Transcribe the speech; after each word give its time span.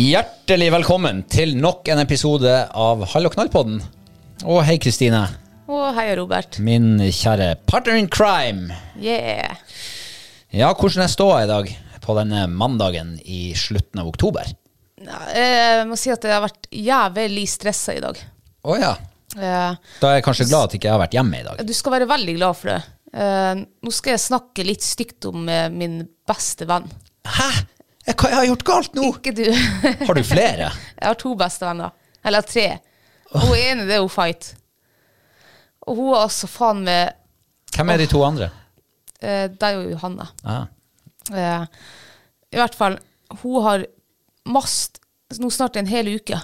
Hjertelig 0.00 0.70
velkommen 0.72 1.18
til 1.28 1.50
nok 1.60 1.88
en 1.92 1.98
episode 2.00 2.48
av 2.72 3.02
Hall 3.12 3.26
og 3.28 3.34
knall-podden. 3.34 3.80
Og 4.48 4.62
hei, 4.64 4.78
Kristine. 4.80 5.18
Å, 5.68 5.80
hei, 5.92 6.06
Robert. 6.16 6.56
Min 6.64 6.94
kjære 7.12 7.50
partner 7.68 7.98
in 8.00 8.06
crime. 8.08 8.72
Yeah. 8.96 9.58
Ja, 10.56 10.70
hvordan 10.72 11.04
er 11.04 11.12
ståa 11.12 11.42
i 11.44 11.48
dag 11.50 11.68
på 12.00 12.16
denne 12.16 12.46
mandagen 12.48 13.18
i 13.28 13.50
slutten 13.58 14.00
av 14.00 14.08
oktober? 14.08 14.48
Ja, 15.04 15.18
Jeg 15.36 15.82
må 15.90 15.98
si 16.00 16.14
at 16.14 16.24
jeg 16.24 16.32
har 16.32 16.46
vært 16.46 16.70
jævlig 16.72 17.44
stressa 17.52 17.96
i 17.98 18.00
dag. 18.06 18.22
Å 18.64 18.76
ja. 18.80 18.94
Eh, 19.36 19.74
Da 20.00 20.14
er 20.14 20.16
jeg 20.22 20.24
kanskje 20.30 20.46
glad 20.48 20.70
at 20.70 20.78
jeg 20.78 20.80
ikke 20.80 20.94
har 20.94 21.02
vært 21.04 21.18
hjemme 21.18 21.42
i 21.42 21.44
dag. 21.50 21.60
Du 21.60 21.74
skal 21.76 21.98
være 21.98 22.08
veldig 22.08 22.38
glad 22.38 22.56
for 22.62 22.72
det. 22.72 22.78
Eh, 23.12 23.52
Nå 23.84 23.92
skal 23.92 24.16
jeg 24.16 24.24
snakke 24.30 24.64
litt 24.64 24.86
stygt 24.86 25.28
om 25.28 25.44
eh, 25.52 25.68
min 25.68 26.00
beste 26.24 26.64
venn. 26.72 26.88
Hæ? 27.36 27.50
Hva 28.16 28.30
jeg 28.30 28.38
har 28.38 28.46
gjort 28.48 28.64
galt 28.68 28.94
nå? 28.98 29.08
Ikke 29.16 29.32
du. 29.36 29.44
Har 30.08 30.14
du 30.18 30.22
flere? 30.26 30.70
Jeg 30.96 31.06
har 31.06 31.18
to 31.20 31.34
bestevenner. 31.38 31.92
Eller 32.24 32.44
tre. 32.46 32.66
Hun 33.30 33.54
ene 33.56 33.86
det 33.88 33.96
er 33.98 34.02
hun 34.04 34.10
Fight. 34.12 34.54
Og 35.86 35.96
hun 35.96 36.10
er 36.14 36.24
altså 36.26 36.48
faen 36.50 36.82
med 36.86 37.16
Hvem 37.76 37.92
er 37.94 38.02
de 38.02 38.06
to 38.10 38.20
andre? 38.26 38.48
eh, 39.22 39.46
Det 39.52 39.62
er 39.68 39.76
jo 39.78 39.92
Johanne. 39.94 40.26
Ah. 40.44 40.66
Eh, 41.30 41.64
I 42.52 42.58
hvert 42.58 42.74
fall, 42.74 42.98
hun 43.42 43.62
har 43.64 43.84
mast 44.50 44.98
nå 45.38 45.50
snart 45.54 45.76
en 45.78 45.86
hel 45.86 46.08
uke. 46.16 46.36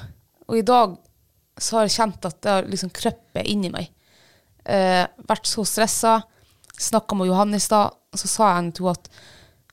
Og 0.46 0.60
i 0.60 0.62
dag 0.66 0.94
så 1.58 1.78
har 1.80 1.88
jeg 1.88 1.96
kjent 1.96 2.28
at 2.28 2.38
det 2.44 2.52
har 2.52 2.68
liksom 2.70 2.92
krøpet 2.94 3.48
inni 3.50 3.72
meg. 3.74 3.90
Eh, 4.64 5.02
vært 5.26 5.48
så 5.50 5.64
stressa. 5.66 6.20
Snakka 6.78 7.16
med 7.18 7.26
Johanne 7.30 7.58
i 7.58 7.64
stad, 7.64 7.96
så 8.14 8.28
sa 8.30 8.52
jeg 8.60 8.74
til 8.76 8.86
henne 8.86 8.98
at 9.00 9.10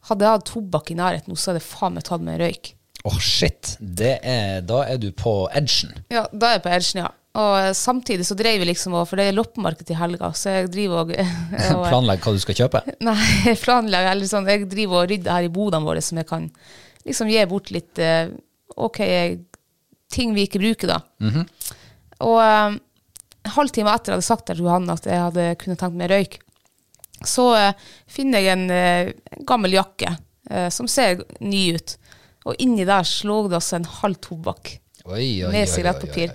hadde 0.09 0.25
jeg 0.25 0.37
hatt 0.37 0.47
tobakk 0.49 0.91
i 0.93 0.97
nærheten 0.99 1.31
nå, 1.33 1.37
så 1.39 1.51
hadde 1.51 1.61
jeg 1.63 1.69
faen 1.71 1.93
meg 1.97 2.03
tatt 2.07 2.23
meg 2.25 2.35
en 2.39 2.43
røyk. 2.47 2.71
Åh, 3.07 3.17
shit. 3.19 3.73
Det 3.79 4.13
er, 4.23 4.61
da 4.63 4.83
er 4.87 4.97
du 5.01 5.09
på 5.11 5.33
edgen. 5.55 5.91
Ja, 6.13 6.25
da 6.31 6.49
er 6.53 6.57
jeg 6.57 6.63
på 6.65 6.71
edgen, 6.77 7.01
ja. 7.03 7.09
Og 7.33 7.55
eh, 7.57 7.71
samtidig 7.73 8.27
så 8.29 8.35
dreiv 8.37 8.59
vi 8.61 8.67
liksom, 8.69 8.93
og- 8.99 9.07
for 9.09 9.17
det 9.19 9.25
er 9.31 9.35
loppemarked 9.35 9.87
til 9.89 9.97
helga, 9.97 10.29
så 10.37 10.51
jeg 10.59 10.69
driver 10.71 11.01
og, 11.01 11.13
og 11.75 11.87
Planlegg 11.89 12.21
hva 12.23 12.33
du 12.35 12.39
skal 12.43 12.59
kjøpe. 12.61 12.83
Nei, 13.07 13.17
jeg 13.49 13.57
planlegger 13.63 14.11
eller 14.13 14.29
sånn, 14.29 14.47
jeg 14.53 14.67
driver 14.71 15.01
og 15.01 15.09
rydder 15.11 15.33
her 15.39 15.47
i 15.47 15.51
bodene 15.55 15.87
våre 15.87 16.03
som 16.05 16.19
jeg 16.21 16.29
kan 16.29 16.45
liksom 17.07 17.31
gi 17.33 17.41
bort 17.51 17.71
litt 17.73 17.99
eh, 17.99 18.29
ok, 18.77 19.01
ting 20.13 20.35
vi 20.37 20.45
ikke 20.47 20.61
bruker 20.61 20.93
da. 20.93 20.99
Og 22.23 22.37
um, 22.39 22.77
halvtime 23.57 23.91
etter 23.91 24.13
jeg 24.13 24.19
hadde 24.19 24.27
sagt 24.29 24.45
til 24.47 24.61
Johan 24.63 24.85
at 24.93 25.07
jeg 25.09 25.19
hadde 25.19 25.47
kunnet 25.59 25.81
tenkt 25.81 25.97
meg 25.99 26.11
røyk, 26.13 26.37
så 27.27 27.47
eh, 27.57 27.89
finner 28.09 28.43
jeg 28.43 28.53
en 28.57 28.71
eh, 28.73 29.11
gammel 29.47 29.75
jakke 29.77 30.15
eh, 30.49 30.69
som 30.73 30.89
ser 30.91 31.23
ny 31.43 31.73
ut. 31.77 31.97
Og 32.49 32.59
inni 32.63 32.85
der 32.87 33.05
slår 33.07 33.49
det 33.51 33.59
altså 33.59 33.77
en 33.79 33.89
halv 34.01 34.19
tobakk. 34.23 34.75
Oi, 35.03 35.43
oi, 35.43 35.51
Med 35.51 35.67
sigarettpapir. 35.67 36.31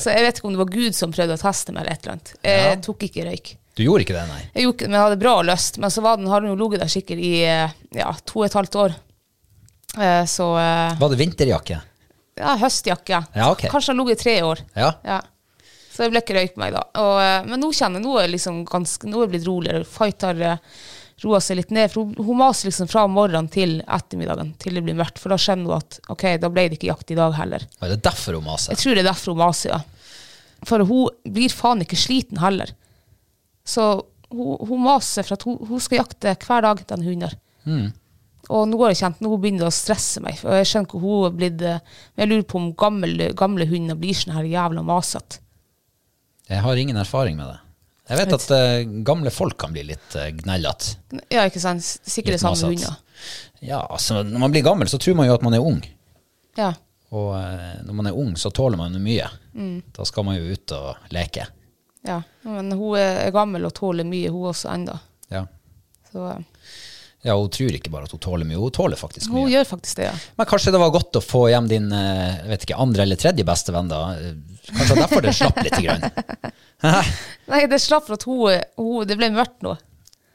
Så 0.00 0.12
jeg 0.12 0.24
vet 0.24 0.38
ikke 0.38 0.48
om 0.48 0.54
det 0.54 0.62
var 0.62 0.72
Gud 0.72 0.96
som 0.96 1.12
prøvde 1.12 1.36
å 1.36 1.40
teste 1.40 1.74
meg 1.76 1.84
eller 1.84 1.96
et 1.96 2.04
eller 2.04 2.14
annet. 2.16 2.32
Jeg 2.44 2.78
tok 2.86 3.04
ikke 3.08 3.26
røyk. 3.28 3.52
Du 3.76 3.82
gjorde 3.84 4.04
ikke 4.04 4.16
det, 4.16 4.24
nei? 4.28 4.40
Jeg 4.54 4.64
gjorde 4.64 4.76
ikke 4.76 4.88
men 4.88 4.96
jeg 4.96 5.06
hadde 5.06 5.20
bra 5.20 5.34
lyst. 5.44 5.78
Men 5.80 5.92
så 5.92 6.04
var 6.04 6.16
den, 6.20 6.28
har 6.32 6.44
den 6.44 6.52
jo 6.52 6.56
ligget 6.60 6.82
der 6.84 6.92
sikkert 6.92 7.20
i 7.20 7.34
ja, 7.44 8.08
to 8.24 8.40
og 8.40 8.48
et 8.48 8.56
halvt 8.56 8.78
år. 8.80 8.96
Så 10.28 10.48
Var 10.56 11.12
det 11.12 11.20
vinterjakke? 11.20 11.80
ja, 12.40 12.56
høstjakke. 12.60 13.20
Ja, 13.34 13.50
okay. 13.52 13.70
Kanskje 13.70 13.92
den 13.92 14.00
har 14.00 14.06
ligget 14.06 14.20
i 14.20 14.24
tre 14.24 14.36
år. 14.46 14.62
Ja. 14.74 14.92
Ja. 15.04 15.20
Så 15.90 16.04
det 16.04 16.12
ble 16.12 16.22
ikke 16.22 16.36
røyk 16.36 16.54
på 16.54 16.62
meg 16.62 16.74
da. 16.76 16.84
Og, 17.02 17.16
eh, 17.24 17.36
men 17.50 17.62
nå 17.62 17.72
kjenner 17.74 17.98
jeg, 17.98 18.06
nå 18.06 18.16
er 18.16 18.26
jeg 18.26 18.34
liksom 18.36 18.64
ganske, 18.68 19.10
nå 19.10 19.18
er 19.18 19.26
jeg 19.26 19.32
blitt 19.34 19.48
roligere. 19.48 19.86
Fight 19.88 20.26
har 20.26 20.42
uh, 20.46 20.82
roa 21.24 21.40
seg 21.42 21.58
litt 21.58 21.72
ned. 21.74 21.90
For 21.92 22.04
hun, 22.04 22.14
hun 22.28 22.38
maser 22.40 22.70
liksom 22.70 22.90
fra 22.90 23.06
morgenen 23.10 23.50
til 23.52 23.78
ettermiddagen 23.84 24.54
til 24.62 24.78
det 24.78 24.84
blir 24.86 24.98
mørkt. 24.98 25.20
For 25.22 25.32
da 25.32 25.40
skjønner 25.40 25.70
hun 25.70 25.80
at 25.80 25.98
ok, 26.14 26.26
da 26.42 26.52
ble 26.52 26.68
det 26.68 26.78
ikke 26.78 26.92
jakt 26.92 27.10
i 27.10 27.18
dag 27.18 27.34
heller. 27.38 27.66
Var 27.82 27.94
det 27.94 28.02
derfor 28.06 28.38
hun 28.38 28.46
maser? 28.46 28.74
Jeg 28.74 28.84
tror 28.84 28.96
det 28.96 29.04
er 29.04 29.10
derfor 29.10 29.34
hun 29.34 29.42
maser, 29.42 29.74
ja. 29.74 29.80
For 30.68 30.84
hun 30.84 31.32
blir 31.36 31.52
faen 31.52 31.84
ikke 31.84 31.98
sliten 31.98 32.40
heller. 32.42 32.72
Så 33.66 33.90
hun, 34.30 34.56
hun 34.68 34.84
maser 34.84 35.26
for 35.26 35.38
at 35.38 35.46
hun, 35.48 35.58
hun 35.68 35.82
skal 35.82 36.02
jakte 36.02 36.36
hver 36.46 36.68
dag, 36.68 36.84
den 36.94 37.06
hunden 37.08 37.38
Mm. 37.60 37.90
Og 38.48 38.62
nå 38.70 38.78
har 38.80 38.94
jeg 38.94 39.02
kjent, 39.02 39.18
nå 39.20 39.36
begynner 39.36 39.66
det 39.66 39.68
å 39.68 39.74
stresse 39.74 40.22
meg. 40.24 40.38
For 40.40 40.56
jeg 40.56 40.68
skjønner 40.70 40.88
ikke 40.88 41.00
hun 41.02 41.26
er 41.26 41.34
blitt 41.36 41.64
eh, 41.66 41.82
jeg 42.16 42.30
lurer 42.30 42.46
på 42.48 42.56
om 42.56 42.70
gamle, 42.72 43.26
gamle 43.36 43.66
hunder 43.68 43.98
blir 44.00 44.16
sånn 44.16 44.32
her 44.32 44.48
jævla 44.48 44.82
masete. 44.86 45.42
Jeg 46.50 46.64
har 46.64 46.80
ingen 46.82 46.98
erfaring 46.98 47.38
med 47.38 47.46
det. 47.52 47.58
Jeg 48.10 48.18
vet 48.18 48.34
at 48.34 48.46
uh, 48.50 48.94
gamle 49.06 49.30
folk 49.30 49.54
kan 49.60 49.70
bli 49.74 49.84
litt 49.92 50.16
uh, 50.18 50.26
gnellete. 50.34 50.96
Ja, 51.30 51.44
ikke 51.46 51.62
sant? 51.62 51.84
Sikkert 51.86 52.34
det 52.34 52.40
samme 52.42 52.58
med 52.58 52.80
hunder. 52.80 52.96
Ja, 53.62 53.84
altså, 53.86 54.24
når 54.26 54.42
man 54.42 54.54
blir 54.54 54.64
gammel, 54.66 54.90
så 54.90 54.98
tror 54.98 55.14
man 55.18 55.28
jo 55.28 55.36
at 55.36 55.44
man 55.46 55.54
er 55.54 55.62
ung. 55.62 55.78
Ja. 56.58 56.72
Og 57.14 57.30
uh, 57.36 57.78
når 57.86 57.96
man 58.00 58.10
er 58.10 58.18
ung, 58.18 58.34
så 58.40 58.50
tåler 58.54 58.80
man 58.80 58.98
jo 58.98 59.02
mye. 59.04 59.28
Mm. 59.54 59.76
Da 59.94 60.06
skal 60.08 60.26
man 60.26 60.40
jo 60.40 60.56
ut 60.56 60.74
og 60.74 61.14
leke. 61.14 61.46
ja. 62.06 62.18
Men 62.42 62.72
hun 62.72 62.98
er 62.98 63.30
gammel 63.34 63.66
og 63.68 63.74
tåler 63.76 64.08
mye, 64.08 64.30
hun 64.32 64.50
også 64.50 64.72
ennå. 64.74 64.96
Ja. 65.30 65.44
Så 66.10 66.26
eh, 66.32 66.38
ja, 67.22 67.34
hun 67.36 67.50
tror 67.52 67.74
ikke 67.76 67.92
bare 67.92 68.08
at 68.08 68.14
hun 68.14 68.22
tåler 68.22 68.48
mye, 68.48 68.58
hun 68.58 68.72
tåler 68.72 68.96
faktisk 68.96 69.28
mye. 69.28 69.44
hun 69.44 69.52
gjør 69.52 69.66
faktisk 69.68 70.00
det, 70.00 70.06
ja. 70.08 70.14
Men 70.40 70.48
kanskje 70.48 70.72
det 70.72 70.80
var 70.80 70.94
godt 70.94 71.18
å 71.20 71.22
få 71.22 71.44
hjem 71.52 71.68
din 71.70 71.90
eh, 71.92 72.38
jeg 72.40 72.48
vet 72.54 72.64
ikke, 72.66 72.78
andre 72.80 73.04
eller 73.04 73.20
tredje 73.20 73.46
beste 73.46 73.74
venn, 73.76 73.90
da. 73.92 74.00
Kanskje 74.76 74.96
derfor 75.00 75.24
det 75.24 75.34
slapp 75.36 75.58
litt. 75.64 75.78
Grann. 75.84 76.04
Nei, 77.50 77.62
det 77.70 77.78
slapp 77.82 78.06
for 78.06 78.16
at 78.16 78.24
hun, 78.28 78.60
hun 78.80 79.06
Det 79.08 79.16
ble 79.20 79.28
mørkt 79.34 79.60
nå. 79.66 79.74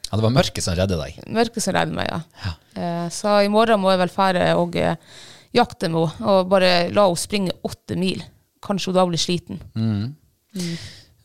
Ja, 0.06 0.14
det 0.20 0.22
var 0.22 0.30
mørket 0.36 0.62
som 0.62 0.76
reddet 0.78 1.00
deg. 1.00 1.16
Mørket 1.34 1.64
som 1.64 1.74
redder 1.74 1.96
meg, 1.96 2.06
ja. 2.12 2.52
Eh, 2.78 3.06
så 3.10 3.40
i 3.42 3.48
morgen 3.50 3.80
må 3.82 3.90
jeg 3.90 3.98
vel 4.04 4.12
fære 4.14 4.44
og 4.60 4.76
eh, 4.78 4.94
jakte 5.56 5.88
med 5.90 6.04
henne, 6.12 6.30
og 6.30 6.50
bare 6.52 6.70
la 6.94 7.08
henne 7.08 7.18
springe 7.18 7.56
åtte 7.66 7.96
mil. 7.98 8.22
Kanskje 8.62 8.92
hun 8.92 8.98
da 9.00 9.06
blir 9.10 9.18
sliten. 9.22 9.58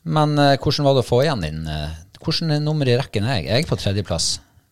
Men 0.04 0.34
eh, 0.42 0.56
hvordan 0.58 0.88
var 0.88 0.98
det 0.98 1.04
å 1.06 1.10
få 1.12 1.22
igjen 1.26 1.44
din 1.46 1.62
Hvordan 2.22 2.58
nummer 2.66 2.90
i 2.90 2.98
rekken 3.00 3.26
er 3.26 3.40
jeg? 3.40 3.48
Jeg 3.50 3.64
er 3.66 3.70
på 3.70 3.78
tredjeplass. 3.82 4.26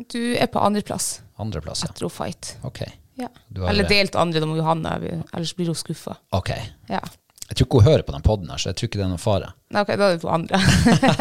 Du 0.09 0.19
er 0.38 0.50
på 0.53 0.62
andreplass 0.62 1.19
Andreplass, 1.41 1.81
ja. 1.86 1.89
etter 1.89 2.06
å 2.06 2.09
fight. 2.13 2.51
Ok. 2.68 2.81
Ja. 3.19 3.30
Har- 3.57 3.69
Eller 3.71 3.88
delt 3.89 4.15
andre, 4.19 4.41
da 4.44 4.47
må 4.50 4.57
Johanne, 4.59 4.91
ellers 5.33 5.53
blir 5.57 5.69
hun 5.71 5.77
skuffa. 5.77 6.18
Ok. 6.36 6.51
Ja. 6.91 7.00
Jeg 7.50 7.57
tror 7.57 7.66
ikke 7.66 7.80
hun 7.80 7.88
hører 7.88 8.04
på 8.06 8.13
den 8.13 8.25
podden 8.25 8.51
her, 8.54 8.62
så 8.62 8.69
jeg 8.69 8.78
tror 8.78 8.90
ikke 8.90 9.00
det 9.00 9.06
er 9.07 9.12
noe 9.12 9.22
fare. 9.22 9.48
Ok, 9.74 9.92
da 9.98 10.07
er 10.07 10.16
det 10.16 10.22
to 10.22 10.30
andre. 10.30 10.60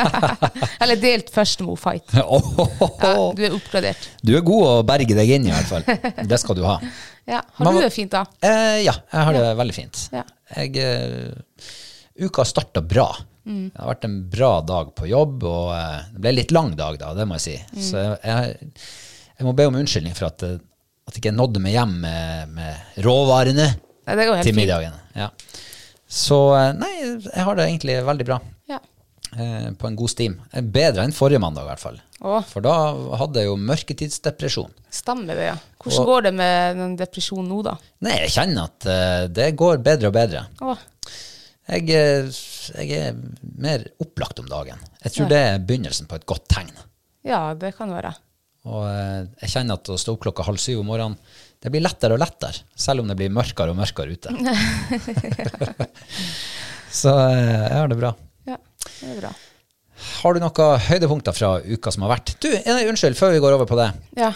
Eller 0.85 1.01
delt 1.01 1.33
først 1.33 1.63
med 1.65 1.81
fight. 1.81 2.13
Ja, 2.19 3.15
du 3.33 3.43
er 3.47 3.57
oppgradert. 3.57 4.11
Du 4.21 4.35
er 4.37 4.45
god 4.45 4.67
å 4.69 4.75
berge 4.89 5.17
deg 5.17 5.33
inn, 5.39 5.49
i 5.49 5.55
hvert 5.55 5.71
fall. 5.71 5.89
Det 6.29 6.41
skal 6.41 6.59
du 6.59 6.67
ha. 6.69 6.77
Ja. 7.29 7.43
Har 7.59 7.75
du 7.77 7.83
det 7.83 7.91
fint, 7.93 8.09
da? 8.09 8.23
Eh, 8.41 8.79
ja, 8.87 8.95
jeg 9.13 9.25
har 9.27 9.37
det 9.37 9.49
veldig 9.59 9.75
fint. 9.77 9.99
Ja. 10.17 10.23
Jeg, 10.57 10.81
uh, 10.81 11.67
uka 12.25 12.47
starta 12.49 12.81
bra. 12.81 13.05
Mm. 13.45 13.67
Det 13.75 13.83
har 13.83 13.91
vært 13.91 14.07
en 14.09 14.15
bra 14.33 14.49
dag 14.65 14.95
på 14.97 15.11
jobb, 15.11 15.45
og 15.45 15.75
uh, 15.77 16.07
det 16.15 16.23
ble 16.25 16.33
en 16.33 16.39
litt 16.39 16.55
lang 16.57 16.73
dag, 16.79 16.97
da, 16.97 17.13
det 17.19 17.27
må 17.29 17.37
jeg 17.37 17.45
si. 17.45 17.59
Mm. 17.75 17.83
Så 17.85 18.01
jeg, 18.01 18.17
jeg, 18.33 18.89
jeg 19.39 19.47
må 19.47 19.55
be 19.57 19.69
om 19.69 19.77
unnskyldning 19.79 20.17
for 20.19 20.29
at, 20.33 20.43
eh, 20.43 20.57
at 21.07 21.15
jeg 21.15 21.23
ikke 21.23 21.37
nådde 21.37 21.61
meg 21.63 21.77
hjem 21.77 21.93
med, 22.03 22.57
med 22.57 23.03
råvarene 23.07 23.69
Ja, 23.69 24.17
det 24.17 24.25
går 24.25 24.41
helt 24.41 24.49
til 24.49 24.57
middagen. 24.57 24.97
Ja. 25.15 25.29
Så 26.09 26.39
eh, 26.57 26.71
nei, 26.79 26.93
jeg 27.29 27.45
har 27.45 27.59
det 27.59 27.67
egentlig 27.69 27.99
veldig 28.07 28.27
bra. 28.29 28.39
Ja. 28.71 28.79
Eh, 29.37 29.67
på 29.77 29.87
en 29.91 29.97
god 29.99 30.09
stim. 30.13 30.39
Eh, 30.57 30.63
Bedre 30.65 31.05
enn 31.05 31.13
forrige 31.13 31.41
mandag, 31.43 31.67
i 31.67 31.71
hvert 31.73 31.83
fall. 31.85 31.99
Å. 32.25 32.39
For 32.49 32.65
da 32.65 32.73
hadde 33.21 33.43
jeg 33.45 33.51
jo 33.51 33.57
mørketidsdepresjon. 33.61 34.73
Stemmer 34.91 35.37
det, 35.39 35.51
ja. 35.51 35.57
Hvordan 35.85 36.01
Og- 36.01 36.07
går 36.09 36.23
det 36.29 36.33
med 36.35 36.77
den 36.81 36.97
depresjonen 36.99 37.49
nå, 37.53 37.59
da? 37.67 37.77
Nei, 38.01 38.17
jeg 38.25 38.33
kjenner 38.39 38.71
at 38.71 38.87
uh, 38.89 39.27
det 39.29 39.51
går 39.61 39.83
bedre 39.85 40.09
og 40.11 40.17
bedre. 40.17 40.47
Å, 40.65 40.77
Jeg, 41.69 41.85
jeg 41.93 42.97
er 42.97 43.19
mer 43.61 43.83
opplagt 44.01 44.39
om 44.41 44.47
dagen. 44.49 44.81
Jeg 45.05 45.13
tror 45.13 45.27
Ja. 45.27 45.29
det 45.35 45.41
er 45.51 45.59
begynnelsen 45.69 46.09
på 46.09 46.17
et 46.17 46.25
godt 46.27 46.49
tegn. 46.49 46.73
ja, 47.29 47.53
det 47.55 47.75
kan 47.77 47.91
være. 47.93 48.15
Og 48.65 48.83
uh, 48.89 49.27
jeg 49.43 49.51
kjenner 49.53 49.77
at 49.77 49.89
å 49.93 49.99
stå 50.01 50.15
opp 50.17 50.23
klokka 50.25 50.47
halv 50.49 50.57
syv 50.59 50.81
om 50.81 50.87
morgenen, 50.89 51.19
det 51.59 51.73
blir 51.75 51.83
lettere 51.83 52.15
og 52.15 52.23
lettere, 52.23 52.63
selv 52.79 53.03
om 53.03 53.09
det 53.11 53.17
blir 53.19 53.35
mørkere 53.35 53.75
og 53.75 53.81
mørkere 53.81 54.15
ute. 54.15 54.31
Så 57.01 57.11
eh, 57.11 57.67
jeg 57.67 57.75
har 57.75 57.91
det 57.91 57.99
bra. 57.99 58.13
Ja, 58.49 58.57
det 59.01 59.11
er 59.11 59.19
bra. 59.25 59.33
Har 60.19 60.35
du 60.35 60.43
noen 60.43 60.85
høydepunkter 60.87 61.35
fra 61.35 61.57
uka 61.67 61.93
som 61.95 62.05
har 62.07 62.15
vært? 62.15 62.37
Du, 62.43 62.49
eh, 62.55 62.85
unnskyld, 62.89 63.19
før 63.19 63.35
vi 63.35 63.43
går 63.43 63.57
over 63.57 63.69
på 63.71 63.79
det. 63.79 63.89
Ja. 64.19 64.33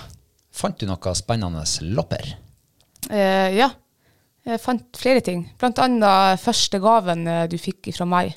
Fant 0.53 0.79
du 0.79 0.89
noen 0.89 1.19
spennende 1.19 1.63
lopper? 1.95 2.35
Eh, 3.09 3.55
ja. 3.57 3.71
Jeg 4.43 4.59
fant 4.59 4.99
flere 4.99 5.23
ting. 5.23 5.45
Blant 5.61 5.79
annet 5.79 6.41
første 6.43 6.81
gaven 6.83 7.23
eh, 7.31 7.45
du 7.51 7.55
fikk 7.63 7.93
fra 7.95 8.09
meg. 8.11 8.35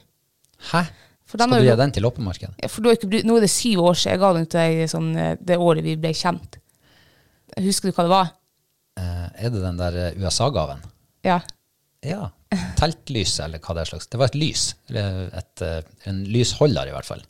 Hæ? 0.72 0.86
Skal 1.26 1.50
du 1.50 1.66
gi 1.66 1.74
den 1.74 1.92
til 1.92 2.06
loppemarkedet? 2.06 2.54
Ja, 2.62 2.70
for 2.70 2.86
du 2.86 2.92
har 2.92 3.00
ikke, 3.00 3.24
nå 3.26 3.40
er 3.40 3.48
det 3.48 3.52
syv 3.52 3.82
år 3.90 3.98
siden 3.98 4.14
jeg 4.14 4.22
ga 4.22 4.30
den 4.38 4.46
til 4.46 4.62
deg 4.62 4.92
sånn, 4.92 5.08
det 5.42 5.58
året 5.58 5.84
vi 5.84 5.98
ble 5.98 6.12
kjent. 6.16 6.60
Husker 7.66 7.90
du 7.90 7.98
hva 7.98 8.06
det 8.06 8.14
var? 8.14 8.30
Eh, 9.00 9.46
er 9.46 9.52
det 9.52 9.62
den 9.62 9.80
der 9.80 9.98
eh, 10.00 10.18
USA-gaven? 10.24 10.84
Ja. 11.28 11.40
Ja. 12.06 12.30
Teltlyset, 12.80 13.48
eller 13.48 13.64
hva 13.64 13.76
det 13.76 13.86
er 13.86 13.92
slags. 13.94 14.08
Det 14.12 14.20
var 14.22 14.32
et 14.32 14.38
lys. 14.40 14.68
Eller 14.90 15.26
et, 15.36 15.64
eh, 15.66 15.82
en 16.10 16.22
lysholder, 16.32 16.92
i 16.92 16.94
hvert 16.96 17.10
fall. 17.10 17.26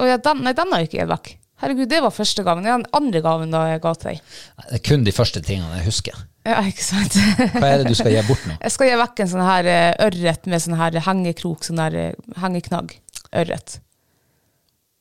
Å 0.00 0.06
ja, 0.08 0.16
den, 0.22 0.44
nei, 0.44 0.54
den 0.56 0.72
har 0.72 0.82
jeg 0.82 0.90
ikke 0.90 1.02
gitt 1.02 1.12
vekk. 1.12 1.34
Herregud, 1.62 1.88
det 1.88 2.02
var 2.04 2.12
første 2.12 2.44
gaven. 2.44 2.64
Det 2.66 2.72
er 2.72 2.80
den 2.82 2.96
andre 2.98 3.20
gaven 3.24 3.52
da 3.52 3.62
jeg 3.70 3.82
ga 3.84 3.92
til 3.96 4.10
deg. 4.10 4.32
Det 4.60 4.78
er 4.78 4.82
kun 4.84 5.06
de 5.06 5.14
første 5.16 5.40
tingene 5.44 5.78
jeg 5.78 5.86
husker. 5.88 6.18
Ja, 6.46 6.58
ikke 6.68 6.84
sant? 6.84 7.16
Hva 7.56 7.70
er 7.70 7.80
det 7.80 7.88
du 7.88 7.96
skal 7.96 8.12
gi 8.12 8.20
bort 8.28 8.44
nå? 8.46 8.58
Jeg 8.60 8.74
skal 8.74 8.90
gi 8.90 8.98
vekk 9.00 9.22
en 9.24 9.30
sånn 9.32 9.46
her 9.48 9.70
ørret 10.04 10.50
med 10.52 10.62
sånn 10.62 10.76
her 10.78 10.98
hengekrok, 11.08 11.64
sånn 11.66 11.80
her 11.80 11.96
hengeknagg. 12.42 12.92
Ørret. 13.36 13.78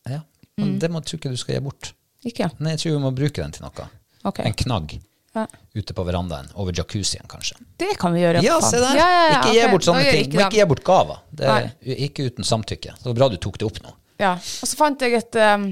Ja, 0.10 0.24
men 0.58 0.80
Det 0.82 0.90
må 0.92 1.04
tror 1.04 1.20
ikke 1.20 1.36
du 1.36 1.38
skal 1.44 1.60
gi 1.60 1.66
bort. 1.68 1.92
Ikke? 2.26 2.48
Nei, 2.58 2.74
jeg 2.74 2.86
tror 2.86 2.96
vi 2.96 3.04
må 3.04 3.12
bruke 3.20 3.44
den 3.44 3.54
til 3.54 3.68
noe. 3.68 3.90
Okay. 4.26 4.48
En 4.48 4.56
knagg 4.64 4.96
Ja. 5.36 5.46
ute 5.76 5.94
på 5.94 6.04
verandaen, 6.08 6.48
over 6.56 6.72
jacuzzien 6.76 7.28
kanskje. 7.28 7.58
Det 7.76 7.98
kan 8.00 8.14
vi 8.16 8.22
gjøre. 8.22 8.44
Ja, 8.46 8.56
se 8.64 8.80
der! 8.80 8.96
Ja, 8.96 9.08
ja, 9.12 9.34
ikke 9.36 9.52
gi 9.52 9.64
ok. 9.66 9.74
bort 9.74 9.88
sånne 9.88 10.04
ting. 10.06 10.30
Ikke, 10.30 10.46
ikke 10.46 10.60
gi 10.62 10.68
bort 10.70 10.84
gaver. 10.88 11.18
Det 11.36 11.50
er 11.52 11.66
Nei. 11.68 11.98
ikke 12.08 12.30
uten 12.30 12.48
samtykke. 12.48 12.96
Så 12.96 13.04
det 13.04 13.12
var 13.12 13.18
bra 13.20 13.30
du 13.34 13.38
tok 13.44 13.60
det 13.60 13.68
opp 13.68 13.82
nå. 13.84 13.92
Ja, 14.24 14.38
og 14.40 14.72
så 14.72 14.80
fant 14.80 15.04
jeg 15.04 15.18
et 15.18 15.36
um, 15.44 15.66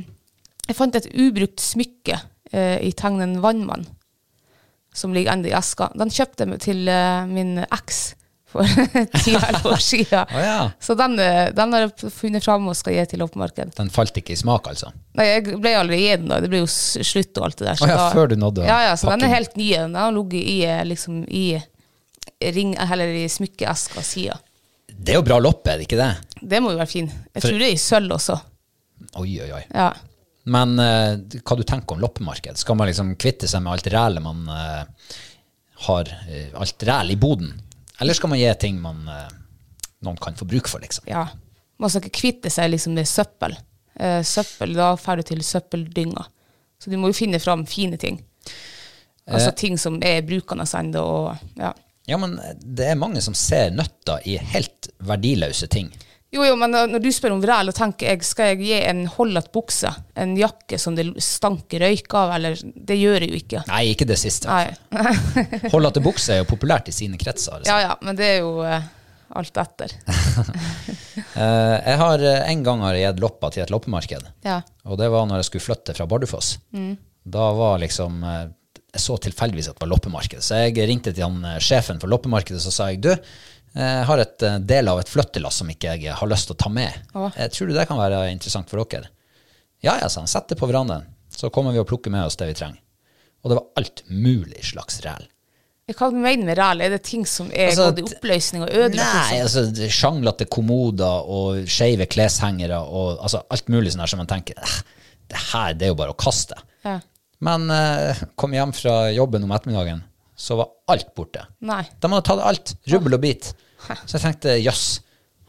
Jeg 0.67 0.75
fant 0.75 0.95
et 0.99 1.07
ubrukt 1.15 1.63
smykke 1.63 2.17
uh, 2.19 2.77
i 2.83 2.91
tegnen 2.99 3.37
Vannmann, 3.43 3.87
som 4.91 5.15
ligger 5.15 5.37
enda 5.37 5.51
i 5.51 5.55
eska. 5.55 5.93
Den 5.95 6.11
kjøpte 6.11 6.49
jeg 6.51 6.63
til 6.67 6.83
uh, 6.91 7.23
min 7.31 7.61
eks 7.63 8.03
for 8.53 8.69
ti-elleve 9.23 9.71
år 9.73 9.81
siden. 9.83 10.23
oh, 10.29 10.39
ja. 10.43 10.57
Så 10.83 10.95
den, 10.99 11.17
eh, 11.19 11.49
den 11.57 11.73
har 11.75 11.83
jeg 11.87 12.11
funnet 12.13 12.45
fram 12.45 12.69
og 12.71 12.77
skal 12.79 12.95
gi 12.95 13.03
til 13.11 13.21
loppemarked. 13.23 13.73
Den 13.79 13.91
falt 13.93 14.17
ikke 14.21 14.35
i 14.35 14.39
smak, 14.39 14.69
altså. 14.71 14.93
Nei, 15.19 15.25
jeg 15.31 15.57
ble 15.63 15.73
aldri 15.81 15.99
gitt 16.05 16.21
den 16.23 16.31
da. 16.31 16.39
Det 16.43 16.51
ble 16.53 16.61
jo 16.63 16.69
slutt 16.69 17.41
og 17.41 17.49
alt 17.49 17.59
det 17.59 17.67
der. 17.71 17.81
så 17.81 17.87
oh, 17.89 17.91
ja, 17.91 17.99
da- 17.99 18.07
før 18.15 18.31
du 18.31 18.37
nådde 18.39 18.69
Ja, 18.69 18.79
ja, 18.87 18.95
så 19.01 19.11
den 19.11 19.25
er 19.27 19.33
helt 19.35 19.57
ny. 19.59 19.69
Den 19.75 19.99
har 19.99 20.15
ligget 20.15 20.47
i, 20.53 20.57
eh, 20.69 20.81
liksom, 20.87 21.19
i 21.27 21.45
ring, 22.53 22.73
eller 22.79 23.13
i 23.19 23.27
smykkeeska 23.31 24.01
sida. 24.05 24.39
Det 24.93 25.13
er 25.15 25.19
jo 25.19 25.25
bra 25.27 25.37
loppe, 25.41 25.73
er 25.73 25.81
det 25.81 25.89
ikke 25.89 25.99
det? 25.99 26.11
Det 26.53 26.59
må 26.63 26.71
jo 26.73 26.79
være 26.79 26.91
fin. 26.91 27.07
Jeg 27.09 27.41
For- 27.41 27.49
tror 27.49 27.59
det 27.63 27.67
er 27.71 27.75
i 27.75 27.81
sølv 27.81 28.13
også. 28.17 28.39
Oi, 29.19 29.29
oi, 29.43 29.51
oi. 29.59 29.61
Ja. 29.73 29.89
Men 30.53 30.73
uh, 30.79 31.15
hva 31.39 31.55
du 31.55 31.63
tenker 31.67 31.95
om 31.95 32.01
loppemarked? 32.03 32.57
Skal 32.59 32.75
man 32.75 32.89
liksom 32.89 33.13
kvitte 33.19 33.47
seg 33.47 33.61
med 33.63 33.73
alt 33.77 33.85
rælet 33.93 34.23
man 34.25 34.41
uh, 34.51 34.83
har, 35.85 36.09
uh, 36.27 36.59
alt 36.59 36.83
ræl 36.87 37.13
i 37.13 37.17
boden? 37.19 37.53
Eller 38.01 38.13
skal 38.17 38.29
man 38.29 38.39
gi 38.39 38.49
ting 38.59 38.79
man, 38.81 39.03
eh, 39.07 39.29
noen 40.03 40.17
kan 40.17 40.35
få 40.35 40.45
bruk 40.49 40.67
for, 40.71 40.79
liksom? 40.83 41.05
ja. 41.07 41.27
Man 41.81 41.89
skal 41.89 42.03
ikke 42.05 42.19
kvitte 42.21 42.49
seg 42.53 42.69
liksom 42.69 42.93
med 42.95 43.07
søppel. 43.09 43.55
Eh, 43.99 44.21
søppel, 44.23 44.75
da 44.77 44.91
drar 44.95 45.17
du 45.19 45.23
til 45.27 45.41
søppeldynga. 45.43 46.23
Så 46.79 46.91
du 46.91 46.97
må 47.01 47.09
jo 47.09 47.17
finne 47.17 47.39
fram 47.41 47.65
fine 47.67 47.97
ting. 47.97 48.19
Altså 49.27 49.49
Eh. 49.49 49.55
ting 49.55 49.77
som 49.77 49.97
er 50.03 50.21
brukende 50.21 50.63
ennå. 50.63 51.37
Ja. 51.57 51.73
Ja, 52.07 52.17
men 52.17 52.37
det 52.59 52.85
er 52.91 52.95
mange 52.99 53.21
som 53.21 53.33
ser 53.33 53.71
nøtta 53.71 54.19
i 54.25 54.37
helt 54.37 54.89
verdiløse 54.99 55.67
ting. 55.67 55.91
Jo, 56.33 56.41
jo, 56.47 56.55
men 56.57 56.73
når 56.73 57.01
du 57.01 57.11
spør 57.13 57.35
om 57.35 57.41
vræl, 57.43 57.69
og 57.69 57.75
tenker 57.77 58.09
jeg, 58.09 58.25
skal 58.25 58.53
jeg 58.53 58.61
gi 58.63 58.73
en 58.79 59.03
holdete 59.13 59.51
bukse, 59.53 59.91
en 60.17 60.33
jakke 60.37 60.79
som 60.81 60.95
det 60.97 61.05
stanker 61.21 61.83
røyk 61.85 62.15
av, 62.17 62.33
eller 62.39 62.57
Det 62.57 62.97
gjør 62.97 63.25
jeg 63.25 63.29
jo 63.29 63.41
ikke. 63.41 63.61
Nei, 63.69 63.83
ikke 63.91 64.07
det 64.09 64.17
siste. 64.21 64.49
Nei. 64.49 64.73
Bukse 66.03 66.33
er 66.33 66.41
jo 66.41 66.49
populært 66.49 66.89
i 66.89 66.95
sine 66.95 67.19
kretser. 67.21 67.61
Liksom. 67.61 67.69
Ja, 67.69 67.91
ja, 67.91 67.93
men 68.03 68.17
det 68.17 68.25
er 68.27 68.39
jo 68.41 68.57
uh, 68.65 68.81
alt 69.39 69.63
etter. 69.65 69.97
Eh, 71.33 71.75
jeg 71.81 71.97
har 71.97 72.21
eh, 72.21 72.43
en 72.51 72.59
gang 72.65 72.81
har 72.85 72.93
jeg 72.93 73.07
gitt 73.07 73.21
loppa 73.23 73.49
til 73.53 73.63
et 73.63 73.71
loppemarked. 73.73 74.25
Ja. 74.45 74.59
Og 74.85 74.99
det 75.01 75.07
var 75.09 75.25
når 75.25 75.39
jeg 75.39 75.47
skulle 75.47 75.65
flytte 75.65 75.95
fra 75.97 76.05
Bardufoss. 76.09 76.51
Da 77.25 77.47
var 77.57 77.79
liksom 77.81 78.19
Jeg 78.23 79.01
så 79.01 79.17
tilfeldigvis 79.21 79.71
at 79.71 79.77
det 79.77 79.85
var 79.85 79.91
loppemarked, 79.95 80.43
så 80.45 80.61
jeg 80.61 80.85
ringte 80.89 81.13
til 81.13 81.25
han 81.25 81.61
sjefen 81.61 82.01
for 82.01 82.11
loppemarkedet 82.13 82.61
så 82.61 82.73
sa 82.73 82.91
jeg, 82.91 83.01
du, 83.01 83.09
jeg 83.73 84.05
har 84.05 84.21
et 84.21 84.43
eh, 84.45 84.57
del 84.69 84.87
av 84.91 84.99
et 85.01 85.09
flyttelass 85.09 85.61
som 85.61 85.69
ikke 85.73 85.95
jeg 85.97 86.13
har 86.19 86.29
lyst 86.29 86.49
til 86.49 86.55
å 86.57 86.61
ta 86.63 86.69
med. 86.69 86.93
Jeg 87.37 87.51
tror 87.55 87.67
du 87.69 87.73
det 87.77 87.87
kan 87.89 87.97
være 88.01 88.23
interessant 88.31 88.69
for 88.69 88.83
dere? 88.85 89.09
Ja, 89.83 89.97
ja, 89.99 90.07
sa 90.09 90.21
han. 90.21 90.29
Sett 90.31 90.47
det 90.51 90.59
på 90.59 90.69
verandaen. 90.69 91.07
Så 91.33 91.49
kommer 91.49 91.73
vi 91.73 91.81
og 91.81 91.87
plukker 91.89 92.13
med 92.13 92.25
oss 92.27 92.37
det 92.39 92.47
vi 92.51 92.57
trenger. 92.59 92.79
Og 93.43 93.49
det 93.51 93.57
var 93.57 93.65
alt 93.81 94.03
mulig 94.07 94.61
slags 94.63 95.01
ræl. 95.03 95.25
Hva 95.91 96.07
du 96.13 96.15
mener 96.15 96.45
med 96.47 96.55
ræl? 96.55 96.79
Er 96.85 96.93
det 96.93 97.01
ting 97.03 97.25
som 97.27 97.49
er 97.51 97.73
Altså, 97.73 97.89
gått 97.91 97.99
i 97.99 98.15
oppløsning 98.15 98.61
og 98.63 98.69
ødelagt? 98.71 99.17
Nei, 99.17 99.39
liksom? 99.41 99.65
altså 99.73 99.89
sjanglete 99.97 100.45
kommoder 100.47 101.27
og 101.27 101.65
skeive 101.67 102.07
kleshengere 102.07 102.77
og 102.79 103.17
altså, 103.25 103.41
alt 103.51 103.67
mulig 103.73 103.91
sånn 103.91 104.05
her 104.05 104.13
som 104.13 104.21
man 104.23 104.29
tenker 104.31 104.55
"Eh, 104.63 104.77
det 105.33 105.41
her 105.51 105.73
det 105.75 105.89
er 105.89 105.91
jo 105.91 105.97
bare 105.99 106.13
å 106.15 106.19
kaste. 106.23 106.55
Ja. 106.87 106.99
Men 107.43 107.67
eh, 107.73 108.23
kom 108.39 108.53
hjem 108.55 108.71
fra 108.77 109.09
jobben 109.11 109.43
om 109.43 109.51
ettermiddagen, 109.51 110.05
så 110.39 110.55
var 110.61 110.71
alt 110.87 111.11
borte. 111.17 111.43
Nei. 111.59 111.81
De 111.99 112.07
hadde 112.13 112.25
tatt 112.29 112.39
alt, 112.47 112.75
rubbel 112.87 113.17
og 113.19 113.21
bit. 113.25 113.51
Så 114.05 114.17
jeg 114.17 114.21
tenkte 114.23 114.55
jøss, 114.63 114.85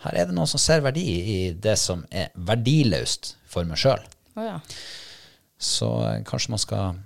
her 0.05 0.17
er 0.21 0.27
det 0.29 0.35
noen 0.37 0.49
som 0.51 0.61
ser 0.61 0.83
verdi 0.85 1.05
i 1.35 1.37
det 1.53 1.77
som 1.81 2.03
er 2.13 2.29
verdiløst 2.35 3.35
for 3.49 3.65
meg 3.69 3.79
sjøl. 3.81 4.03
Oh, 4.37 4.45
ja. 4.45 4.59
Så 5.61 5.89
eh, 6.09 6.23
kanskje 6.27 6.51
man 6.55 6.63
skal 6.63 6.97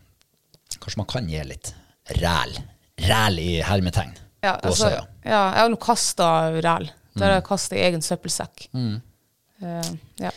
Kanskje 0.79 0.99
man 1.01 1.09
kan 1.11 1.27
gi 1.31 1.41
litt 1.49 1.73
ræl. 2.21 2.53
Ræl 3.09 3.39
i 3.41 3.55
hermetegn. 3.65 4.13
Ja, 4.45 4.53
altså, 4.63 4.91
ja, 4.93 5.01
jeg 5.25 5.63
har 5.63 5.71
nå 5.73 5.79
kasta 5.83 6.27
ræl. 6.55 6.91
Der 7.19 7.25
har 7.25 7.33
jeg 7.39 7.43
Mm. 7.43 7.47
kasta 7.49 7.75
i 7.77 7.81
egen 7.89 8.03
søppelsekk. 8.05 8.69
Eh, 8.79 9.89
ja. 10.23 10.31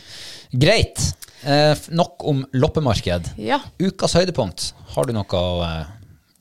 Greit. 0.63 1.03
Eh, 1.43 1.75
nok 1.93 2.23
om 2.25 2.41
loppemarked. 2.53 3.29
ja. 3.37 3.59
Ukas 3.79 4.13
høydepunkt. 4.17 4.71
Har 4.95 5.05
du 5.05 5.13
noe, 5.13 5.25
å, 5.25 5.61
eh, 5.67 5.85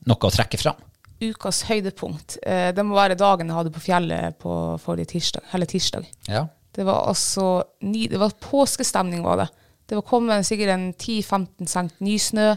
noe 0.07 0.17
å 0.17 0.31
trekke 0.33 0.57
fram? 0.61 0.75
Ukas 1.21 1.63
høydepunkt. 1.69 2.37
Eh, 2.43 2.71
det 2.75 2.83
må 2.85 2.95
være 2.97 3.17
dagen 3.19 3.47
jeg 3.51 3.57
hadde 3.59 3.73
på 3.75 3.83
fjellet 3.83 4.37
på 4.41 4.55
forrige 4.81 5.11
tirsdag. 5.13 5.43
Eller 5.53 5.69
tirsdag. 5.69 6.07
Ja. 6.27 6.47
Det 6.71 6.85
var 6.87 7.07
altså 7.11 7.63
ny, 7.83 8.07
Det 8.07 8.19
var 8.21 8.31
påskestemning, 8.39 9.23
var 9.23 9.37
det. 9.43 9.47
Det 9.91 9.97
var 9.99 10.05
kommet 10.07 10.45
sikkert 10.47 10.71
en 10.73 10.93
10-15 10.93 11.67
cent 11.67 11.97
nysnø. 11.99 12.53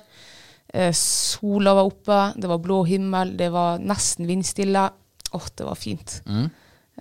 Eh, 0.75 0.93
sola 0.95 1.75
var 1.75 1.89
oppe, 1.91 2.19
det 2.41 2.49
var 2.51 2.59
blå 2.63 2.83
himmel, 2.87 3.37
det 3.37 3.51
var 3.55 3.79
nesten 3.83 4.27
vindstille. 4.27 4.87
Åh, 5.35 5.49
det 5.59 5.67
var 5.67 5.75
fint. 5.79 6.21
Mm. 6.27 6.49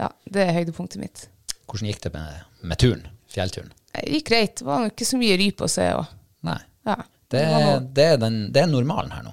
Ja, 0.02 0.10
det 0.26 0.48
er 0.48 0.56
høydepunktet 0.58 1.00
mitt. 1.02 1.28
Hvordan 1.70 1.88
gikk 1.92 2.02
det 2.08 2.14
med, 2.16 2.42
med 2.62 2.82
turen? 2.82 3.08
Fjellturen? 3.34 3.72
Det 3.94 4.08
gikk 4.10 4.28
greit. 4.32 4.56
Det 4.60 4.66
var 4.68 4.88
ikke 4.90 5.06
så 5.06 5.18
mye 5.22 5.38
rype 5.38 5.66
å 5.68 5.70
se. 5.72 5.86
Og, 5.98 6.10
Nei. 6.50 6.58
ja. 6.90 6.96
Det, 7.34 7.42
er- 7.46 7.86
det, 7.98 8.04
er 8.16 8.18
den, 8.22 8.36
det 8.54 8.62
er 8.62 8.68
normalen 8.70 9.14
her 9.14 9.24
nå, 9.26 9.32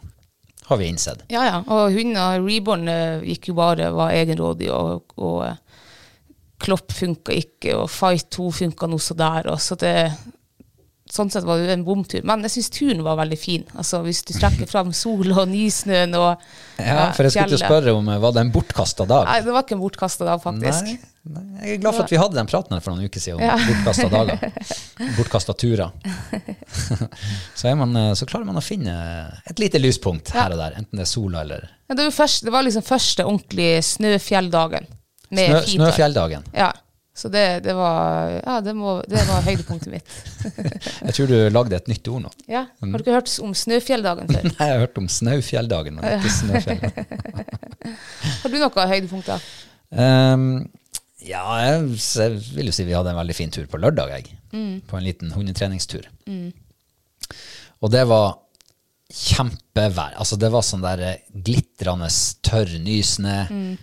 har 0.71 0.79
vi 0.81 0.89
innsett. 0.91 1.25
Ja, 1.33 1.45
ja. 1.49 1.61
Og 1.67 1.95
hunder, 1.97 2.41
Reborn 2.45 2.89
eh, 2.89 3.25
gikk 3.33 3.51
jo 3.51 3.57
bare, 3.59 3.91
var 3.95 4.15
egenrådig, 4.15 4.71
og, 4.73 5.17
og 5.19 5.43
eh, 5.49 5.57
Klopp 6.61 6.93
funka 6.93 7.35
ikke, 7.35 7.75
og 7.81 7.89
Fight 7.91 8.29
2 8.37 8.51
funka 8.61 8.89
noe 8.91 9.03
så 9.03 9.17
der. 9.19 9.49
Og 9.51 9.61
så 9.65 9.77
det, 9.81 9.95
sånn 11.15 11.31
sett 11.33 11.45
var 11.47 11.61
det 11.61 11.73
en 11.75 11.85
bomtur. 11.87 12.23
Men 12.27 12.45
jeg 12.47 12.55
syns 12.57 12.71
turen 12.75 13.03
var 13.07 13.19
veldig 13.21 13.39
fin. 13.41 13.65
Altså 13.75 14.03
Hvis 14.05 14.23
du 14.27 14.33
trekker 14.37 14.69
fram 14.73 14.93
sol 14.97 15.31
og 15.35 15.47
nysnøen 15.51 16.15
og 16.19 16.43
Ja, 16.81 17.11
for 17.17 17.27
jeg 17.27 17.35
skulle 17.35 17.53
til 17.53 17.61
å 17.61 17.63
spørre 17.63 17.95
om 17.99 18.11
eh, 18.11 18.21
var 18.23 18.35
det 18.37 18.45
en 18.47 18.53
bortkasta 18.55 19.07
dag? 19.11 19.29
Nei, 19.31 19.39
det 19.47 19.55
var 19.55 19.67
ikke 19.67 19.77
en 19.79 19.83
bortkasta 19.85 20.29
dag, 20.29 20.43
faktisk. 20.43 20.91
Nei, 20.91 20.99
nei, 21.31 21.65
jeg 21.67 21.79
er 21.79 21.83
glad 21.83 21.97
for 21.99 22.07
at 22.07 22.15
vi 22.15 22.21
hadde 22.23 22.39
den 22.39 22.51
praten 22.51 22.77
her 22.77 22.85
for 22.85 22.95
noen 22.97 23.11
uker 23.11 23.25
siden 23.25 23.41
om 23.41 23.47
Ja. 23.47 23.57
bortkasta 23.71 24.11
dager. 24.13 24.45
Bortkasta 25.19 25.57
turer. 25.65 25.91
så, 27.55 27.75
man, 27.77 27.97
eh, 27.97 28.13
så 28.19 28.29
klarer 28.31 28.49
man 28.49 28.61
å 28.61 28.65
finne 28.65 28.95
et 29.51 29.61
lite 29.63 29.81
lyspunkt 29.83 30.33
her 30.37 30.55
og 30.55 30.61
der, 30.63 30.79
enten 30.81 31.01
det 31.01 31.07
er 31.09 31.11
sola 31.11 31.43
eller 31.45 31.67
Ja, 31.67 31.95
det, 31.97 32.05
var 32.05 32.09
jo 32.11 32.17
først, 32.21 32.45
det 32.47 32.55
var 32.55 32.67
liksom 32.67 32.87
første 32.87 33.27
ordentlige 33.27 33.83
snøfjelldagen. 33.95 34.87
Med 35.31 35.51
snø. 35.63 35.87
Snøfjelldagen. 35.87 36.47
Ja. 36.55 36.71
Så 37.21 37.29
det, 37.29 37.45
det 37.67 37.75
var 37.77 38.31
Ja, 38.39 38.57
det, 38.65 38.73
må, 38.77 38.97
det 39.09 39.21
var 39.29 39.45
høydepunktet 39.45 39.93
mitt. 39.93 40.13
Jeg 41.07 41.17
tror 41.17 41.29
du 41.29 41.37
lagde 41.53 41.77
et 41.77 41.91
nytt 41.91 42.09
ord 42.09 42.25
nå. 42.25 42.33
Ja. 42.49 42.65
Har 42.81 42.95
du 42.97 43.05
ikke 43.05 43.17
hørt 43.19 43.33
om 43.45 43.53
Snøfjelldagen 43.57 44.31
før? 44.31 44.47
Nei, 44.49 44.69
jeg 44.69 44.77
har 44.77 44.85
hørt 44.87 45.01
om 45.03 45.09
Snaufjelldagen, 45.13 45.99
men 45.99 46.19
ikke 46.19 46.33
Snøfjell. 46.39 46.85
Har 48.41 48.53
du 48.53 48.57
noe 48.61 48.87
høydepunkter? 48.93 49.45
Um, 49.91 50.47
ja, 51.25 51.43
jeg, 51.61 51.99
jeg 52.17 52.41
vil 52.57 52.71
jo 52.71 52.75
si 52.77 52.87
vi 52.89 52.97
hadde 52.97 53.13
en 53.13 53.21
veldig 53.21 53.37
fin 53.37 53.53
tur 53.53 53.67
på 53.69 53.81
lørdag, 53.81 54.13
jeg. 54.17 54.37
På 54.89 54.99
en 54.99 55.05
liten 55.05 55.33
hundetreningstur. 55.35 56.07
Og 57.81 57.93
det 57.93 58.07
var 58.09 58.39
kjempevær. 59.11 60.15
Altså 60.21 60.39
det 60.41 60.51
var 60.53 60.65
sånn 60.65 60.85
der 60.85 61.05
eh, 61.05 61.23
glitrende 61.35 62.09
tørr 62.47 62.77
nysnø. 62.85 63.37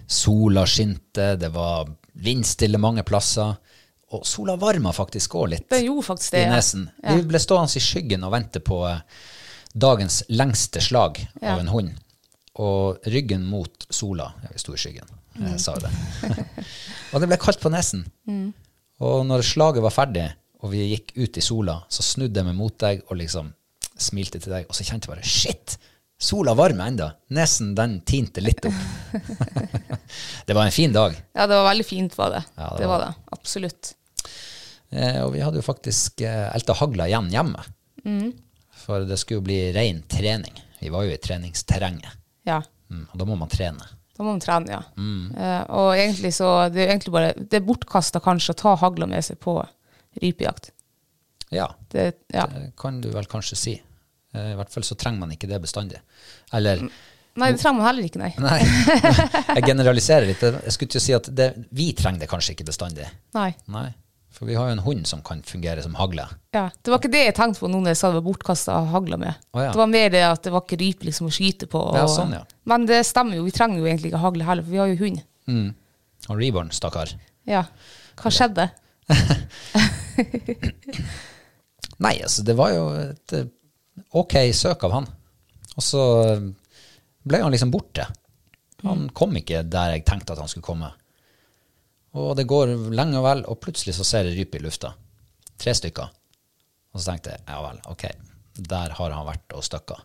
Sola 0.07 0.65
skinte, 0.69 1.33
det 1.39 1.51
var 1.55 1.89
vindstille 2.23 2.79
mange 2.81 3.03
plasser. 3.07 3.55
Og 4.15 4.23
sola 4.25 4.55
varma 4.55 4.93
faktisk 4.95 5.33
òg 5.35 5.49
litt 5.51 5.65
det 5.69 5.81
gjorde 5.83 6.05
faktisk 6.07 6.31
det. 6.37 6.45
i 6.45 6.49
nesen. 6.51 6.85
Ja. 7.03 7.15
Vi 7.17 7.25
ble 7.27 7.39
stående 7.43 7.75
i 7.75 7.83
skyggen 7.83 8.23
og 8.23 8.31
vente 8.31 8.61
på 8.63 8.77
eh, 8.87 9.01
dagens 9.75 10.21
lengste 10.29 10.79
slag 10.81 11.19
Ja. 11.41 11.53
av 11.55 11.59
en 11.59 11.67
hund. 11.73 11.91
Og 12.57 13.03
ryggen 13.05 13.43
mot 13.45 13.85
sola. 13.93 14.31
Vi 14.53 14.59
sto 14.63 14.73
i 14.73 14.77
skyggen, 14.81 15.05
Mm. 15.37 15.51
jeg 15.51 15.59
sa 15.61 15.75
det. 15.77 15.91
og 17.13 17.21
det 17.21 17.27
ble 17.29 17.37
kaldt 17.37 17.59
på 17.61 17.69
nesen. 17.69 18.07
Og 18.99 19.25
når 19.27 19.43
slaget 19.45 19.83
var 19.83 19.93
ferdig, 19.93 20.31
og 20.63 20.71
vi 20.71 20.87
gikk 20.95 21.11
ut 21.19 21.37
i 21.37 21.41
sola, 21.45 21.75
så 21.89 22.01
snudde 22.01 22.39
jeg 22.39 22.47
meg 22.47 22.55
mot 22.57 22.73
deg 22.81 23.03
og 23.11 23.17
liksom 23.19 23.51
smilte 23.97 24.39
til 24.41 24.51
deg, 24.55 24.65
og 24.69 24.73
så 24.73 24.83
kjente 24.87 25.05
jeg 25.05 25.13
bare 25.13 25.23
shit! 25.27 25.77
Sola 26.17 26.53
varmer 26.57 26.87
enda. 26.87 27.11
Nesen 27.29 27.75
den 27.77 27.99
tinte 28.01 28.41
litt 28.41 28.65
opp. 28.65 28.73
det 30.45 30.53
var 30.53 30.65
en 30.65 30.73
fin 30.73 30.93
dag. 30.93 31.13
Ja, 31.33 31.45
det 31.47 31.55
var 31.55 31.67
veldig 31.69 31.85
fint, 31.85 32.17
var 32.17 32.31
det. 32.33 32.43
Ja, 32.55 32.69
det 32.73 32.81
det, 32.81 32.87
var 32.89 33.03
det. 33.05 33.11
Absolutt. 33.37 33.91
Eh, 34.89 35.19
og 35.21 35.33
vi 35.35 35.43
hadde 35.45 35.61
jo 35.61 35.65
faktisk 35.65 36.21
eh, 36.25 36.47
elta 36.55 36.73
hagla 36.79 37.05
igjen 37.07 37.29
hjemme. 37.33 37.61
Mm. 38.05 38.31
For 38.81 39.05
det 39.05 39.19
skulle 39.21 39.43
jo 39.43 39.45
bli 39.45 39.59
ren 39.75 40.01
trening. 40.09 40.57
Vi 40.79 40.89
var 40.93 41.05
jo 41.05 41.13
i 41.13 41.21
treningsterrenget. 41.21 42.17
Ja. 42.49 42.63
Mm, 42.89 43.05
og 43.11 43.21
da 43.21 43.27
må 43.29 43.37
man 43.37 43.51
trene. 43.51 43.85
Da 44.17 44.25
må 44.25 44.31
man 44.31 44.41
trene, 44.41 44.73
ja. 44.73 44.81
Mm. 44.97 45.35
Eh, 45.37 45.63
og 45.77 45.91
egentlig 45.93 46.31
så 46.33 46.47
Det 46.73 46.81
er 46.81 46.93
egentlig 46.95 47.11
bare 47.13 47.33
Det 47.37 47.59
er 47.59 47.65
bortkasta 47.67 48.21
kanskje 48.23 48.55
å 48.55 48.57
ta 48.63 48.73
hagla 48.81 49.05
med 49.09 49.25
seg 49.25 49.37
på 49.43 49.59
rypejakt. 50.17 50.71
Ja, 51.53 51.69
Det, 51.91 52.09
ja. 52.33 52.47
det 52.49 52.71
kan 52.79 52.97
du 53.01 53.11
vel 53.13 53.29
kanskje 53.29 53.59
si. 53.59 53.75
Eh, 54.35 54.51
I 54.53 54.57
hvert 54.59 54.73
fall 54.73 54.83
så 54.87 54.97
trenger 54.99 55.19
man 55.23 55.31
ikke 55.35 55.47
det 55.49 55.61
bestandig. 55.63 56.01
Eller 56.53 56.81
Nei, 57.37 57.51
det 57.53 57.61
trenger 57.61 57.77
man 57.77 57.85
heller 57.85 58.07
ikke, 58.07 58.17
nei. 58.23 58.31
Nei, 58.47 58.59
jeg 59.59 59.63
generaliserer 59.67 60.25
litt. 60.25 60.41
Jeg 60.41 60.73
skulle 60.73 60.89
til 60.95 61.01
å 61.03 61.05
si 61.05 61.13
at 61.13 61.29
det, 61.37 61.51
vi 61.77 61.91
trenger 61.93 62.23
det 62.25 62.29
kanskje 62.31 62.55
ikke 62.55 62.65
bestandig. 62.71 63.05
nei. 63.37 63.51
Nei, 63.69 63.91
for 64.33 64.49
vi 64.49 64.55
har 64.57 64.71
jo 64.71 64.75
en 64.77 64.81
hund 64.85 65.05
som 65.09 65.21
kan 65.25 65.39
fungere 65.45 65.81
som 65.85 65.93
hagle. 65.97 66.25
Ja, 66.53 66.67
Det 66.81 66.91
var 66.93 66.97
ikke 67.01 67.11
det 67.13 67.21
jeg 67.27 67.35
tenkte 67.37 67.61
på 67.61 67.69
nå 67.69 67.77
når 67.83 67.93
jeg 67.93 67.99
sa 68.01 68.09
det 68.11 68.17
var 68.19 68.25
bortkasta 68.25 68.79
hagla 68.91 69.17
med. 69.21 69.37
Oh, 69.53 69.61
ja. 69.61 69.69
Det 69.73 69.79
var 69.83 69.89
mer 69.93 70.09
det 70.13 70.23
at 70.27 70.41
det 70.45 70.53
var 70.53 70.65
ikke 70.65 70.79
ryp 70.81 71.05
liksom 71.07 71.29
å 71.29 71.33
skyte 71.33 71.69
på. 71.69 71.77
Og, 71.91 71.97
Ja, 71.97 72.07
sånn, 72.09 72.33
ja. 72.37 72.43
Men 72.69 72.85
det 72.89 73.03
stemmer 73.05 73.37
jo, 73.39 73.45
vi 73.45 73.53
trenger 73.55 73.81
jo 73.81 73.87
egentlig 73.89 74.11
ikke 74.11 74.21
hagle 74.25 74.45
heller, 74.49 74.65
for 74.65 74.73
vi 74.73 74.81
har 74.81 74.89
jo 74.91 74.97
hund. 75.05 75.21
Mm. 75.49 75.69
Og 76.27 76.41
Reborn, 76.41 76.73
stakkar. 76.75 77.13
Ja. 77.49 77.63
Hva 78.17 78.33
skjedde? 78.33 78.65
Nei, 81.97 82.15
altså, 82.21 82.43
det 82.45 82.53
var 82.57 82.73
jo 82.75 82.83
et 82.99 83.33
eh, 83.33 83.45
ok 84.17 84.37
søk 84.55 84.85
av 84.87 84.95
han. 84.97 85.09
Og 85.77 85.83
så 85.85 86.03
ble 87.27 87.41
han 87.43 87.53
liksom 87.53 87.73
borte. 87.73 88.07
Han 88.85 89.07
kom 89.15 89.35
ikke 89.39 89.63
der 89.65 89.95
jeg 89.95 90.05
tenkte 90.07 90.35
at 90.35 90.41
han 90.41 90.51
skulle 90.51 90.67
komme. 90.67 90.91
Og 92.17 92.33
det 92.37 92.47
går 92.49 92.73
lenge 92.95 93.19
og 93.19 93.25
vel, 93.27 93.43
og 93.49 93.59
plutselig 93.61 93.95
så 93.97 94.05
ser 94.07 94.29
jeg 94.29 94.37
rype 94.39 94.59
i 94.59 94.63
lufta. 94.63 94.93
Tre 95.57 95.73
stykker. 95.77 96.13
Og 96.93 97.01
så 97.01 97.11
tenkte 97.11 97.35
jeg, 97.35 97.43
ja 97.49 97.57
vel, 97.61 97.81
ok, 97.91 98.05
der 98.57 98.95
har 98.97 99.13
han 99.13 99.27
vært 99.27 99.57
og 99.57 99.65
støkka. 99.65 99.97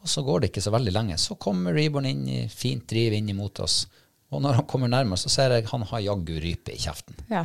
Og 0.00 0.08
så 0.08 0.22
går 0.24 0.42
det 0.42 0.50
ikke 0.50 0.64
så 0.64 0.72
veldig 0.72 0.92
lenge. 0.94 1.16
Så 1.20 1.36
kommer 1.40 1.74
Reborn 1.76 2.08
inn 2.08 2.22
i 2.30 2.40
fint 2.48 2.86
driv 2.88 3.16
inn 3.16 3.28
imot 3.32 3.60
oss. 3.64 3.82
Og 4.30 4.40
når 4.44 4.60
han 4.60 4.68
kommer 4.70 4.88
nærmere, 4.88 5.20
så 5.20 5.32
ser 5.32 5.56
jeg 5.56 5.68
han 5.68 5.84
har 5.90 6.04
jaggu 6.04 6.36
rype 6.40 6.72
i 6.72 6.80
kjeften. 6.80 7.18
Ja. 7.32 7.44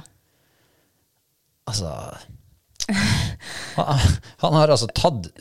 Altså 1.66 1.92
han, 3.76 4.00
han 4.44 4.54
har 4.54 4.74
altså 4.74 4.88
tatt 4.94 5.32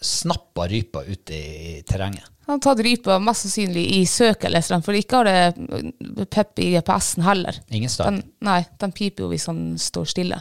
snappa 0.00 0.66
rypa 0.68 1.04
ute 1.06 1.34
i 1.34 1.80
terrenget. 1.86 2.26
Han 2.46 2.58
har 2.58 2.62
tatt 2.64 2.82
rypa 2.84 3.18
mest 3.22 3.46
sannsynlig 3.46 3.84
i 3.94 4.00
søkeleseren, 4.10 4.82
for 4.82 4.96
ikke 4.98 5.20
har 5.20 5.28
det 5.28 6.26
pep 6.32 6.58
i 6.64 6.72
GPS-en 6.74 7.22
heller. 7.22 7.60
Ingen 7.68 7.92
start. 7.92 8.10
Den, 8.10 8.24
nei, 8.42 8.62
den 8.82 8.94
piper 8.96 9.26
jo 9.26 9.30
hvis 9.30 9.46
han 9.46 9.60
står 9.78 10.08
stille. 10.10 10.40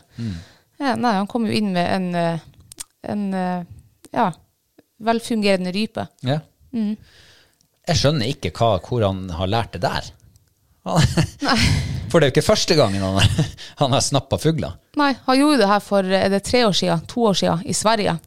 Ja, 0.80 0.96
nei, 0.96 1.14
han 1.20 1.28
kom 1.30 1.46
jo 1.46 1.54
inn 1.54 1.74
med 1.76 1.86
en, 1.86 2.08
eh, 2.16 2.46
en 3.14 3.26
eh, 3.36 3.68
ja, 4.16 4.30
velfungerende 5.06 5.74
rype. 5.76 6.08
Ja. 6.26 6.40
Jeg 6.74 8.00
skjønner 8.00 8.32
ikke 8.32 8.54
hva, 8.58 8.78
hvor 8.86 9.06
han 9.06 9.28
har 9.36 9.52
lært 9.52 9.76
det 9.76 9.84
der. 9.86 10.10
Han, 10.96 11.60
for 12.10 12.20
det 12.20 12.26
er 12.28 12.32
jo 12.32 12.34
ikke 12.38 12.46
første 12.50 12.76
gangen 12.80 13.04
han, 13.06 13.20
har- 13.20 13.52
han 13.84 13.94
har 13.96 14.02
snappa 14.06 14.40
fugler. 14.42 14.74
Nei, 15.00 15.12
han 15.28 15.38
gjorde 15.40 15.62
det 15.62 15.70
her 15.70 15.84
for 15.86 16.04
er 16.20 16.30
det 16.34 16.42
tre 16.48 16.64
år 16.68 16.76
siden, 16.78 17.06
to 17.12 17.28
år 17.30 17.38
siden, 17.40 17.62
i 17.70 17.76
Sverige. 17.78 18.18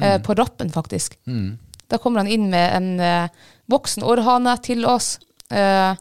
Eh, 0.00 0.18
på 0.24 0.34
Rappen, 0.36 0.68
faktisk. 0.72 1.14
Da 1.88 1.98
kommer 2.02 2.20
han 2.24 2.28
inn 2.32 2.48
med 2.52 2.74
en 2.76 2.88
eh, 3.00 3.28
voksen 3.72 4.02
orrhane 4.04 4.56
til 4.64 4.84
oss. 4.90 5.14
Eh, 5.50 5.92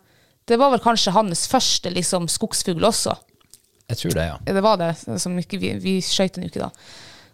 det 0.45 0.57
var 0.62 0.74
vel 0.74 0.81
kanskje 0.84 1.13
hans 1.15 1.45
første 1.50 1.89
liksom, 1.93 2.27
skogsfugl 2.29 2.84
også. 2.86 3.13
Jeg 3.89 3.98
tror 4.01 4.15
det, 4.17 4.25
ja. 4.31 4.38
Ja, 4.48 4.53
Det 4.57 4.63
var 4.65 4.77
det, 4.81 4.89
som 5.22 5.38
ikke, 5.39 5.60
vi, 5.62 5.74
vi 5.81 5.93
skøyt 6.03 6.36
den 6.39 6.48
jo 6.48 6.51
ikke 6.51 6.65
da. 6.65 6.72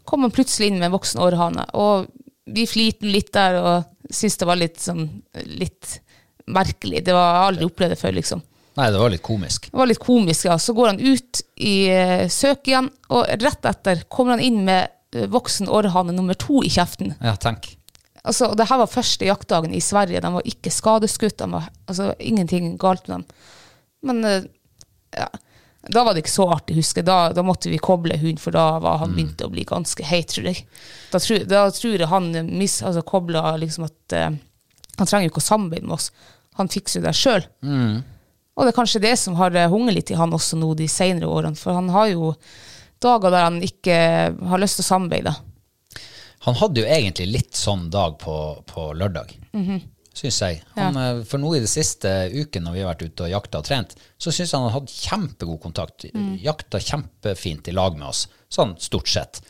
Kom 0.07 0.25
han 0.25 0.33
plutselig 0.35 0.67
inn 0.71 0.77
med 0.81 0.89
en 0.89 0.95
voksen 0.97 1.21
orrhane, 1.23 1.65
og 1.79 2.07
vi 2.51 2.65
flirte 2.67 3.07
litt 3.07 3.29
der 3.35 3.57
og 3.61 4.11
syntes 4.11 4.37
det 4.41 4.47
var 4.49 4.59
litt, 4.59 4.79
sånn, 4.83 5.05
litt 5.47 5.97
merkelig. 6.51 7.03
Det 7.05 7.13
var 7.15 7.27
jeg 7.29 7.37
har 7.39 7.49
aldri 7.51 7.67
opplevd 7.69 7.93
det 7.95 7.99
før, 8.01 8.15
liksom. 8.17 8.41
Nei, 8.79 8.87
det 8.91 8.99
var 9.01 9.09
litt 9.11 9.23
komisk. 9.25 9.67
Det 9.71 9.77
var 9.77 9.89
litt 9.89 9.99
komisk, 9.99 10.45
ja. 10.47 10.55
Så 10.61 10.73
går 10.77 10.93
han 10.93 10.99
ut 11.03 11.41
i 11.59 11.75
eh, 11.91 12.25
søk 12.31 12.67
igjen, 12.71 12.87
og 13.11 13.27
rett 13.41 13.65
etter 13.67 14.03
kommer 14.07 14.37
han 14.37 14.43
inn 14.45 14.61
med 14.67 14.87
eh, 15.15 15.27
voksen 15.31 15.67
orrhane 15.67 16.15
nummer 16.15 16.37
to 16.39 16.61
i 16.63 16.69
kjeften. 16.71 17.13
Ja, 17.19 17.35
tenk. 17.35 17.73
Altså, 18.23 18.51
og 18.51 18.57
det 18.59 18.67
her 18.69 18.77
var 18.83 18.87
første 18.91 19.25
jaktdagen 19.27 19.73
i 19.75 19.81
Sverige. 19.83 20.21
De 20.23 20.29
var 20.35 20.45
ikke 20.47 20.71
skadeskutt. 20.71 21.39
De 21.41 21.49
var, 21.51 21.67
altså, 21.89 22.11
ingenting 22.21 22.75
galt 22.79 23.07
med 23.09 23.17
dem. 23.17 23.25
Men 24.07 24.23
eh, 24.29 24.43
ja, 25.17 25.27
da 25.91 26.03
var 26.05 26.13
det 26.13 26.21
ikke 26.23 26.31
så 26.35 26.45
artig, 26.53 26.75
husker 26.77 27.01
jeg. 27.01 27.07
Da, 27.09 27.31
da 27.33 27.41
måtte 27.43 27.71
vi 27.73 27.79
koble 27.81 28.15
hund, 28.21 28.39
for 28.39 28.53
da 28.55 28.77
var 28.79 29.01
han 29.01 29.15
begynt 29.17 29.41
å 29.41 29.49
bli 29.51 29.63
ganske 29.67 30.05
heit, 30.05 30.29
tror 30.31 30.47
jeg. 30.51 30.63
Da, 31.11 31.19
tror- 31.19 31.47
da 31.49 31.63
tror 31.73 31.97
jeg 31.97 32.07
han 32.13 32.31
mis, 32.53 32.77
altså, 32.85 33.01
kobla 33.01 33.55
liksom 33.59 33.89
at 33.89 34.15
uh, 34.15 34.29
Han 35.01 35.09
trenger 35.09 35.25
jo 35.27 35.33
ikke 35.33 35.41
å 35.41 35.49
samarbeide 35.49 35.89
med 35.89 35.97
oss. 35.97 36.11
Han 36.61 36.69
fikser 36.69 37.01
jo 37.01 37.07
det 37.09 37.15
sjøl. 37.17 37.47
Og 38.55 38.65
det 38.65 38.73
er 38.73 38.77
kanskje 38.77 39.03
det 39.03 39.13
som 39.19 39.37
har 39.39 39.55
eh, 39.55 39.69
hunget 39.71 39.95
litt 39.95 40.11
i 40.11 40.19
han 40.19 40.35
også 40.35 40.59
nå 40.59 40.73
de 40.79 40.87
senere 40.91 41.29
årene. 41.31 41.57
For 41.59 41.77
han 41.77 41.87
har 41.93 42.11
jo 42.11 42.33
dager 43.01 43.33
der 43.33 43.47
han 43.47 43.61
ikke 43.65 43.95
har 44.51 44.61
lyst 44.61 44.79
til 44.79 44.85
å 44.85 44.89
samarbeide. 44.89 45.33
Han 46.45 46.57
hadde 46.57 46.81
jo 46.81 46.89
egentlig 46.89 47.27
litt 47.29 47.57
sånn 47.57 47.89
dag 47.93 48.17
på, 48.21 48.35
på 48.65 48.87
lørdag, 48.97 49.33
syns 50.17 50.39
jeg. 50.41 50.61
Han, 50.73 50.97
ja. 50.97 51.09
For 51.29 51.41
nå 51.41 51.51
i 51.53 51.61
de 51.61 51.69
siste 51.69 52.09
ukene 52.33 52.65
når 52.65 52.73
vi 52.73 52.81
har 52.81 52.89
vært 52.89 53.03
ute 53.05 53.27
og 53.27 53.29
jakta 53.29 53.61
og 53.61 53.67
trent, 53.67 53.93
så 54.17 54.33
syns 54.33 54.49
jeg 54.49 54.57
han 54.57 54.65
har 54.65 54.79
hatt 54.79 54.95
kjempegod 54.95 55.61
kontakt. 55.61 56.07
Jakta 56.41 56.81
kjempefint 56.81 57.69
i 57.69 57.75
lag 57.77 57.93
med 57.97 58.09
oss, 58.09 58.23
sånn 58.49 58.73
stort 58.81 59.13
sett. 59.13 59.43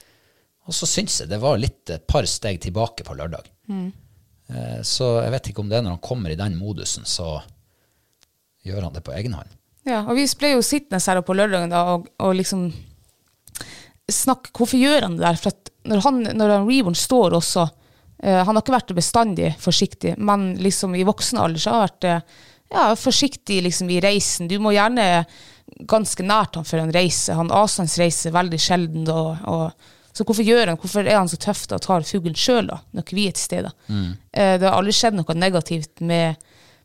Og 0.68 0.76
så 0.76 0.90
syns 0.90 1.22
jeg 1.24 1.32
det 1.32 1.40
var 1.42 1.60
litt 1.64 1.90
et 1.96 2.04
par 2.12 2.28
steg 2.28 2.60
tilbake 2.68 3.08
på 3.08 3.16
lørdag. 3.16 3.48
Mm. 3.72 3.88
Så 4.84 5.08
jeg 5.24 5.32
vet 5.32 5.48
ikke 5.48 5.64
om 5.64 5.72
det 5.72 5.80
er 5.80 5.88
når 5.88 5.96
han 5.96 6.04
kommer 6.04 6.32
i 6.34 6.40
den 6.40 6.60
modusen, 6.60 7.08
så 7.08 7.38
gjør 8.68 8.88
han 8.88 8.96
det 8.96 9.04
på 9.06 9.14
egen 9.18 9.36
hånd. 9.38 9.58
Ja, 9.88 10.04
og 10.06 10.16
vi 10.18 10.28
ble 10.38 10.54
jo 10.56 10.64
sittende 10.66 11.02
her 11.02 11.22
på 11.26 11.36
lørdagen 11.36 11.74
da, 11.74 11.84
og, 11.96 12.10
og 12.22 12.36
liksom 12.38 12.70
snakke 14.12 14.52
Hvorfor 14.58 14.78
gjør 14.78 15.08
han 15.08 15.18
det 15.18 15.24
der? 15.24 15.40
For 15.40 15.90
når 15.90 16.04
han, 16.06 16.20
når 16.38 16.54
han 16.56 16.68
Reborn 16.68 16.98
står 16.98 17.36
også 17.38 17.64
eh, 17.64 18.42
Han 18.44 18.54
har 18.54 18.62
ikke 18.62 18.76
vært 18.76 18.94
bestandig 18.98 19.54
forsiktig, 19.62 20.16
men 20.18 20.52
liksom 20.62 20.96
i 21.00 21.06
voksen 21.08 21.40
alder 21.42 21.64
så 21.64 21.74
har 21.74 21.80
han 21.80 21.88
vært 21.88 22.10
eh, 22.10 22.42
ja, 22.72 22.84
forsiktig 22.96 23.62
liksom 23.66 23.90
i 23.92 24.02
reisen. 24.04 24.50
Du 24.52 24.58
må 24.64 24.74
gjerne 24.76 25.26
ganske 25.90 26.24
nært 26.24 26.60
han 26.60 26.68
før 26.68 26.86
han 26.86 26.94
reiser. 26.96 27.40
Han 27.40 27.52
avstandsreiser 27.54 28.36
veldig 28.36 28.60
sjelden. 28.62 29.08
Og, 29.12 29.42
og, 29.48 29.90
så 30.12 30.26
hvorfor 30.28 30.46
gjør 30.46 30.72
han, 30.72 30.80
hvorfor 30.80 31.08
er 31.08 31.20
han 31.20 31.32
så 31.32 31.40
tøff 31.42 31.66
da 31.68 31.80
og 31.80 31.86
tar 31.86 32.08
fuglen 32.08 32.38
sjøl, 32.38 32.70
når 32.70 33.06
ikke 33.06 33.18
vi 33.18 33.28
er 33.28 33.36
til 33.36 33.48
stede? 33.48 33.74
Eh, 34.32 34.56
det 34.60 34.68
har 34.68 34.78
aldri 34.78 34.96
skjedd 34.96 35.20
noe 35.20 35.38
negativt 35.38 36.04
med, 36.06 36.40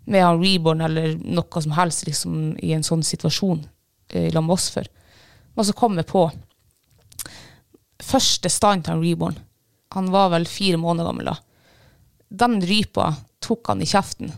med 0.07 0.23
han 0.23 0.41
Reborn 0.43 0.85
eller 0.87 1.17
noe 1.19 1.63
som 1.63 1.75
helst 1.77 2.07
liksom, 2.07 2.57
i 2.63 2.73
en 2.77 2.87
sånn 2.87 3.03
situasjon 3.07 3.65
eh, 4.13 4.31
sammen 4.31 4.47
med 4.47 4.55
oss 4.55 4.69
før. 4.75 4.89
Men 5.57 5.67
så 5.67 5.75
kom 5.77 5.99
jeg 5.99 6.09
på 6.11 6.27
første 8.03 8.51
stand 8.53 8.87
til 8.87 8.95
han 8.97 9.05
Reborn. 9.05 9.39
Han 9.97 10.11
var 10.15 10.31
vel 10.35 10.47
fire 10.51 10.79
måneder 10.81 11.11
gammel 11.11 11.31
da. 11.31 11.37
Den 12.29 12.59
rypa 12.63 13.13
tok 13.43 13.71
han 13.71 13.83
i 13.83 13.89
kjeften 13.89 14.33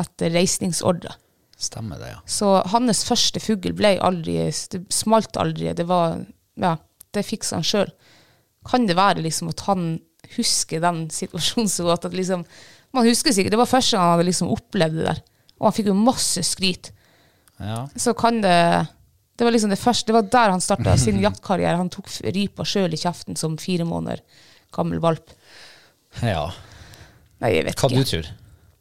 etter 0.00 0.32
reisningsordre. 0.32 1.12
Stemmer 1.60 2.00
det, 2.00 2.14
ja. 2.14 2.20
Så 2.24 2.54
hans 2.72 3.02
første 3.04 3.40
fugl 3.42 3.74
ble 3.76 3.96
aldri 4.00 4.38
Det 4.48 4.84
smalt 4.92 5.36
aldri. 5.36 5.72
Det 5.76 5.84
var 5.88 6.22
Ja, 6.60 6.76
det 7.12 7.24
fiksa 7.24 7.58
han 7.58 7.66
sjøl. 7.66 7.90
Kan 8.68 8.86
det 8.88 8.96
være 8.96 9.22
liksom 9.24 9.48
at 9.52 9.60
han 9.68 9.98
husker 10.36 10.80
den 10.80 11.08
situasjonen 11.20 11.68
så 11.68 11.88
godt 11.88 12.08
at 12.08 12.16
liksom 12.16 12.46
Man 12.92 13.06
husker 13.06 13.32
sikkert 13.32 13.52
Det 13.54 13.58
var 13.60 13.68
første 13.70 13.96
gang 13.96 14.02
han 14.08 14.16
hadde 14.18 14.26
liksom 14.30 14.48
opplevd 14.50 14.96
det 14.98 15.04
der. 15.06 15.20
Og 15.60 15.68
han 15.68 15.76
fikk 15.76 15.90
jo 15.92 15.94
masse 15.94 16.42
skryt. 16.42 16.90
ja. 17.60 17.84
Så 17.96 18.14
kan 18.18 18.40
det 18.42 18.56
Det 19.38 19.44
var 19.46 19.52
liksom 19.54 19.70
det 19.70 19.78
første 19.80 20.06
Det 20.10 20.16
var 20.18 20.22
der 20.32 20.50
han 20.50 20.60
starta 20.60 20.96
sin 20.98 21.20
jaktkarriere. 21.26 21.76
Han 21.76 21.88
tok 21.92 22.08
rypa 22.24 22.64
sjøl 22.64 22.92
i 22.92 23.00
kjeften 23.00 23.36
som 23.36 23.56
fire 23.58 23.84
måneder 23.84 24.20
gammel 24.74 25.00
valp. 25.00 25.30
Ja. 26.22 26.50
Nei, 27.40 27.54
jeg 27.56 27.64
vet 27.70 27.80
Hva 27.80 27.88
ikke. 27.90 27.96
du 28.04 28.04
tror? 28.10 28.28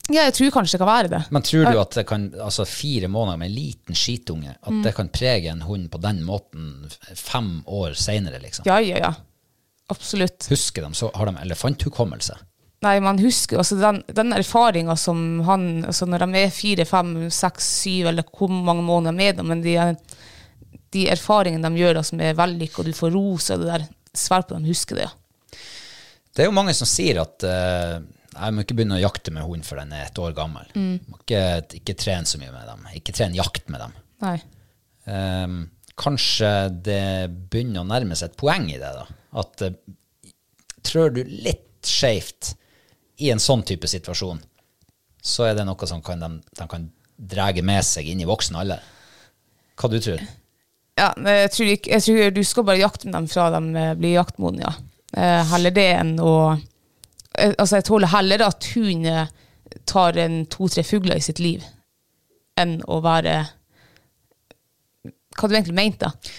Ja, 0.10 0.24
jeg 0.26 0.34
tror 0.34 0.52
kanskje 0.52 0.74
det 0.74 0.82
kan 0.82 0.90
være 0.90 1.10
det. 1.14 1.20
Men 1.32 1.44
tror 1.46 1.68
du 1.72 1.78
at 1.80 1.92
det 2.00 2.04
kan, 2.10 2.24
altså 2.42 2.66
fire 2.66 3.08
måneder 3.08 3.38
med 3.38 3.50
en 3.52 3.54
liten 3.56 3.96
skitunge, 3.96 4.56
at 4.58 4.72
Mm. 4.74 4.82
det 4.84 4.94
kan 4.98 5.10
prege 5.14 5.52
en 5.52 5.62
hund 5.62 5.92
på 5.92 6.00
den 6.02 6.24
måten 6.26 6.90
fem 7.16 7.64
år 7.68 7.94
senere, 7.94 8.40
liksom? 8.42 8.66
Ja, 8.66 8.80
ja, 8.82 8.98
ja. 8.98 9.14
Absolutt. 9.90 10.48
Husker 10.50 10.82
de, 10.82 10.94
så 10.98 11.12
har 11.14 11.26
de 11.30 11.36
elefanthukommelse. 11.44 12.38
Nei, 12.86 12.96
man 13.04 13.20
husker 13.20 13.60
altså 13.60 13.76
den, 13.76 14.02
den 14.16 14.32
erfaringa 14.32 14.96
som 14.96 15.42
han 15.44 15.84
altså 15.84 16.06
Når 16.08 16.24
de 16.24 16.40
er 16.40 16.54
fire, 16.54 16.86
fem, 16.88 17.10
seks, 17.34 17.68
syv, 17.82 18.08
eller 18.14 18.24
hvor 18.24 18.52
mange 18.52 18.86
måneder 18.88 19.16
med 19.16 19.42
dem, 19.42 19.50
men 19.52 19.64
de, 19.66 19.76
de 20.96 21.08
erfaringene 21.12 21.68
de 21.68 21.82
gjør 21.82 22.00
da, 22.00 22.06
som 22.08 22.22
er 22.24 22.38
vellykka, 22.40 22.80
og 22.82 22.88
du 22.88 22.96
får 22.96 23.12
ros 23.16 23.50
og 23.52 23.66
det 23.66 23.74
der, 23.74 23.90
svært 24.16 24.48
på 24.48 24.60
de 24.60 24.72
husker 24.72 25.02
det. 25.02 25.10
ja. 25.10 25.16
Det 26.36 26.46
er 26.46 26.48
jo 26.48 26.56
mange 26.56 26.76
som 26.78 26.88
sier 26.88 27.20
at 27.20 27.44
uh, 27.44 27.98
jeg 28.32 28.56
må 28.56 28.64
ikke 28.64 28.78
begynne 28.78 28.96
å 29.00 29.02
jakte 29.02 29.34
med 29.36 29.44
hund 29.44 29.66
før 29.68 29.82
den 29.82 29.92
er 29.98 30.06
et 30.06 30.22
år 30.22 30.32
gammel. 30.38 30.70
Mm. 30.72 31.10
Må 31.10 31.20
ikke, 31.20 31.42
ikke 31.82 31.98
trene 32.00 32.30
så 32.30 32.40
mye 32.40 32.54
med 32.54 32.70
dem. 32.70 32.86
Ikke 32.96 33.16
trene 33.18 33.36
jakt 33.36 33.68
med 33.74 33.84
dem. 33.84 33.98
Nei. 34.24 34.38
Um, 35.10 35.58
kanskje 36.00 36.52
det 36.86 37.04
begynner 37.52 37.84
å 37.84 37.90
nærme 37.90 38.16
seg 38.16 38.32
et 38.32 38.40
poeng 38.40 38.70
i 38.72 38.78
det, 38.80 38.94
da. 38.96 39.04
At 39.42 39.66
uh, 39.66 39.76
trør 40.86 41.12
du 41.18 41.24
litt 41.28 41.68
skjevt 41.90 42.54
i 43.20 43.32
en 43.34 43.42
sånn 43.42 43.64
type 43.68 43.88
situasjon, 43.90 44.40
så 45.22 45.50
er 45.50 45.58
det 45.58 45.66
noe 45.68 45.88
som 45.90 46.02
kan 46.04 46.22
de, 46.22 46.30
de 46.56 46.68
kan 46.72 46.88
drege 47.20 47.64
med 47.66 47.84
seg 47.84 48.08
inn 48.08 48.22
i 48.24 48.28
voksen 48.28 48.58
alder. 48.60 48.84
Hva 49.80 49.90
du 49.92 50.00
tror 50.04 50.22
Ja, 51.00 51.12
jeg 51.16 51.52
tror, 51.56 51.72
ikke, 51.74 51.92
jeg 51.96 52.06
tror 52.06 52.32
du 52.36 52.42
skal 52.48 52.66
bare 52.68 52.82
jakte 52.82 53.08
med 53.08 53.16
dem 53.16 53.28
fra 53.32 53.50
de 53.56 53.62
eh, 53.80 53.94
blir 54.00 54.18
jaktmodne, 54.18 54.64
ja. 54.66 54.74
Eh, 55.16 55.44
heller 55.54 55.74
det 55.74 55.88
enn 55.98 56.18
å 56.22 56.34
eh, 56.54 57.54
Altså, 57.56 57.80
jeg 57.80 57.88
tåler 57.88 58.12
heller 58.12 58.44
at 58.46 58.68
hun 58.76 59.08
tar 59.90 60.18
en 60.20 60.42
to-tre 60.52 60.84
fugler 60.84 61.20
i 61.20 61.24
sitt 61.24 61.40
liv, 61.40 61.64
enn 62.60 62.80
å 62.88 63.00
være 63.06 63.38
Hva 65.38 65.48
du 65.48 65.56
egentlig 65.56 65.78
mente, 65.78 66.10
da? 66.10 66.36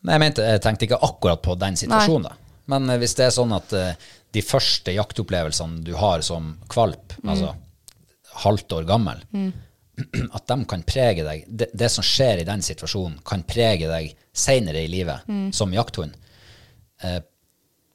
Nei, 0.00 0.14
jeg, 0.14 0.22
mente, 0.22 0.46
jeg 0.46 0.62
tenkte 0.64 0.86
ikke 0.86 1.02
akkurat 1.04 1.42
på 1.44 1.58
den 1.60 1.76
situasjonen, 1.76 2.30
da. 2.30 2.54
Men 2.70 2.86
hvis 3.02 3.16
det 3.18 3.26
er 3.26 3.34
sånn 3.34 3.50
at 3.52 3.72
de 4.32 4.42
første 4.46 4.92
jaktopplevelsene 4.94 5.82
du 5.86 5.94
har 5.98 6.22
som 6.26 6.52
kvalp, 6.70 7.16
altså 7.24 7.54
halvt 8.44 8.72
år 8.78 8.86
gammel, 8.88 9.22
at 10.36 10.46
de 10.48 10.56
kan 10.70 10.84
prege 10.86 11.24
deg 11.26 11.44
det, 11.48 11.70
det 11.76 11.88
som 11.92 12.06
skjer 12.06 12.40
i 12.42 12.46
den 12.48 12.62
situasjonen, 12.64 13.18
kan 13.26 13.42
prege 13.48 13.90
deg 13.90 14.14
seinere 14.32 14.84
i 14.84 14.90
livet 14.92 15.26
som 15.56 15.74
jakthund. 15.74 16.14
Eh, 17.02 17.18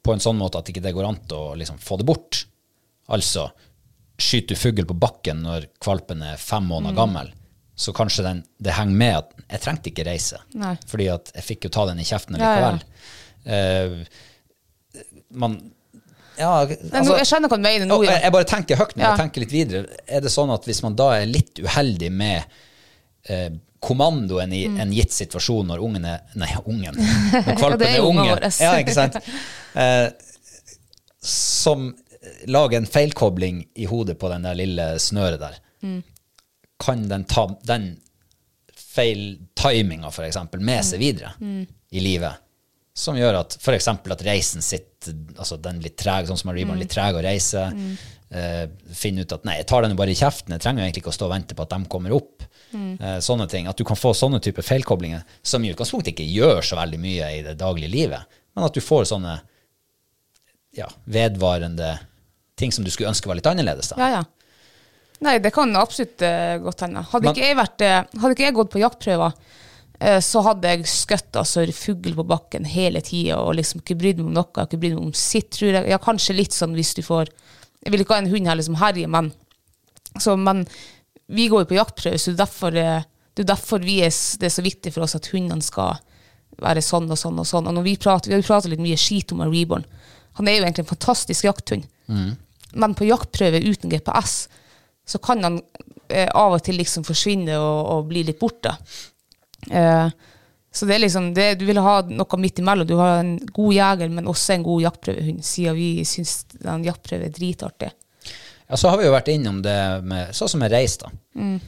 på 0.06 0.14
en 0.14 0.22
sånn 0.22 0.38
måte 0.38 0.60
at 0.60 0.68
ikke 0.70 0.84
det 0.84 0.94
går 0.94 1.08
an 1.08 1.18
å 1.34 1.54
liksom, 1.58 1.80
få 1.82 1.98
det 1.98 2.06
bort. 2.06 2.44
Altså, 3.10 3.48
skyter 4.18 4.54
du 4.54 4.60
fugl 4.60 4.86
på 4.86 4.94
bakken 4.98 5.42
når 5.42 5.66
kvalpen 5.82 6.22
er 6.22 6.38
fem 6.40 6.68
måneder 6.68 6.94
gammel, 6.96 7.32
så 7.76 7.92
kanskje 7.96 8.24
den, 8.24 8.44
det 8.62 8.76
henger 8.76 9.00
med 9.02 9.16
at 9.18 9.34
jeg 9.42 9.62
trengte 9.64 9.90
ikke 9.90 10.06
reise. 10.06 10.38
Nei. 10.56 10.76
Fordi 10.88 11.08
at 11.12 11.32
jeg 11.34 11.44
fikk 11.48 11.66
jo 11.66 11.72
ta 11.74 11.88
den 11.90 12.00
i 12.00 12.06
kjeften 12.08 12.38
Ja, 12.38 12.52
ja. 12.54 12.70
likevel. 12.70 12.78
Eh, 13.56 15.02
man 15.36 15.58
ja, 16.38 16.50
altså, 16.66 17.16
jeg 17.16 17.26
skjønner 17.30 17.48
hva 17.52 17.56
du 17.58 17.62
mener 17.64 17.86
nå. 17.90 17.98
Ja. 18.04 18.16
jeg, 18.22 18.32
bare 18.34 18.48
tenker 18.50 18.76
høyt 18.80 18.96
når 18.96 19.04
jeg 19.08 19.20
tenker 19.22 19.44
litt 19.44 19.52
videre. 19.54 20.00
Er 20.06 20.20
det 20.24 20.32
sånn 20.34 20.52
at 20.54 20.64
hvis 20.68 20.82
man 20.84 20.96
da 20.98 21.10
er 21.20 21.26
litt 21.30 21.58
uheldig 21.62 22.10
med 22.12 22.42
eh, 23.32 23.50
kommandoen 23.86 24.52
i 24.56 24.64
en 24.66 24.92
gitt 24.96 25.12
situasjon 25.14 25.68
når 25.70 25.82
ungen 25.84 26.04
er 26.08 26.22
Nei, 26.40 26.48
ungen. 26.64 26.96
Når 27.46 27.58
kvalpen 27.60 27.84
Mm. 27.84 27.86
er 27.86 27.98
er 27.98 28.06
unge. 28.08 28.50
Ja, 28.60 28.72
ikke 28.80 28.94
sant? 28.96 29.18
Eh, 29.76 30.08
som 31.26 31.90
lager 32.50 32.78
en 32.80 32.86
feilkobling 32.90 33.64
i 33.78 33.86
hodet 33.86 34.18
på 34.18 34.28
den 34.32 34.42
der 34.46 34.54
lille 34.58 34.86
snøret 35.02 35.38
der. 35.42 35.58
Mm. 35.82 36.00
Kan 36.82 37.06
den 37.08 37.24
ta 37.30 37.46
den 37.68 37.92
feiltiminga, 38.96 40.08
f.eks., 40.10 40.36
med 40.52 40.60
Mm. 40.60 40.82
seg 40.84 40.98
videre 41.00 41.32
i 41.92 42.00
livet? 42.00 42.32
Som 42.96 43.16
gjør 43.16 43.40
at 43.42 43.56
f.eks. 43.60 43.88
at 43.88 44.22
reisen 44.24 44.62
sitter 45.06 45.40
altså 45.40 45.56
den 45.62 45.80
litt 45.84 45.96
treg, 46.00 46.28
sånn 46.28 46.38
som 46.40 46.52
Reborn, 46.54 46.78
litt 46.82 46.92
treg 46.92 47.16
å 47.18 47.24
reise. 47.24 47.64
Eh, 48.26 48.64
finne 48.98 49.22
ut 49.22 49.32
at 49.36 49.44
nei, 49.46 49.60
jeg 49.60 49.68
tar 49.70 49.84
den 49.84 49.94
jo 49.94 49.98
bare 50.00 50.10
i 50.12 50.18
kjeften, 50.18 50.54
jeg 50.56 50.64
trenger 50.64 50.82
jo 50.82 50.86
egentlig 50.88 51.04
ikke 51.04 51.12
å 51.12 51.18
stå 51.18 51.28
og 51.28 51.34
vente 51.36 51.56
på 51.56 51.62
at 51.62 51.74
de 51.74 51.90
kommer 51.92 52.14
opp. 52.16 52.46
Eh, 52.76 53.18
sånne 53.24 53.46
ting. 53.48 53.68
At 53.70 53.78
du 53.78 53.84
kan 53.88 53.96
få 53.96 54.12
sånne 54.16 54.40
typer 54.42 54.66
feilkoblinger, 54.66 55.22
som 55.46 55.64
i 55.64 55.70
utgangspunktet 55.72 56.12
ikke 56.12 56.26
gjør 56.28 56.60
så 56.66 56.78
veldig 56.80 56.98
mye 57.00 57.28
i 57.38 57.42
det 57.46 57.54
daglige 57.60 57.92
livet, 57.92 58.38
men 58.56 58.66
at 58.66 58.74
du 58.74 58.82
får 58.84 59.06
sånne 59.12 59.36
ja, 60.76 60.88
vedvarende 61.04 61.94
ting 62.58 62.72
som 62.72 62.84
du 62.84 62.90
skulle 62.92 63.12
ønske 63.12 63.28
var 63.30 63.38
litt 63.38 63.48
annerledes. 63.48 63.92
da. 63.92 64.00
Ja, 64.00 64.08
ja. 64.18 64.24
Nei, 65.24 65.38
det 65.40 65.54
kan 65.56 65.70
absolutt 65.80 66.20
uh, 66.20 66.58
godt 66.60 66.82
hende. 66.84 67.00
Hadde, 67.08 67.24
Men- 67.24 67.36
ikke 67.36 67.46
jeg 67.46 67.56
vært, 67.56 67.84
hadde 68.20 68.34
ikke 68.34 68.44
jeg 68.44 68.56
gått 68.58 68.72
på 68.74 68.82
jaktprøver, 68.82 69.38
så 70.20 70.42
hadde 70.44 70.68
jeg 70.68 70.88
skutt 70.92 71.38
altså, 71.40 71.62
fugl 71.72 72.12
på 72.18 72.24
bakken 72.28 72.66
hele 72.68 73.00
tida 73.00 73.38
og 73.40 73.54
liksom 73.56 73.80
ikke 73.80 73.96
brydd 73.96 74.18
meg 74.20 74.26
om 74.28 74.34
noe. 74.36 74.64
Ikke 74.66 74.80
brydd 74.80 74.96
meg 74.98 75.06
om 75.06 75.14
sitt, 75.16 75.48
tror 75.56 75.70
jeg. 75.70 75.88
Ja, 75.88 75.98
kanskje 76.02 76.36
litt 76.36 76.56
sånn 76.56 76.76
hvis 76.76 76.92
du 76.98 77.00
får 77.06 77.30
Jeg 77.86 77.94
vil 77.94 78.02
ikke 78.02 78.16
ha 78.16 78.20
en 78.24 78.32
hund 78.32 78.48
heller 78.50 78.66
som 78.66 78.76
herjer, 78.80 79.08
men, 79.08 79.30
så, 80.20 80.34
men 80.36 80.64
vi 81.26 81.46
går 81.48 81.62
jo 81.62 81.68
på 81.70 81.76
jaktprøve, 81.78 82.18
så 82.18 82.32
det 82.32 82.34
er 82.34 82.40
derfor, 82.40 82.76
eh, 82.80 83.04
det 83.36 83.44
er 83.44 83.50
derfor 83.52 83.84
vi 83.84 84.00
er, 84.02 84.10
det 84.10 84.48
er 84.48 84.54
så 84.56 84.64
viktig 84.64 84.92
for 84.94 85.06
oss 85.06 85.14
at 85.14 85.28
hundene 85.30 85.62
skal 85.62 86.00
være 86.62 86.82
sånn 86.82 87.06
og 87.12 87.20
sånn 87.20 87.38
og 87.38 87.46
sånn. 87.46 87.68
Og 87.68 87.76
når 87.76 87.86
vi 87.86 87.96
prater, 88.00 88.30
vi 88.30 88.36
har 88.36 88.42
jo 88.42 88.48
pratet 88.48 88.72
litt 88.72 88.82
mye 88.82 88.98
skit 89.00 89.32
om 89.34 89.44
Reborn. 89.44 89.84
Han 90.40 90.48
er 90.48 90.58
jo 90.58 90.64
egentlig 90.64 90.84
en 90.84 90.92
fantastisk 90.92 91.46
jakthund. 91.46 91.86
Men 92.76 92.94
på 92.98 93.08
jaktprøve 93.08 93.62
uten 93.64 93.92
GPS 93.92 94.48
så 95.06 95.20
kan 95.22 95.44
han 95.46 95.60
eh, 96.08 96.28
av 96.34 96.56
og 96.56 96.64
til 96.66 96.80
liksom 96.80 97.06
forsvinne 97.06 97.58
og, 97.58 97.78
og 97.92 98.08
bli 98.10 98.24
litt 98.26 98.40
borte. 98.40 98.74
Eh, 99.70 100.08
så 100.76 100.86
det 100.86 100.94
er 100.94 101.00
liksom 101.06 101.30
det, 101.34 101.54
Du 101.60 101.64
vil 101.64 101.80
ha 101.80 102.00
noe 102.04 102.40
midt 102.40 102.60
imellom. 102.60 102.88
Du 102.88 102.98
har 103.00 103.22
en 103.22 103.36
god 103.38 103.72
jeger, 103.74 104.12
men 104.12 104.28
også 104.28 104.56
en 104.56 104.66
god 104.66 104.82
jaktprøvehund, 104.84 105.40
siden 105.44 105.78
vi 105.78 105.88
syns 106.08 106.42
jaktprøve 106.60 107.30
er 107.30 107.32
dritartig. 107.34 107.90
Ja, 108.66 108.76
så 108.76 108.90
har 108.90 108.98
vi 109.00 109.06
jo 109.06 109.14
vært 109.14 109.30
innom 109.30 109.62
det 109.62 109.78
med 110.04 110.34
sånn 110.36 110.50
som 110.50 110.62
med 110.62 110.74
reis, 110.74 110.98
da. 111.00 111.12
Mm. 111.38 111.60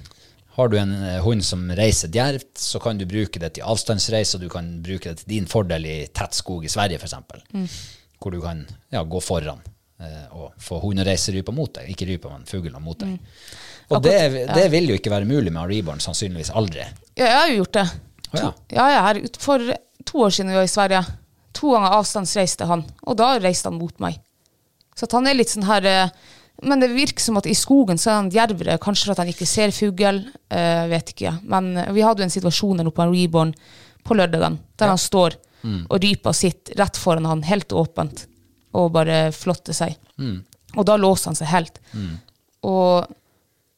Har 0.59 0.69
du 0.69 0.75
en 0.81 0.93
eh, 1.07 1.21
hund 1.23 1.45
som 1.47 1.69
reiser 1.79 2.11
djervt, 2.11 2.51
så 2.59 2.81
kan 2.83 2.99
du 2.99 3.07
bruke 3.07 3.39
det 3.39 3.53
til 3.57 3.67
avstandsreis, 3.71 4.35
og 4.35 4.43
du 4.43 4.49
kan 4.51 4.73
bruke 4.83 5.13
det 5.13 5.23
til 5.23 5.33
din 5.37 5.47
fordel 5.47 5.87
i 5.87 5.99
tett 6.11 6.35
skog 6.35 6.67
i 6.67 6.73
Sverige, 6.73 6.99
f.eks. 6.99 7.15
Mm. 7.55 7.69
Hvor 8.19 8.35
du 8.35 8.41
kan 8.43 8.65
ja, 8.91 9.05
gå 9.07 9.21
foran 9.23 9.63
eh, 10.03 10.25
og 10.35 10.59
få 10.59 10.81
hundereiserypa 10.83 11.55
mot 11.55 11.79
deg. 11.79 11.93
Ikke 11.95 12.11
rypa, 12.11 12.35
men 12.35 12.49
fuglene 12.51 12.83
mot 12.83 12.99
deg. 12.99 13.15
Og 13.91 14.03
det, 14.05 14.13
Mm. 14.33 14.37
Ja. 14.49 14.55
det 14.55 14.71
vil 14.71 14.89
jo 14.91 14.95
ikke 14.99 15.11
være 15.11 15.25
mulig 15.25 15.53
med 15.53 15.69
Reborn, 15.71 15.99
sannsynligvis 16.01 16.51
aldri. 16.55 16.85
Ja, 17.17 17.25
jeg 17.25 17.37
har 17.41 17.49
jo 17.49 17.57
gjort 17.63 17.73
det. 17.73 17.87
To, 18.33 18.37
ja. 18.39 18.53
Ja, 18.71 18.89
ja, 18.93 19.03
her, 19.07 19.15
ut- 19.25 19.39
For 19.41 19.59
to 20.05 20.19
år 20.27 20.31
siden 20.31 20.51
vi 20.53 20.57
var 20.59 20.63
i 20.69 20.73
Sverige. 20.73 21.05
To 21.55 21.71
ganger 21.73 21.95
avstandsreiste 21.97 22.67
han, 22.69 22.85
og 23.07 23.17
da 23.17 23.39
reiste 23.41 23.71
han 23.71 23.79
mot 23.79 23.99
meg. 24.01 24.19
Så 24.95 25.05
at 25.09 25.13
han 25.13 25.27
er 25.27 25.35
litt 25.35 25.49
sånn 25.49 25.65
her 25.65 25.85
eh, 25.87 26.11
Men 26.61 26.81
det 26.81 26.89
virker 26.91 27.21
som 27.23 27.37
at 27.39 27.47
i 27.47 27.55
skogen 27.55 27.97
så 27.99 28.11
er 28.11 28.15
han 28.19 28.31
djervere, 28.31 28.79
kanskje 28.83 29.05
for 29.07 29.13
at 29.13 29.19
han 29.23 29.29
ikke 29.29 29.47
ser 29.47 29.71
fugl. 29.71 30.25
eh, 30.51 30.87
vet 30.91 31.13
ikke. 31.15 31.39
Men 31.45 31.77
eh, 31.77 31.93
vi 31.93 32.01
hadde 32.03 32.19
jo 32.19 32.25
en 32.25 32.31
situasjon 32.35 32.77
der 32.79 32.87
oppe 32.91 32.97
på 32.97 33.03
en 33.07 33.15
reborn 33.15 33.55
på 34.05 34.15
lørdagen, 34.19 34.59
der 34.77 34.89
han 34.89 34.99
står 34.99 35.37
og 35.91 36.01
rypa 36.03 36.33
sitter 36.33 36.75
rett 36.79 36.97
foran 36.97 37.25
han, 37.27 37.43
helt 37.43 37.69
åpent. 37.73 38.27
og 38.75 38.93
bare 38.93 39.31
flotte 39.33 39.73
seg. 39.73 39.97
Og 40.77 40.85
da 40.85 40.97
låser 40.97 41.27
han 41.31 41.35
seg 41.39 41.47
helt. 41.49 41.79
Og 42.63 43.07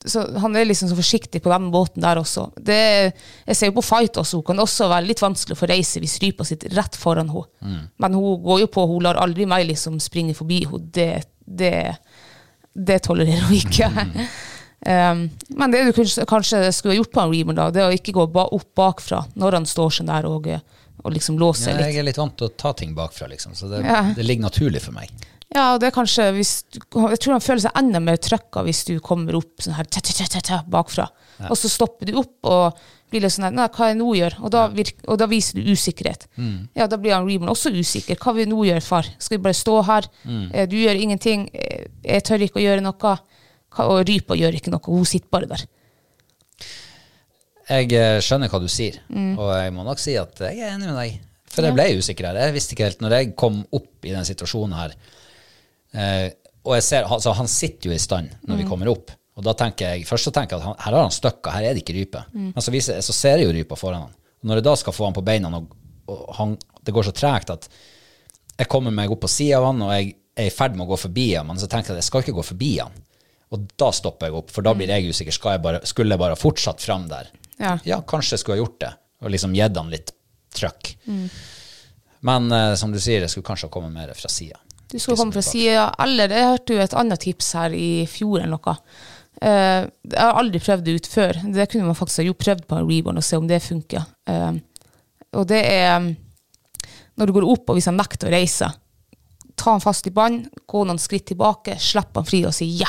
så 0.05 0.23
han 0.41 0.57
er 0.57 0.65
liksom 0.65 0.89
så 0.89 0.97
forsiktig 0.97 1.43
på 1.45 1.51
den 1.53 1.67
båten 1.73 2.01
der 2.01 2.17
også. 2.17 2.47
Det, 2.57 2.77
jeg 3.47 3.57
ser 3.59 3.69
jo 3.69 3.75
på 3.77 3.85
fight 3.85 4.17
også, 4.17 4.39
hun 4.41 4.47
kan 4.49 4.63
også 4.65 4.89
være 4.89 5.09
litt 5.11 5.21
vanskelig 5.21 5.59
å 5.59 5.61
få 5.61 5.69
reise 5.69 6.01
hvis 6.01 6.15
rypa 6.23 6.47
sitter 6.49 6.73
rett 6.79 6.97
foran 6.97 7.29
henne. 7.29 7.83
Men 8.01 8.17
hun 8.17 8.41
går 8.45 8.63
jo 8.63 8.71
på, 8.73 8.87
hun 8.89 9.05
lar 9.05 9.21
aldri 9.21 9.45
meg 9.51 9.67
liksom 9.69 9.99
springe 10.01 10.33
forbi 10.39 10.63
henne. 10.65 10.89
Det, 10.97 11.11
det, 11.45 11.75
det 12.73 13.01
tolererer 13.05 13.45
hun 13.51 13.59
ikke. 13.59 13.91
um, 14.89 15.25
men 15.61 15.75
det 15.77 15.85
du 15.91 15.93
kanskje, 16.01 16.25
kanskje 16.31 16.63
skulle 16.73 16.95
ha 16.97 17.01
gjort 17.03 17.13
på 17.13 17.25
en 17.27 17.35
Reamer, 17.35 17.59
da, 17.61 17.69
det 17.75 17.85
er 17.85 17.93
å 17.93 17.99
ikke 18.01 18.17
gå 18.17 18.25
ba 18.33 18.47
opp 18.57 18.71
bakfra 18.81 19.27
når 19.37 19.59
han 19.61 19.69
står 19.69 19.99
sånn 19.99 20.09
der 20.13 20.31
og, 20.31 20.49
og 21.05 21.13
liksom 21.13 21.37
låser 21.41 21.75
Ja, 21.75 21.77
litt. 21.83 21.93
jeg 21.93 22.01
er 22.01 22.09
litt 22.09 22.23
vant 22.23 22.39
til 22.41 22.49
å 22.49 22.55
ta 22.57 22.73
ting 22.79 22.97
bakfra, 22.97 23.29
liksom, 23.35 23.53
så 23.59 23.69
det, 23.69 23.85
Ja. 23.85 24.07
det 24.17 24.25
ligger 24.25 24.49
naturlig 24.49 24.81
for 24.87 24.97
meg. 24.97 25.13
Ja, 25.51 25.73
og 25.75 25.81
det 25.83 25.89
er 25.89 25.95
kanskje 25.97 26.29
hvis 26.37 26.53
du, 26.71 26.79
Jeg 27.11 27.19
tror 27.19 27.35
han 27.35 27.43
føler 27.43 27.65
seg 27.65 27.79
enda 27.81 27.99
mer 28.03 28.21
trøkka 28.23 28.63
hvis 28.63 28.85
du 28.87 28.93
kommer 29.03 29.35
opp 29.41 29.59
sånn 29.65 29.75
her 29.75 30.63
bakfra. 30.71 31.09
Og 31.49 31.57
så 31.59 31.69
stopper 31.73 32.07
du 32.07 32.19
opp 32.21 32.47
og 32.47 32.79
blir 33.11 33.25
litt 33.25 33.33
sånn 33.35 33.49
her 33.49 33.55
Nei, 33.57 33.67
hva 33.75 33.89
jeg 33.91 33.97
nå 33.99 34.13
gjør? 34.15 34.37
Og 34.45 34.53
da, 34.55 34.69
virker, 34.71 35.03
og 35.11 35.19
da 35.19 35.27
viser 35.27 35.59
du 35.59 35.73
usikkerhet. 35.73 36.29
Ja, 36.79 36.87
da 36.87 36.97
blir 37.01 37.17
han 37.17 37.27
Reborn 37.27 37.51
også 37.51 37.73
usikker. 37.75 38.15
Hva 38.21 38.35
vil 38.37 38.47
vi 38.47 38.53
nå 38.53 38.61
gjøre, 38.69 38.85
far? 38.85 39.09
Skal 39.19 39.39
vi 39.39 39.43
bare 39.49 39.59
stå 39.59 39.81
her? 39.89 40.07
Eh, 40.53 40.67
Du 40.71 40.77
gjør 40.79 41.01
ingenting. 41.03 41.49
Eh, 41.53 41.87
Jeg 42.05 42.23
tør 42.29 42.45
ikke 42.47 42.61
å 42.61 42.67
gjøre 42.69 42.85
noe. 42.87 43.17
Og 43.81 44.05
rypa 44.07 44.35
gjør 44.39 44.55
ikke 44.59 44.71
noe. 44.71 44.87
Hun 44.87 45.05
sitter 45.05 45.29
bare 45.31 45.47
der. 45.51 45.67
Jeg 47.71 47.93
eh, 47.95 48.19
skjønner 48.23 48.51
hva 48.51 48.61
du 48.63 48.69
sier, 48.71 48.99
Mm. 49.11 49.35
og 49.39 49.51
jeg 49.55 49.73
må 49.75 49.85
nok 49.87 49.99
si 50.03 50.17
at 50.19 50.39
jeg 50.43 50.59
er 50.59 50.75
enig 50.75 50.87
med 50.91 50.97
deg. 50.99 51.21
For 51.51 51.67
jeg 51.67 51.75
ble 51.75 51.87
usikker 51.99 52.27
her. 52.31 52.39
Jeg 52.47 52.55
visste 52.55 52.75
ikke 52.77 52.87
helt 52.87 53.01
Når 53.03 53.11
jeg 53.17 53.35
kom 53.37 53.65
opp 53.75 54.07
i 54.07 54.13
den 54.15 54.23
situasjonen 54.27 54.75
her, 54.79 54.95
eh, 55.95 56.31
og 56.65 56.75
jeg 56.77 56.85
ser, 56.85 57.07
altså, 57.09 57.33
han 57.39 57.49
sitter 57.49 57.91
jo 57.91 57.97
i 57.97 57.99
stand 58.03 58.29
når 58.47 58.55
Mm. 58.57 58.59
vi 58.63 58.69
kommer 58.69 58.89
opp, 58.93 59.11
og 59.37 59.45
da 59.47 59.55
tenker 59.57 59.95
jeg, 59.95 60.05
først 60.07 60.29
så 60.29 60.33
tenker 60.37 60.57
jeg 60.57 60.61
at 60.61 60.67
han, 60.69 60.77
her 60.85 60.93
har 60.99 61.03
han 61.07 61.15
støkka, 61.15 61.51
her 61.55 61.65
er 61.71 61.75
det 61.75 61.83
ikke 61.85 61.95
rype. 61.97 62.25
Mm. 62.35 62.51
Men 62.55 62.63
så, 62.63 62.71
viser, 62.75 63.01
så 63.01 63.13
ser 63.17 63.39
jeg 63.41 63.47
jo 63.49 63.55
rypa 63.57 63.77
foran 63.81 64.03
han. 64.03 64.13
Og 64.43 64.49
når 64.51 64.61
jeg 64.61 64.65
da 64.67 64.75
skal 64.77 64.93
få 64.93 65.05
han 65.09 65.17
på 65.17 65.25
beina, 65.25 65.49
og, 65.57 65.71
og 66.13 66.35
han, 66.37 66.57
det 66.85 66.93
går 66.97 67.07
så 67.09 67.13
tregt 67.17 67.51
at 67.55 67.69
jeg 68.61 68.69
kommer 68.69 68.93
meg 68.93 69.11
opp 69.11 69.23
på 69.25 69.29
sida 69.33 69.57
av 69.59 69.71
han, 69.71 69.81
og 69.87 69.93
jeg 69.95 70.11
er 70.37 70.51
i 70.51 70.53
ferd 70.53 70.77
med 70.77 70.85
å 70.85 70.91
gå 70.93 70.99
forbi 71.01 71.27
han, 71.35 71.47
men 71.49 71.57
så 71.61 71.67
tenker 71.71 71.95
jeg 71.95 71.97
at 71.97 72.03
jeg 72.05 72.09
skal 72.11 72.21
ikke 72.27 72.37
gå 72.37 72.45
forbi 72.51 72.71
han. 72.83 72.93
Og 73.51 73.65
da 73.81 73.89
stopper 73.97 74.29
jeg 74.29 74.37
opp, 74.43 74.51
for 74.55 74.63
da 74.63 74.75
blir 74.77 74.93
jeg 74.93 75.09
usikker. 75.11 75.33
Jeg 75.57 75.63
bare, 75.65 75.81
skulle 75.89 76.13
jeg 76.15 76.21
bare 76.23 76.37
fortsatt 76.39 76.81
fram 76.85 77.09
der? 77.11 77.31
Ja. 77.59 78.01
kanskje 78.07 78.37
jeg 78.37 78.41
skulle 78.45 78.59
ha 78.61 78.63
gjort 78.65 78.79
det, 78.85 78.93
og 79.25 79.33
liksom 79.33 79.57
gitt 79.57 79.77
han 79.81 79.91
litt 79.91 80.13
trøkk. 80.55 80.93
Men 82.21 82.53
eh, 82.53 82.75
som 82.77 82.93
du 82.93 83.01
sier, 83.01 83.25
jeg 83.25 83.33
skulle 83.33 83.49
kanskje 83.49 83.69
ha 83.69 83.73
kommet 83.73 83.93
mer 83.97 84.13
fra 84.17 84.29
sida. 84.33 84.61
Du 84.91 84.99
skal 84.99 85.19
komme 85.19 85.35
fra 85.35 85.45
sida. 85.45 85.89
Eller 86.03 86.33
jeg 86.35 86.51
hørte 86.53 86.77
jo 86.77 86.83
et 86.83 86.97
annet 86.99 87.23
tips 87.23 87.53
her 87.59 87.77
i 87.77 87.91
fjor 88.11 88.41
eller 88.41 88.57
noe. 88.57 88.77
Uh, 89.41 89.87
jeg 89.87 90.19
har 90.19 90.37
aldri 90.37 90.61
prøvd 90.61 90.83
det 90.87 90.97
ut 90.99 91.09
før. 91.09 91.39
Det 91.55 91.69
kunne 91.71 91.89
man 91.89 91.99
faktisk 91.99 92.23
ha 92.23 92.27
jo 92.27 92.37
prøvd 92.37 92.67
på 92.69 92.81
en 92.81 92.89
Reborn 92.91 93.21
og 93.21 93.25
se 93.25 93.39
om 93.41 93.47
det 93.49 93.63
funker. 93.65 94.05
Uh, 94.29 94.59
og 95.39 95.47
det 95.49 95.63
er 95.63 96.11
når 97.21 97.29
du 97.29 97.37
går 97.37 97.49
opp, 97.53 97.69
og 97.69 97.77
hvis 97.77 97.89
han 97.91 97.99
nekter 98.01 98.31
å 98.31 98.33
reise, 98.33 98.71
ta 99.61 99.75
han 99.75 99.83
fast 99.85 100.09
i 100.09 100.15
bånd, 100.15 100.47
gå 100.65 100.85
noen 100.89 101.01
skritt 101.01 101.27
tilbake, 101.29 101.77
slipp 101.77 102.17
han 102.17 102.29
fri 102.29 102.45
og 102.49 102.55
si 102.57 102.71
ja. 102.81 102.89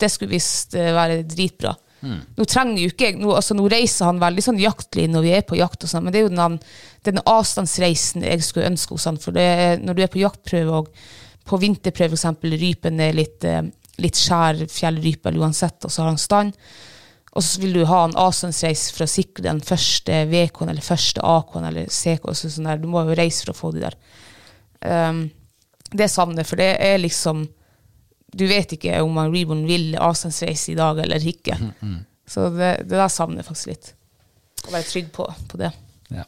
Det 0.00 0.08
skulle 0.12 0.34
visst 0.34 0.76
eh, 0.76 0.92
være 0.96 1.22
dritbra. 1.28 1.72
Nå 2.00 2.46
trenger 2.48 2.80
jo 2.80 2.90
ikke 2.92 3.10
nå, 3.18 3.32
altså 3.36 3.56
nå 3.56 3.66
reiser 3.70 4.08
han 4.08 4.20
veldig 4.22 4.44
sånn 4.44 4.60
jaktlig 4.60 5.06
når 5.12 5.24
vi 5.26 5.32
er 5.36 5.42
på 5.48 5.58
jakt, 5.58 5.84
og 5.84 5.92
sånn, 5.92 6.06
men 6.06 6.14
det 6.14 6.22
er 6.22 6.28
jo 6.28 6.34
den, 6.34 6.60
den 7.08 7.22
avstandsreisen 7.28 8.24
jeg 8.24 8.44
skulle 8.46 8.70
ønske 8.70 8.96
hos 8.96 9.08
han. 9.10 9.20
For 9.20 9.36
det, 9.36 9.48
når 9.84 9.98
du 9.98 10.04
er 10.04 10.12
på 10.12 10.22
jaktprøve 10.22 10.80
og 10.80 10.94
på 11.50 11.58
vinterprøve 11.60 12.16
f.eks. 12.16 12.46
rypen 12.62 13.02
er 13.02 13.16
litt, 13.16 13.44
eh, 13.48 13.64
litt 14.00 14.18
skjær 14.18 14.64
fjellrype 14.70 15.28
eller 15.28 15.44
uansett, 15.44 15.84
og 15.84 15.92
så 15.92 16.04
har 16.04 16.12
han 16.12 16.20
stand, 16.20 16.56
og 17.30 17.44
så 17.46 17.60
vil 17.62 17.76
du 17.78 17.84
ha 17.86 18.00
en 18.04 18.16
avstandsreis 18.18 18.88
for 18.94 19.06
å 19.06 19.10
sikre 19.10 19.46
den 19.46 19.60
første 19.62 20.24
VK-en 20.30 20.72
eller 20.72 20.82
første 20.82 21.22
AK-en 21.22 21.68
eller 21.68 21.86
CK. 21.86 22.24
Så 22.34 22.50
sånn. 22.50 22.66
Du 22.82 22.88
må 22.90 23.04
jo 23.06 23.14
reise 23.14 23.44
for 23.44 23.52
å 23.52 23.58
få 23.58 23.70
de 23.76 23.84
der. 23.84 23.94
Um, 24.82 25.28
det 25.94 26.08
savner 26.10 26.46
for 26.46 26.58
det 26.58 26.72
er 26.82 26.98
liksom 26.98 27.44
Du 28.32 28.44
vet 28.46 28.72
ikke 28.76 29.00
om 29.02 29.16
han 29.18 29.32
Reborn 29.34 29.64
vil 29.68 29.94
avstandsreise 29.98 30.72
i 30.72 30.78
dag 30.78 31.00
eller 31.02 31.24
ikke. 31.32 31.56
Så 32.30 32.48
det, 32.54 32.72
det 32.86 32.94
der 32.94 33.08
savner 33.10 33.42
jeg 33.42 33.48
faktisk 33.48 33.72
litt. 33.72 33.92
Å 34.68 34.74
være 34.74 34.86
trygg 34.86 35.08
på, 35.14 35.26
på 35.50 35.58
det. 35.60 35.70
Ja. 36.14 36.26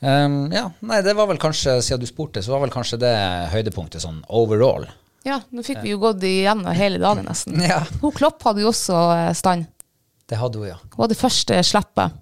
Um, 0.00 0.48
ja, 0.54 0.64
nei, 0.80 1.02
det 1.04 1.12
var 1.14 1.28
vel 1.28 1.38
kanskje, 1.40 1.76
siden 1.84 2.00
du 2.00 2.08
spurte, 2.08 2.42
så 2.42 2.54
var 2.54 2.64
vel 2.64 2.72
kanskje 2.72 2.98
det 3.02 3.12
høydepunktet 3.52 4.02
sånn 4.02 4.22
overall. 4.32 4.88
Ja, 5.28 5.42
nå 5.52 5.62
fikk 5.62 5.82
vi 5.84 5.92
jo 5.92 6.00
gått 6.00 6.24
igjennom 6.24 6.72
hele 6.76 7.00
dagen 7.02 7.28
nesten. 7.28 7.60
Ja. 7.70 7.82
Hun 8.00 8.14
Klopp 8.16 8.42
hadde 8.48 8.64
jo 8.64 8.70
også 8.72 8.96
eh, 9.12 9.30
stand. 9.36 9.68
Det 10.30 10.38
hadde 10.40 10.62
hun, 10.62 10.70
ja. 10.72 10.78
Hun 10.94 11.04
hadde 11.04 11.18
første 11.18 11.58
slippet. 11.66 12.16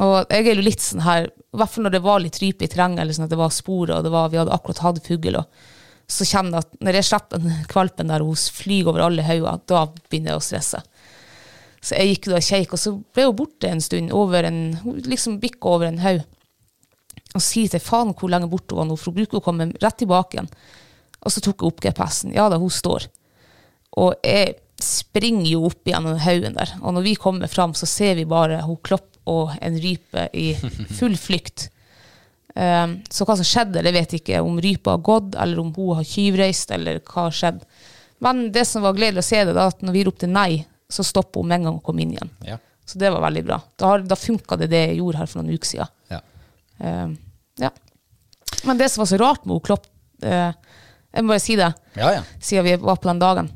Og 0.00 0.16
jeg 0.32 0.48
er 0.48 0.58
jo 0.58 0.64
litt 0.64 0.82
sånn 0.82 1.04
her, 1.04 1.28
i 1.30 1.60
hvert 1.60 1.72
fall 1.72 1.86
når 1.86 1.94
det 1.94 2.02
var 2.04 2.22
litt 2.24 2.38
rype 2.42 2.66
i 2.66 2.70
terrenget, 2.70 3.04
eller 3.04 3.14
sånn 3.16 3.28
at 3.28 3.34
det 3.34 3.38
var 3.40 3.52
spor, 3.54 3.92
og 3.94 4.06
det 4.06 4.12
var, 4.12 4.30
vi 4.32 4.40
hadde 4.40 4.54
akkurat 4.54 4.82
hatt 4.86 5.02
fugl, 5.06 5.38
og 5.38 5.68
så 6.10 6.26
kjenner 6.26 6.58
jeg 6.58 6.66
at 6.66 6.80
når 6.84 6.98
jeg 6.98 7.08
slipper 7.08 7.42
den 7.42 7.60
kvalpen 7.70 8.10
der, 8.10 8.24
hun 8.26 8.38
flyr 8.60 8.90
over 8.90 9.06
alle 9.06 9.24
hauger, 9.26 9.60
da 9.70 9.84
begynner 10.10 10.34
jeg 10.34 10.40
å 10.40 10.46
stresse. 10.48 10.82
Så 11.80 11.96
jeg 11.96 12.14
gikk 12.14 12.28
da 12.28 12.40
og 12.40 12.44
kjekk, 12.44 12.74
og 12.76 12.82
så 12.82 12.92
ble 13.14 13.26
hun 13.28 13.38
borte 13.38 13.70
en 13.70 13.82
stund, 13.84 14.12
over 14.12 14.48
en, 14.48 14.60
liksom 15.06 15.38
bikket 15.40 15.68
over 15.70 15.88
en 15.88 16.02
haug. 16.02 16.20
Og 17.30 17.44
sier 17.44 17.70
til 17.70 17.82
faen 17.82 18.10
hvor 18.18 18.32
lenge 18.32 18.50
borte 18.50 18.74
hun 18.74 18.82
var 18.82 18.90
nå, 18.90 18.98
for 18.98 19.12
hun 19.12 19.20
bruker 19.22 19.40
å 19.40 19.44
komme 19.44 19.70
rett 19.80 20.00
tilbake 20.02 20.36
igjen. 20.36 20.50
Og 21.20 21.32
så 21.32 21.42
tok 21.44 21.62
jeg 21.62 21.70
opp 21.70 21.82
GPS-en. 21.84 22.34
Ja 22.36 22.48
da, 22.52 22.58
hun 22.60 22.72
står. 22.72 23.06
Og 24.00 24.14
jeg 24.26 24.56
springer 24.80 25.46
jo 25.48 25.66
opp 25.68 25.88
gjennom 25.88 26.20
haugen 26.24 26.56
der. 26.56 26.74
Og 26.80 26.96
når 26.96 27.06
vi 27.06 27.18
kommer 27.20 27.50
fram, 27.52 27.74
så 27.76 27.88
ser 27.88 28.16
vi 28.18 28.28
bare 28.28 28.62
hun 28.64 28.80
Klopp 28.84 29.20
og 29.28 29.52
en 29.60 29.76
rype 29.80 30.26
i 30.36 30.52
full 30.98 31.16
flykt. 31.20 31.68
Um, 32.54 32.96
så 33.10 33.24
hva 33.28 33.36
som 33.38 33.46
skjedde, 33.46 33.82
det 33.86 33.92
vet 33.94 34.12
jeg 34.14 34.22
ikke. 34.24 34.40
Om 34.42 34.58
rypa 34.62 34.96
har 34.96 35.04
gått, 35.06 35.36
eller 35.38 35.60
om 35.62 35.70
hun 35.76 35.94
har 36.00 36.08
tyvreist, 36.08 36.72
eller 36.74 36.98
hva 37.04 37.28
har 37.28 37.36
skjedd. 37.36 37.60
Men 38.20 38.48
det 38.52 38.66
som 38.68 38.82
var 38.84 38.96
gledelig 38.98 39.22
å 39.22 39.28
se, 39.28 39.44
det 39.46 39.54
da, 39.56 39.68
at 39.70 39.84
når 39.86 39.96
vi 39.96 40.04
ropte 40.08 40.28
nei, 40.30 40.64
så 40.90 41.06
stoppa 41.06 41.40
hun 41.40 41.48
med 41.48 41.60
en 41.60 41.68
gang 41.68 41.78
og 41.78 41.86
kom 41.86 42.00
inn 42.02 42.16
igjen. 42.16 42.32
Ja. 42.48 42.58
Så 42.84 42.98
det 42.98 43.12
var 43.14 43.22
veldig 43.22 43.44
bra. 43.46 43.60
Da, 43.78 43.92
da 44.02 44.18
funka 44.18 44.58
det 44.58 44.66
det 44.72 44.82
jeg 44.88 44.98
gjorde 44.98 45.20
her 45.20 45.30
for 45.30 45.40
noen 45.40 45.54
uker 45.54 45.70
siden. 45.70 45.94
ja. 46.10 46.20
Uh, 46.80 47.12
ja. 47.60 47.70
Men 48.66 48.78
det 48.80 48.88
som 48.90 49.02
var 49.02 49.08
så 49.10 49.18
rart 49.20 49.44
med 49.48 49.60
Klopp, 49.64 49.86
uh, 50.24 50.50
jeg 51.10 51.24
må 51.24 51.34
bare 51.34 51.42
si 51.42 51.56
det, 51.60 51.68
Ja, 51.96 52.12
ja. 52.16 52.22
siden 52.40 52.66
vi 52.66 52.76
var 52.82 52.98
på 52.98 53.08
den 53.08 53.20
dagen, 53.22 53.50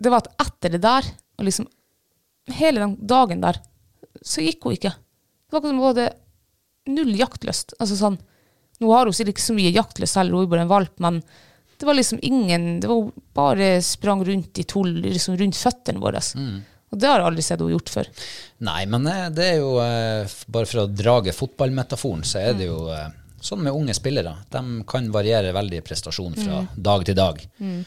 det 0.00 0.12
var 0.12 0.22
at 0.24 0.46
etter 0.46 0.74
det 0.74 0.80
der, 0.84 1.06
og 1.38 1.46
liksom 1.46 1.66
hele 2.54 2.82
den 2.82 2.94
dagen 3.08 3.42
der, 3.44 3.58
så 4.22 4.44
gikk 4.44 4.64
hun 4.64 4.76
ikke. 4.76 4.92
Det 4.94 5.52
var 5.54 5.60
akkurat 5.60 5.72
som 5.74 5.80
hun 5.82 5.88
hadde 5.90 6.08
null 6.90 7.14
jaktlyst. 7.18 7.76
Altså 7.78 7.96
sånn, 7.98 8.20
nå 8.82 8.92
har 8.92 9.08
hun 9.08 9.16
sikkert 9.16 9.36
ikke 9.36 9.48
så 9.48 9.56
mye 9.56 9.74
jaktlyst 9.74 10.20
heller, 10.20 10.36
hun 10.36 10.46
er 10.46 10.52
bare 10.52 10.66
en 10.66 10.72
valp, 10.72 10.94
men 11.02 11.22
det 11.78 11.88
var 11.88 11.96
liksom 11.98 12.20
ingen, 12.22 12.80
det 12.80 12.88
var 12.90 13.10
bare 13.34 13.82
sprang 13.82 14.22
rundt 14.24 14.58
i 14.58 14.64
tull, 14.68 14.94
liksom 15.02 15.36
rundt 15.40 15.58
føttene 15.58 16.00
våre. 16.02 16.22
Og 16.94 17.00
det 17.02 17.10
har 17.10 17.18
jeg 17.18 17.26
aldri 17.26 17.42
sett 17.42 17.58
henne 17.58 17.74
gjort 17.74 17.90
før. 17.90 18.08
Nei, 18.68 18.80
men 18.86 19.08
eh, 19.10 19.26
det 19.34 19.46
er 19.50 19.56
jo 19.58 19.72
eh, 19.82 20.34
Bare 20.54 20.68
for 20.70 20.84
å 20.84 20.86
drage 20.86 21.34
fotballmetaforen, 21.34 22.22
så 22.26 22.38
er 22.38 22.54
det 22.58 22.68
jo 22.68 22.84
eh, 22.94 23.08
sånn 23.42 23.64
med 23.66 23.74
unge 23.74 23.96
spillere. 23.98 24.36
De 24.54 24.62
kan 24.88 25.10
variere 25.12 25.50
veldig 25.56 25.82
prestasjon 25.84 26.38
fra 26.38 26.62
dag 26.76 27.06
til 27.08 27.18
dag. 27.18 27.42
Mm. 27.58 27.82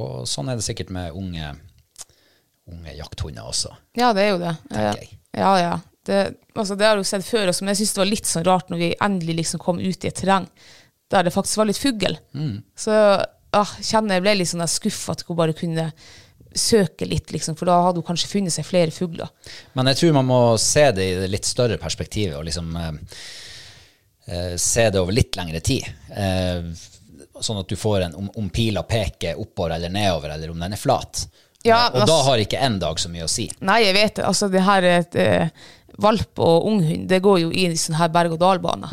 og 0.00 0.28
sånn 0.28 0.48
er 0.48 0.56
det 0.56 0.64
sikkert 0.64 0.92
med 0.94 1.16
unge, 1.18 1.48
unge 2.70 2.94
jakthunder 2.96 3.48
også. 3.50 3.74
Ja, 3.98 4.12
det 4.16 4.28
er 4.28 4.30
jo 4.30 4.38
det. 4.40 4.54
Tenker 4.70 5.02
jeg. 5.02 5.18
Ja, 5.36 5.50
ja. 5.60 5.74
Det, 6.04 6.18
altså, 6.54 6.76
det 6.76 6.86
har 6.86 6.98
jeg 6.98 7.04
jo 7.04 7.08
sett 7.08 7.26
før 7.26 7.52
men 7.60 7.72
jeg 7.72 7.80
syns 7.80 7.94
det 7.94 8.02
var 8.02 8.10
litt 8.10 8.28
sånn 8.28 8.44
rart 8.48 8.72
når 8.72 8.82
vi 8.82 8.90
endelig 9.06 9.38
liksom 9.38 9.62
kom 9.62 9.78
ut 9.80 10.04
i 10.04 10.10
et 10.10 10.18
terreng 10.18 10.48
der 11.12 11.24
det 11.24 11.32
faktisk 11.34 11.60
var 11.60 11.68
litt 11.68 11.80
fugl. 11.80 12.16
Mm. 12.34 12.58
Så 12.76 12.92
ah, 12.94 13.72
kjenner 13.80 14.18
jeg 14.18 14.24
ble 14.24 14.36
litt 14.40 14.50
sånn 14.50 14.64
skuffa 14.68 15.14
at 15.14 15.24
hun 15.28 15.38
bare 15.38 15.56
kunne 15.56 15.90
søke 16.54 17.06
litt, 17.06 17.32
liksom, 17.34 17.56
for 17.58 17.68
da 17.68 17.80
hadde 17.82 18.00
hun 18.00 18.06
kanskje 18.06 18.30
funnet 18.30 18.54
seg 18.54 18.66
flere 18.66 18.94
fugler. 18.94 19.30
Men 19.74 19.90
jeg 19.90 20.00
tror 20.00 20.16
man 20.18 20.28
må 20.28 20.40
se 20.62 20.84
det 20.94 21.06
i 21.10 21.16
det 21.18 21.30
litt 21.32 21.48
større 21.48 21.78
perspektivet, 21.82 22.36
og 22.38 22.46
liksom 22.46 22.76
eh, 22.78 22.90
eh, 24.30 24.52
se 24.60 24.88
det 24.90 25.02
over 25.02 25.16
litt 25.16 25.34
lengre 25.38 25.62
tid. 25.66 25.88
Eh, 26.14 26.68
sånn 27.42 27.58
at 27.58 27.70
du 27.70 27.74
får 27.78 28.06
en 28.06 28.18
om, 28.20 28.30
om 28.38 28.50
pila 28.54 28.84
peker 28.86 29.40
oppover 29.42 29.76
eller 29.76 29.90
nedover, 29.90 30.36
eller 30.36 30.54
om 30.54 30.62
den 30.62 30.76
er 30.76 30.80
flat. 30.80 31.26
Ja, 31.64 31.86
Eh, 31.88 31.94
og 31.94 32.02
altså, 32.02 32.12
da 32.12 32.22
har 32.28 32.42
ikke 32.42 32.60
én 32.60 32.78
dag 32.80 33.00
så 33.00 33.10
mye 33.10 33.24
å 33.26 33.30
si. 33.30 33.48
Nei, 33.64 33.80
jeg 33.86 33.96
vet 33.96 34.18
det. 34.18 34.26
Altså, 34.28 34.50
det 34.52 34.64
her 34.66 34.84
er 34.84 34.98
et 35.00 35.18
eh, 35.20 35.64
valp 36.02 36.38
og 36.42 36.66
unghund, 36.70 37.06
det 37.08 37.20
går 37.22 37.40
jo 37.44 37.52
i 37.52 37.68
sånn 37.78 37.98
her 37.98 38.10
berg-og-dal-bane. 38.14 38.90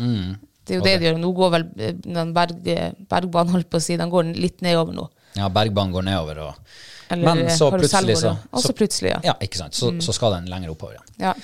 Det 0.62 0.76
er 0.76 0.78
jo 0.78 0.84
det 0.86 0.94
de 1.00 1.08
gjør. 1.08 1.18
Nå 1.18 1.32
går 1.34 1.50
vel 1.56 1.66
eh, 1.78 1.92
den 2.04 2.32
berg, 2.36 2.62
bergbanen, 3.10 3.52
holdt 3.56 3.70
på 3.72 3.80
å 3.80 3.82
si, 3.82 3.96
den 3.98 4.12
går 4.12 4.32
litt 4.36 4.62
nedover 4.62 4.94
nå. 4.96 5.08
Ja, 5.38 5.48
bergbanen 5.52 5.92
går 5.94 6.06
nedover, 6.06 6.42
og 6.48 6.54
Eller 7.12 7.34
Men 7.34 7.50
så 7.52 7.68
plutselig 7.72 8.16
så. 8.22 8.36
Og 8.52 8.62
så 8.64 8.72
plutselig, 8.72 9.10
ja. 9.12 9.20
ja. 9.32 9.34
ikke 9.44 9.58
sant? 9.58 9.74
Så, 9.76 9.90
så 10.00 10.14
skal 10.16 10.38
den 10.38 10.46
lenger 10.52 10.72
oppover 10.72 10.96
igjen. 10.96 11.14
ja. 11.28 11.34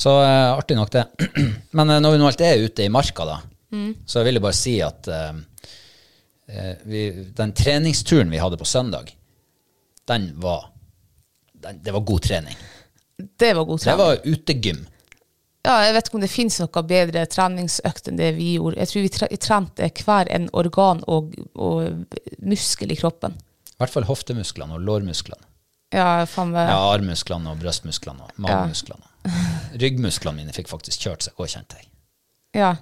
Så 0.00 0.14
uh, 0.16 0.54
artig 0.56 0.78
nok 0.78 0.88
det. 0.94 1.02
Men 1.76 1.90
uh, 1.92 1.98
når 2.00 2.14
vi 2.14 2.20
nå 2.22 2.28
alt 2.30 2.40
er 2.46 2.62
ute 2.64 2.86
i 2.86 2.92
marka, 2.92 3.26
da, 3.28 3.40
Mm. 3.70 3.92
så 4.02 4.18
jeg 4.18 4.26
vil 4.26 4.34
jeg 4.34 4.42
bare 4.42 4.58
si 4.58 4.72
at 4.82 5.08
eh, 5.14 5.36
eh, 6.50 6.70
vi, 6.90 7.02
Den 7.38 7.52
treningsturen 7.54 8.32
vi 8.32 8.40
hadde 8.42 8.58
på 8.58 8.66
søndag, 8.66 9.12
den 10.10 10.32
var 10.42 10.72
den, 11.54 11.78
Det 11.82 11.92
var 11.94 12.00
god 12.00 12.22
trening. 12.24 12.56
Det 13.38 13.52
var 13.54 13.64
god 13.68 13.78
trening. 13.78 13.98
Det 13.98 14.04
var 14.04 14.18
utegym. 14.26 14.80
Ja, 15.66 15.74
jeg 15.84 15.92
vet 15.92 16.08
ikke 16.08 16.16
om 16.16 16.22
det 16.24 16.30
finnes 16.32 16.56
noe 16.62 16.82
bedre 16.88 17.26
treningsøkt 17.28 18.08
enn 18.08 18.16
det 18.16 18.30
vi 18.38 18.54
gjorde. 18.54 18.78
Jeg 18.80 18.88
tror 18.88 19.02
vi 19.04 19.10
tre- 19.12 19.36
trente 19.44 19.90
hver 20.06 20.30
en 20.32 20.46
organ 20.56 21.02
og, 21.06 21.34
og 21.54 22.06
muskel 22.40 22.94
i 22.94 22.96
kroppen. 22.96 23.34
I 23.74 23.76
hvert 23.82 23.92
fall 23.92 24.08
hoftemusklene 24.08 24.78
og 24.78 24.84
lårmusklene. 24.88 25.44
Ja, 25.92 26.24
faen 26.30 26.52
meg. 26.54 26.68
Ja, 26.70 26.78
armmusklene 26.94 27.50
og 27.52 27.60
brystmusklene 27.60 28.24
og 28.28 28.40
magemusklene. 28.44 29.04
Ryggmusklene 29.82 30.38
mine 30.44 30.54
fikk 30.56 30.70
faktisk 30.70 31.02
kjørt 31.04 31.26
seg 31.26 31.40
òg, 31.40 31.48
kjente 31.52 31.80
jeg. 31.80 31.88
Ja. 32.56 32.72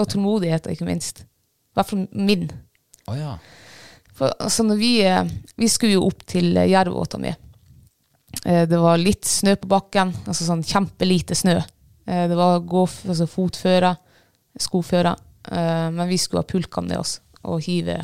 Og 0.00 0.08
tålmodighet, 0.10 0.66
ikke 0.72 0.88
minst. 0.88 1.22
I 1.26 1.78
hvert 1.78 1.90
fall 1.92 2.06
min. 2.16 2.48
Oh, 3.06 3.14
ja. 3.18 3.36
For, 4.16 4.32
altså, 4.40 4.64
når 4.66 4.80
vi, 4.80 4.90
eh, 5.06 5.28
vi 5.60 5.68
skulle 5.70 5.94
jo 5.98 6.06
opp 6.08 6.24
til 6.28 6.56
eh, 6.58 6.66
Jervåta 6.72 7.20
mi. 7.22 7.30
Eh, 8.44 8.66
Det 8.68 8.78
var 8.78 8.98
litt 8.98 9.24
snø 9.24 9.56
på 9.56 9.68
bakken, 9.70 10.12
altså 10.26 10.46
sånn 10.46 10.64
kjempelite 10.66 11.34
snø. 11.34 11.58
Eh, 12.06 12.28
Det 12.28 12.36
var 12.36 12.60
gå, 12.60 12.84
altså 12.86 13.26
fotfører, 13.26 13.96
skofører. 14.58 15.16
Eh, 15.50 15.90
Men 15.90 16.08
vi 16.08 16.18
skulle 16.18 16.42
ha 16.44 16.48
pulkene 16.48 16.88
med 16.88 16.98
oss 16.98 17.20
og 17.42 17.62
hive 17.64 17.94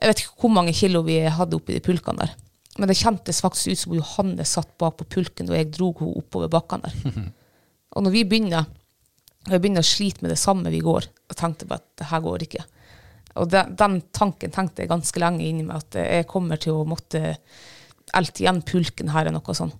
Jeg 0.00 0.08
vet 0.08 0.18
ikke 0.18 0.40
hvor 0.42 0.50
mange 0.50 0.72
kilo 0.74 1.02
vi 1.02 1.20
hadde 1.26 1.56
oppi 1.56 1.74
de 1.74 1.80
pulkene 1.80 2.18
der. 2.18 2.34
Men 2.78 2.88
det 2.88 2.96
kjentes 2.98 3.40
faktisk 3.42 3.72
ut 3.72 3.78
som 3.78 3.94
Johanne 3.94 4.44
satt 4.46 4.76
bak 4.78 4.96
på 4.98 5.04
pulken 5.04 5.46
da 5.46 5.56
jeg 5.56 5.72
dro 5.74 5.92
henne 5.98 6.18
oppover 6.20 6.48
bakken 6.48 6.84
der. 6.84 6.94
Og 7.96 8.04
når 8.04 8.14
vi 8.14 8.24
begynner, 8.24 8.66
jeg 9.48 9.60
begynner 9.60 9.82
å 9.82 9.88
slite 9.88 10.22
med 10.22 10.30
det 10.30 10.38
samme 10.38 10.70
vi 10.70 10.78
går, 10.84 11.08
og 11.30 11.36
tenkte 11.36 11.66
bare 11.66 11.82
at 11.82 11.98
det 11.98 12.06
her 12.12 12.20
går 12.20 12.44
ikke. 12.46 12.64
Og 13.38 13.50
den, 13.50 13.74
den 13.74 14.00
tanken 14.14 14.54
tenkte 14.54 14.82
jeg 14.84 14.90
ganske 14.92 15.18
lenge 15.22 15.42
inni 15.46 15.64
meg, 15.66 15.82
at 15.82 15.98
jeg 15.98 16.28
kommer 16.30 16.60
til 16.62 16.78
å 16.78 16.86
måtte 16.86 17.34
elte 18.16 18.42
igjen 18.44 18.62
pulken 18.62 19.10
her, 19.12 19.26
eller 19.28 19.40
noe 19.40 19.54
sånt. 19.56 19.76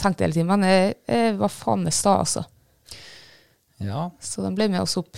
Tenkte 0.00 0.24
hele 0.24 0.34
tiden, 0.34 0.48
men 0.50 0.64
jeg, 0.66 0.94
jeg 1.06 1.36
var 1.38 1.52
faen 1.54 1.84
meg 1.86 1.94
sta, 1.94 2.16
altså. 2.24 2.42
ja 3.84 4.08
Så 4.22 4.42
den 4.42 4.56
ble 4.58 4.66
med 4.72 4.82
oss 4.82 4.96
opp. 4.98 5.16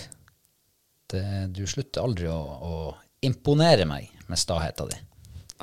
det, 1.13 1.23
du 1.55 1.63
slutter 1.67 2.03
aldri 2.03 2.27
å, 2.29 2.37
å 2.37 2.73
imponere 3.25 3.85
meg 3.89 4.11
med 4.27 4.37
staheta 4.39 4.85
din. 4.89 5.03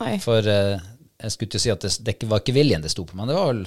Nei. 0.01 0.17
For 0.25 0.43
eh, 0.51 0.81
jeg 1.21 1.31
skulle 1.35 1.51
ikke 1.53 1.63
si 1.63 1.71
at 1.71 1.85
det, 1.85 1.93
det 2.19 2.27
var 2.31 2.41
ikke 2.43 2.57
viljen 2.57 2.83
det 2.83 2.91
sto 2.91 3.05
på, 3.07 3.15
men 3.17 3.31
det 3.31 3.37
var 3.39 3.53
vel 3.53 3.67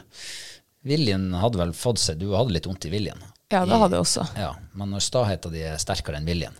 Viljen 0.87 1.33
hadde 1.35 1.57
vel 1.59 1.71
fått 1.75 1.99
seg 1.99 2.19
Du 2.21 2.29
hadde 2.37 2.53
litt 2.53 2.67
vondt 2.69 2.85
i 2.87 2.91
viljen. 2.93 3.17
Ja, 3.51 3.63
det 3.67 3.75
hadde 3.79 3.97
jeg 3.97 4.03
også. 4.05 4.23
Ja, 4.37 4.51
Men 4.77 4.91
når 4.93 5.01
staheta 5.03 5.49
din 5.51 5.65
er 5.67 5.79
sterkere 5.81 6.19
enn 6.19 6.27
viljen 6.27 6.55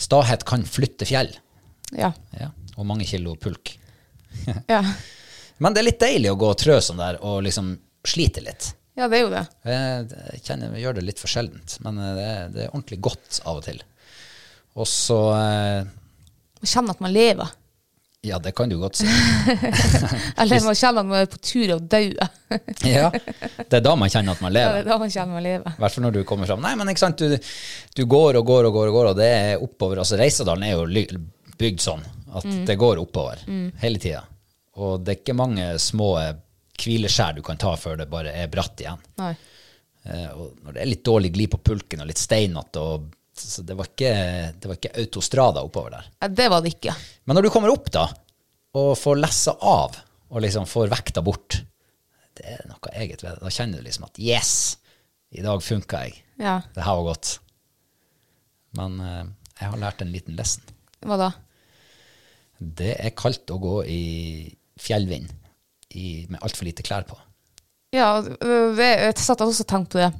Stahet 0.00 0.42
kan 0.48 0.64
flytte 0.68 1.06
fjell. 1.08 1.30
Ja. 1.96 2.10
Ja, 2.36 2.50
og 2.76 2.88
mange 2.88 3.06
kilo 3.08 3.36
pulk. 3.40 3.76
Ja, 4.72 4.82
Men 5.58 5.74
det 5.74 5.82
er 5.82 5.88
litt 5.90 6.00
deilig 6.02 6.32
å 6.32 6.38
gå 6.38 6.50
og 6.52 6.58
trø 6.60 6.78
sånn 6.84 7.00
der 7.02 7.18
og 7.24 7.40
liksom 7.46 7.72
slite 8.06 8.42
litt. 8.44 8.72
ja 8.98 9.08
det 9.10 9.18
er 9.20 9.24
jo 9.24 9.30
det. 9.32 9.44
Jeg, 9.66 10.42
kjenner 10.46 10.74
jeg 10.76 10.84
gjør 10.86 10.98
det 10.98 11.06
litt 11.08 11.22
for 11.22 11.30
sjeldent, 11.32 11.78
men 11.84 11.98
eh, 12.02 12.12
det 12.18 12.26
er, 12.32 12.50
det 12.54 12.66
er 12.66 12.74
ordentlig 12.74 13.00
godt 13.08 13.40
av 13.44 13.60
og 13.60 13.64
til. 13.66 13.80
Og 14.78 14.86
så 14.86 15.16
eh, 15.34 15.88
Man 16.60 16.70
kjenner 16.74 16.94
at 16.94 17.02
man 17.02 17.14
lever. 17.14 17.56
Ja, 18.26 18.38
det 18.42 18.50
kan 18.58 18.66
du 18.70 18.74
godt 18.80 18.98
si. 18.98 19.06
Eller 20.42 20.62
man 20.64 20.74
kjenner 20.78 21.04
at 21.04 21.06
man 21.06 21.20
er 21.20 21.28
på 21.30 21.38
tur 21.38 21.74
og 21.76 21.84
dauer. 21.90 22.32
Ja, 22.88 23.10
det 23.12 23.76
er 23.78 23.82
da 23.84 23.92
man 23.98 24.10
kjenner 24.10 24.34
at 24.34 24.42
man 24.42 24.54
lever. 24.54 24.78
Ja, 24.78 24.78
det 24.78 24.86
er 24.86 24.88
da 24.90 24.98
man 25.02 25.12
kjenner 25.12 25.36
man 25.38 25.44
lever. 25.44 25.74
I 25.74 25.82
hvert 25.82 25.94
fall 25.94 26.04
når 26.06 26.16
du 26.16 26.22
kommer 26.26 26.50
fram. 26.50 26.62
Nei, 26.64 26.72
men 26.80 26.90
ikke 26.90 27.02
sant, 27.04 27.20
du, 27.22 27.52
du 27.98 28.02
går 28.10 28.38
og 28.40 28.46
går 28.48 28.70
og 28.70 28.78
går, 28.78 28.90
og 28.90 28.96
går, 28.98 29.10
og 29.12 29.20
det 29.20 29.28
er 29.34 29.62
oppover. 29.62 30.00
Altså, 30.02 30.18
Reisadalen 30.18 30.66
er 30.66 30.74
jo 30.74 31.20
bygd 31.58 31.82
sånn 31.84 32.02
at 32.38 32.48
det 32.68 32.76
går 32.80 33.00
oppover 33.02 33.42
hele 33.82 34.02
tida. 34.02 34.24
Og 34.78 35.02
det 35.02 35.12
er 35.14 35.20
ikke 35.22 35.34
mange 35.38 35.68
små 35.82 36.12
hvileskjær 36.78 37.34
du 37.38 37.42
kan 37.46 37.58
ta 37.58 37.72
før 37.78 37.98
det 37.98 38.08
bare 38.10 38.30
er 38.38 38.50
bratt 38.52 38.78
igjen. 38.84 39.00
Nei. 39.18 39.32
Eh, 40.06 40.28
og 40.30 40.60
når 40.62 40.76
det 40.76 40.82
er 40.84 40.90
litt 40.92 41.04
dårlig 41.06 41.32
glid 41.34 41.50
på 41.56 41.60
pulken 41.72 42.04
og 42.04 42.10
litt 42.10 42.20
steinete, 42.22 42.82
og 42.82 43.08
så 43.38 43.62
det 43.66 43.74
var 43.78 43.88
ikke, 43.90 44.12
det 44.58 44.70
var 44.70 44.78
ikke 44.78 44.92
autostrada 45.02 45.62
oppover 45.66 45.96
der. 45.96 46.06
Nei, 46.22 46.28
det 46.40 46.46
var 46.52 46.62
det 46.64 46.72
ikke. 46.76 46.94
Men 47.26 47.38
når 47.38 47.46
du 47.48 47.50
kommer 47.54 47.72
opp 47.74 47.90
da, 47.94 48.06
og 48.78 48.92
får 48.98 49.18
lessa 49.18 49.54
av, 49.66 49.98
og 50.28 50.42
liksom 50.44 50.66
får 50.70 50.90
vekta 50.92 51.22
bort, 51.24 51.60
det 52.38 52.46
er 52.54 52.62
noe 52.70 52.90
eget 52.94 53.22
ved 53.24 53.34
det. 53.34 53.42
Da 53.42 53.50
kjenner 53.54 53.80
du 53.82 53.86
liksom 53.88 54.06
at 54.06 54.18
yes, 54.22 54.52
i 55.34 55.42
dag 55.44 55.62
funka 55.64 56.04
jeg. 56.06 56.20
Ja, 56.38 56.60
Det 56.74 56.84
her 56.86 56.98
var 57.00 57.08
godt. 57.10 57.34
Men 58.78 58.98
eh, 59.02 59.24
jeg 59.58 59.72
har 59.72 59.82
lært 59.82 60.02
en 60.04 60.12
liten 60.14 60.38
lesson. 60.38 60.62
hva 61.02 61.18
da? 61.18 61.30
Det 62.58 62.94
er 62.98 63.14
kaldt 63.18 63.50
å 63.54 63.58
gå 63.62 63.74
i 63.86 64.02
fjellvind 64.82 65.32
i, 65.94 66.26
med 66.28 66.40
altfor 66.42 66.68
lite 66.68 66.84
klær 66.86 67.06
på. 67.08 67.16
Ja, 67.94 68.18
jeg 68.20 69.14
satt 69.16 69.40
også 69.40 69.64
og 69.64 69.70
tenkte 69.70 69.96
på 69.96 70.02
det. 70.02 70.10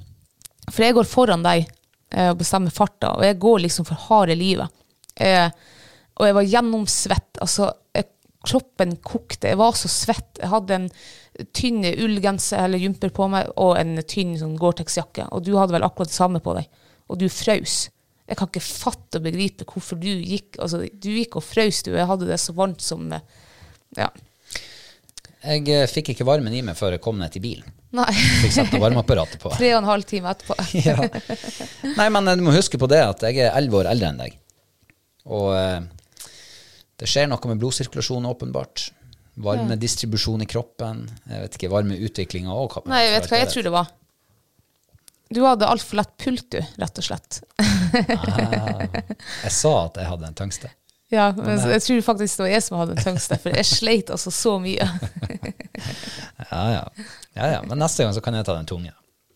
For 0.69 0.85
jeg 0.85 0.97
går 0.97 1.09
foran 1.09 1.45
deg 1.45 1.65
eh, 1.65 2.31
og 2.31 2.39
bestemmer 2.41 2.73
farta, 2.75 3.15
og 3.17 3.25
jeg 3.27 3.39
går 3.41 3.65
liksom 3.65 3.89
for 3.89 4.09
harde 4.09 4.37
livet. 4.39 4.73
Eh, 5.21 5.49
og 6.19 6.27
jeg 6.27 6.37
var 6.37 6.49
gjennomsvett. 6.53 7.41
Altså, 7.45 7.71
jeg, 7.97 8.09
kroppen 8.49 8.97
kokte. 9.05 9.51
Jeg 9.53 9.61
var 9.61 9.77
så 9.79 9.91
svett. 9.93 10.41
Jeg 10.41 10.51
hadde 10.53 10.77
en 10.77 10.89
tynn 11.55 11.85
ullgenser 11.91 12.65
eller 12.65 12.83
jumper 12.83 13.13
på 13.15 13.29
meg 13.31 13.51
og 13.61 13.77
en 13.79 14.01
tynn 14.09 14.35
sånn 14.41 14.57
Gore-Tex-jakke. 14.59 15.29
Og 15.35 15.45
du 15.47 15.55
hadde 15.59 15.77
vel 15.77 15.87
akkurat 15.87 16.11
det 16.11 16.19
samme 16.19 16.43
på 16.43 16.57
deg. 16.59 16.69
Og 17.09 17.21
du 17.21 17.29
frøs. 17.33 17.87
Jeg 18.29 18.37
kan 18.37 18.51
ikke 18.51 18.65
fatte 18.65 19.21
og 19.21 19.25
begripe 19.25 19.65
hvorfor 19.65 19.97
du 19.97 20.09
gikk 20.11 20.59
altså, 20.61 20.83
Du 20.93 21.09
gikk 21.15 21.39
og 21.39 21.47
frøs, 21.47 21.81
du. 21.87 21.95
Jeg 21.95 22.09
hadde 22.11 22.29
det 22.29 22.41
så 22.43 22.55
varmt 22.57 22.85
som 22.85 23.07
eh, 23.13 23.25
Ja. 23.97 24.11
Jeg 25.39 25.69
eh, 25.71 25.85
fikk 25.87 26.13
ikke 26.15 26.27
varmen 26.27 26.55
i 26.55 26.65
meg 26.67 26.75
før 26.79 26.97
jeg 26.97 27.03
kom 27.03 27.19
ned 27.21 27.31
til 27.35 27.45
bilen. 27.45 27.75
Nei. 27.95 28.11
Fikk 28.43 28.57
sette 28.57 28.81
varmeapparatet 28.83 29.39
på. 29.43 29.53
Tre 29.59 29.71
og 29.77 29.83
en 29.83 29.91
halv 29.93 30.07
time 30.09 30.33
etterpå. 30.33 30.57
ja. 30.89 30.97
Nei, 31.95 32.09
men 32.15 32.27
eh, 32.27 32.39
du 32.39 32.43
må 32.47 32.55
huske 32.57 32.81
på 32.81 32.89
det 32.91 33.01
at 33.05 33.23
jeg 33.29 33.45
er 33.45 33.55
elleve 33.55 33.85
år 33.85 33.93
eldre 33.93 34.11
enn 34.11 34.23
deg. 34.25 34.35
Og 35.31 35.53
eh, 35.55 35.79
det 36.99 37.11
skjer 37.11 37.31
noe 37.31 37.53
med 37.53 37.63
blodsirkulasjonen, 37.63 38.27
åpenbart. 38.33 38.89
Varmedistribusjon 39.39 40.43
i 40.43 40.49
kroppen. 40.51 41.05
Jeg 41.31 41.45
vet 41.45 41.61
ikke, 41.61 41.71
varmeutviklinga 41.71 42.59
òg. 42.59 42.81
Nei, 42.91 43.05
jeg 43.07 43.15
vet 43.15 43.31
hva 43.31 43.43
jeg 43.45 43.53
tror 43.53 43.69
det 43.69 43.75
var. 43.77 43.95
Du 45.29 45.43
hadde 45.45 45.69
altfor 45.69 46.01
lett 46.01 46.15
pult, 46.19 46.47
du, 46.51 46.59
rett 46.83 46.99
og 46.99 47.05
slett. 47.05 47.43
Jeg 47.93 49.53
sa 49.55 49.73
at 49.85 50.01
jeg 50.01 50.09
hadde 50.09 50.31
en 50.33 50.39
tungste. 50.43 50.73
Ja, 51.09 51.31
men 51.33 51.57
jeg 51.57 51.81
tror 51.87 52.03
faktisk 52.05 52.37
det 52.37 52.45
var 52.45 52.51
jeg 52.53 52.65
som 52.67 52.77
hadde 52.81 52.95
den 52.95 53.05
tyngste, 53.07 53.39
for 53.41 53.57
jeg 53.57 53.65
sleit 53.69 54.11
altså 54.13 54.33
så 54.35 54.59
mye. 54.63 54.89
Ja, 56.49 56.61
ja. 56.73 56.85
ja, 57.35 57.47
ja. 57.53 57.59
Men 57.67 57.81
neste 57.83 58.05
gang 58.05 58.15
så 58.17 58.23
kan 58.25 58.35
jeg 58.35 58.47
ta 58.47 58.55
den 58.57 58.69
tunge. 58.69 58.93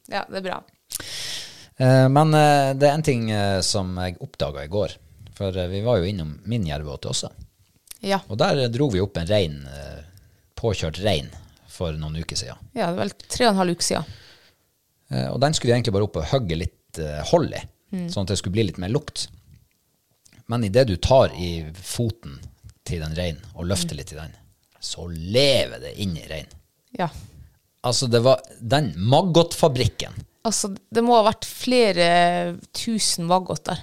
Ja, 0.08 0.22
det 0.30 0.38
er 0.40 0.44
bra. 0.46 0.56
Eh, 1.76 2.08
men 2.08 2.34
eh, 2.34 2.72
det 2.78 2.88
er 2.88 2.94
en 2.96 3.04
ting 3.04 3.26
eh, 3.30 3.58
som 3.64 3.90
jeg 4.00 4.18
oppdaga 4.22 4.64
i 4.64 4.70
går. 4.72 4.94
For 5.36 5.56
vi 5.68 5.82
var 5.84 6.00
jo 6.00 6.08
innom 6.08 6.34
min 6.48 6.64
jervåte 6.68 7.10
også. 7.10 7.30
Ja. 8.04 8.20
Og 8.28 8.38
der 8.40 8.64
dro 8.72 8.88
vi 8.92 9.00
opp 9.02 9.16
en 9.20 9.28
rein, 9.28 9.60
påkjørt 10.58 11.00
rein, 11.04 11.30
for 11.70 11.94
noen 11.96 12.18
uker 12.20 12.38
siden. 12.38 12.58
ja, 12.74 12.90
det 12.90 12.96
er 12.96 12.98
vel 13.04 13.14
tre 13.22 13.46
og 13.46 13.52
en 13.52 13.60
halv 13.62 13.76
uke 13.76 13.86
siden. 13.86 14.08
Og 15.30 15.38
den 15.42 15.54
skulle 15.54 15.70
vi 15.70 15.76
egentlig 15.76 15.94
bare 15.94 16.08
opp 16.08 16.18
og 16.20 16.26
hogge 16.32 16.58
litt 16.58 17.00
hold 17.30 17.54
i, 17.56 17.62
sånn 18.12 18.26
at 18.26 18.32
det 18.34 18.38
skulle 18.40 18.56
bli 18.58 18.66
litt 18.68 18.80
mer 18.82 18.92
lukt. 18.92 19.28
Men 20.50 20.64
idet 20.64 20.86
du 20.88 20.96
tar 20.96 21.34
i 21.38 21.64
foten 21.74 22.38
til 22.86 23.00
den 23.04 23.14
reinen 23.14 23.42
og 23.54 23.68
løfter 23.70 23.94
litt 23.98 24.12
i 24.12 24.18
den, 24.18 24.32
så 24.82 25.06
lever 25.08 25.78
det 25.84 25.92
inn 26.02 26.16
i 26.18 26.24
reinen. 26.26 26.50
Ja. 26.98 27.06
Altså, 27.86 28.06
det 28.10 28.20
var 28.24 28.42
den 28.60 28.92
Maggot-fabrikken. 28.96 30.12
Altså, 30.46 30.72
det 30.90 31.02
må 31.06 31.14
ha 31.16 31.22
vært 31.28 31.46
flere 31.46 32.08
tusen 32.74 33.26
maggot 33.30 33.62
der. 33.68 33.80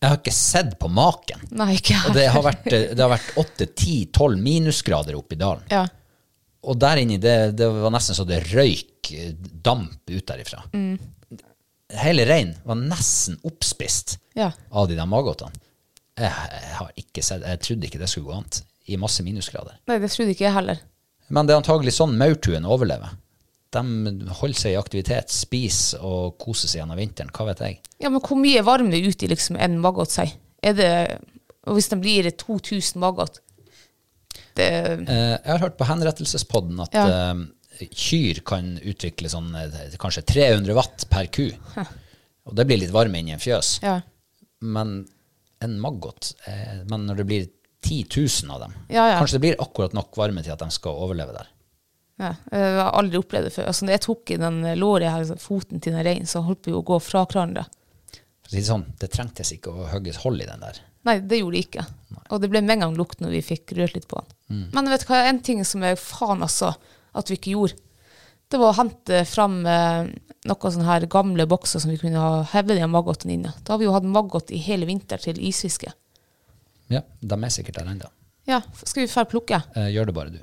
Jeg 0.00 0.10
har 0.10 0.18
ikke 0.20 0.34
sett 0.36 0.72
på 0.80 0.88
maken. 0.92 1.44
Nei, 1.56 1.74
ikke 1.78 1.96
Og 2.08 2.16
det 2.16 2.24
har 2.32 2.42
vært, 2.44 2.66
eh, 2.72 2.90
det 2.92 3.00
har 3.00 3.12
vært 3.14 3.36
8-10-12 3.40 4.40
minusgrader 4.44 5.16
oppe 5.16 5.36
i 5.36 5.40
dalen. 5.40 5.62
Ja. 5.72 5.84
Og 6.64 6.76
der 6.80 7.00
inni, 7.00 7.16
det, 7.20 7.54
det 7.56 7.68
var 7.72 7.92
nesten 7.92 8.16
så 8.16 8.24
det 8.28 8.42
røyk 8.50 9.12
eh, 9.16 9.30
damp 9.64 10.08
ut 10.10 10.26
derifra. 10.28 10.64
Hele 12.04 12.24
reinen 12.28 12.56
var 12.64 12.80
nesten 12.80 13.36
oppspist 13.44 14.18
Ja. 14.36 14.50
av 14.72 14.88
de 14.88 14.96
der 14.98 15.06
magotene. 15.08 15.52
Jeg, 16.18 16.30
har 16.78 16.90
ikke 17.00 17.22
sett, 17.26 17.42
jeg 17.42 17.60
trodde 17.64 17.88
ikke 17.88 17.98
det 17.98 18.08
skulle 18.12 18.28
gå 18.30 18.36
an 18.38 18.46
i 18.86 18.96
masse 19.00 19.24
minusgrader. 19.26 19.78
Nei, 19.90 19.96
det 19.98 20.10
trodde 20.12 20.34
ikke 20.34 20.44
jeg 20.46 20.54
heller. 20.54 20.80
Men 21.32 21.46
det 21.48 21.54
er 21.54 21.62
antagelig 21.62 21.94
sånn 21.96 22.16
maurtuen 22.20 22.66
overlever. 22.68 23.16
De 23.74 23.80
holder 24.38 24.58
seg 24.60 24.74
i 24.74 24.78
aktivitet, 24.78 25.32
spiser 25.34 26.04
og 26.06 26.36
koser 26.38 26.70
seg 26.70 26.82
gjennom 26.82 27.00
vinteren. 27.00 27.32
Hva 27.34 27.48
vet 27.48 27.62
jeg. 27.64 27.80
Ja, 28.04 28.10
men 28.12 28.22
hvor 28.22 28.38
mye 28.38 28.62
varme 28.66 29.00
ute 29.02 29.26
i 29.26 29.30
liksom 29.32 29.56
en 29.58 29.80
maggot 29.82 30.12
seg? 30.14 30.36
Er 30.62 30.76
det, 30.78 30.90
og 31.66 31.74
hvis 31.78 31.88
det 31.90 31.98
blir 32.04 32.28
2000 32.30 33.00
maggot, 33.02 33.40
det, 34.54 34.68
Eh, 35.10 35.34
jeg 35.34 35.50
har 35.50 35.58
hørt 35.64 35.78
på 35.80 35.86
henrettelsespodden 35.88 36.78
at 36.84 36.94
Ja. 36.94 37.32
eh, 37.32 37.86
kyr 37.90 38.38
kan 38.46 38.76
utvikle 38.86 39.26
sånn 39.32 39.50
eh, 39.58 39.96
kanskje 39.98 40.22
300 40.30 40.74
watt 40.78 41.08
per 41.10 41.26
ku. 41.26 41.48
Og 42.46 42.54
det 42.54 42.66
blir 42.68 42.78
litt 42.78 42.92
varme 42.94 43.18
inni 43.18 43.32
en 43.34 43.42
fjøs. 43.42 43.80
ja. 43.82 44.00
Men 44.60 45.08
en 45.64 45.76
maggot, 45.82 46.30
eh, 46.46 46.80
men 46.90 47.06
når 47.08 47.20
det 47.22 47.26
blir 47.28 47.48
10 47.84 48.06
000 48.46 48.54
av 48.54 48.62
dem, 48.64 48.76
Ja, 48.88 49.08
ja. 49.10 49.18
kanskje 49.20 49.36
det 49.38 49.44
blir 49.44 49.60
akkurat 49.60 49.92
nok 49.96 50.16
varme 50.16 50.42
til 50.44 50.54
at 50.54 50.62
de 50.62 50.70
skal 50.72 50.96
overleve 51.04 51.34
der. 51.36 51.50
Ja, 52.22 52.30
jeg 52.54 52.76
har 52.78 52.92
aldri 52.94 53.18
opplevd 53.18 53.48
det 53.48 53.54
før. 53.56 53.66
Altså, 53.72 53.84
når 53.84 53.96
jeg 53.96 54.04
tok 54.06 54.30
i 54.30 54.36
den 54.38 54.60
låret 54.78 55.10
her, 55.10 55.24
altså, 55.24 55.36
foten 55.42 55.82
til 55.82 55.96
den 55.96 56.04
reinen, 56.06 56.28
så 56.30 56.44
holdt 56.46 56.68
vi 56.70 56.76
å 56.76 56.84
gå 56.86 57.00
fra 57.02 57.24
hverandre. 57.26 57.66
Det 58.52 58.62
sånn, 58.62 58.84
det 59.00 59.08
trengtes 59.10 59.50
ikke 59.56 59.72
å 59.72 59.88
hugges 59.90 60.20
hold 60.22 60.42
i 60.44 60.46
den 60.46 60.62
der. 60.62 60.78
Nei, 61.08 61.18
det 61.20 61.40
gjorde 61.40 61.56
det 61.58 61.64
ikke. 61.66 61.84
Og 62.32 62.40
det 62.40 62.48
ble 62.52 62.62
med 62.64 62.76
en 62.76 62.84
gang 62.86 62.94
lukt 62.96 63.20
når 63.20 63.34
vi 63.34 63.40
fikk 63.44 63.74
rørt 63.76 63.96
litt 63.96 64.06
på 64.08 64.20
den. 64.20 64.68
Men 64.72 64.88
vet 64.92 65.02
du 65.04 65.08
hva, 65.10 65.24
en 65.28 65.40
ting 65.44 65.64
som 65.66 65.82
er 65.84 65.98
faen 66.00 66.44
altså 66.44 66.70
at 67.14 67.30
vi 67.30 67.36
ikke 67.40 67.54
gjorde, 67.56 67.76
det 68.54 68.60
var 68.62 68.72
å 68.72 68.78
hente 68.78 69.20
fram 69.26 69.60
eh, 69.66 70.06
noen 70.48 70.72
sånne 70.74 70.86
her 70.88 71.06
gamle 71.10 71.46
bokser 71.50 71.82
som 71.82 71.90
vi 71.92 71.98
kunne 72.00 72.20
ha 72.22 72.42
hevet 72.54 72.78
den 72.78 72.92
maggoten 72.92 73.32
inne. 73.34 73.52
Da 73.66 73.74
har 73.74 73.80
vi 73.82 73.88
jo 73.88 73.94
hatt 73.96 74.06
maggot 74.06 74.52
i 74.54 74.60
hele 74.62 74.86
vinter 74.88 75.18
til 75.22 75.38
isfiske. 75.42 75.90
Ja, 76.92 77.00
de 77.20 77.38
er 77.38 77.52
sikkert 77.54 77.78
der 77.80 77.88
ennå. 77.94 78.10
Ja, 78.46 78.60
skal 78.84 79.04
vi 79.06 79.08
dra 79.12 79.24
plukke? 79.28 79.62
Eh, 79.74 79.88
gjør 79.94 80.10
det 80.10 80.14
bare 80.16 80.32
du. 80.34 80.40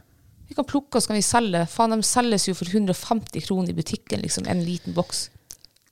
Vi 0.49 0.55
kan 0.57 0.65
plukke, 0.67 0.97
og 0.97 1.03
så 1.05 1.11
kan 1.13 1.19
vi 1.19 1.23
selge. 1.23 1.61
Faen, 1.71 1.93
de 1.95 2.03
selges 2.03 2.49
jo 2.49 2.55
for 2.57 2.67
150 2.67 3.45
kroner 3.45 3.71
i 3.71 3.75
butikken, 3.77 4.19
liksom, 4.25 4.47
en 4.51 4.63
liten 4.67 4.95
boks. 4.97 5.29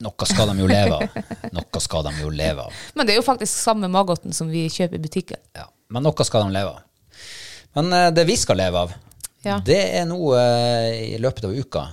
Noe 0.04 0.26
skal 0.28 0.50
de 0.50 0.62
jo 0.62 0.66
leve 0.68 0.96
av. 0.96 1.20
Noe 1.56 1.80
skal 1.84 2.04
de 2.08 2.12
jo 2.22 2.32
leve 2.32 2.66
av. 2.66 2.76
Men 2.96 3.06
det 3.08 3.14
er 3.14 3.20
jo 3.20 3.24
faktisk 3.26 3.52
samme 3.52 3.88
maggoten 3.92 4.32
som 4.36 4.48
vi 4.52 4.66
kjøper 4.72 4.98
i 4.98 5.02
butikken. 5.06 5.40
Ja. 5.56 5.66
Men 5.92 6.04
noe 6.04 6.26
skal 6.26 6.44
de 6.48 6.54
leve 6.58 6.74
av. 6.74 6.82
Men 7.78 7.92
eh, 7.96 8.10
det 8.16 8.26
vi 8.28 8.36
skal 8.40 8.58
leve 8.60 8.84
av, 8.84 8.92
Ja. 9.46 9.54
det 9.64 9.78
er 9.96 10.04
nå 10.04 10.18
eh, 10.36 11.14
i 11.14 11.18
løpet 11.22 11.46
av 11.48 11.54
uka 11.56 11.86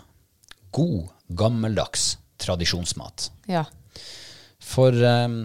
god, 0.78 1.10
gammeldags 1.28 2.16
tradisjonsmat. 2.42 3.32
Ja. 3.50 3.66
For 4.62 4.94
um, 4.94 5.40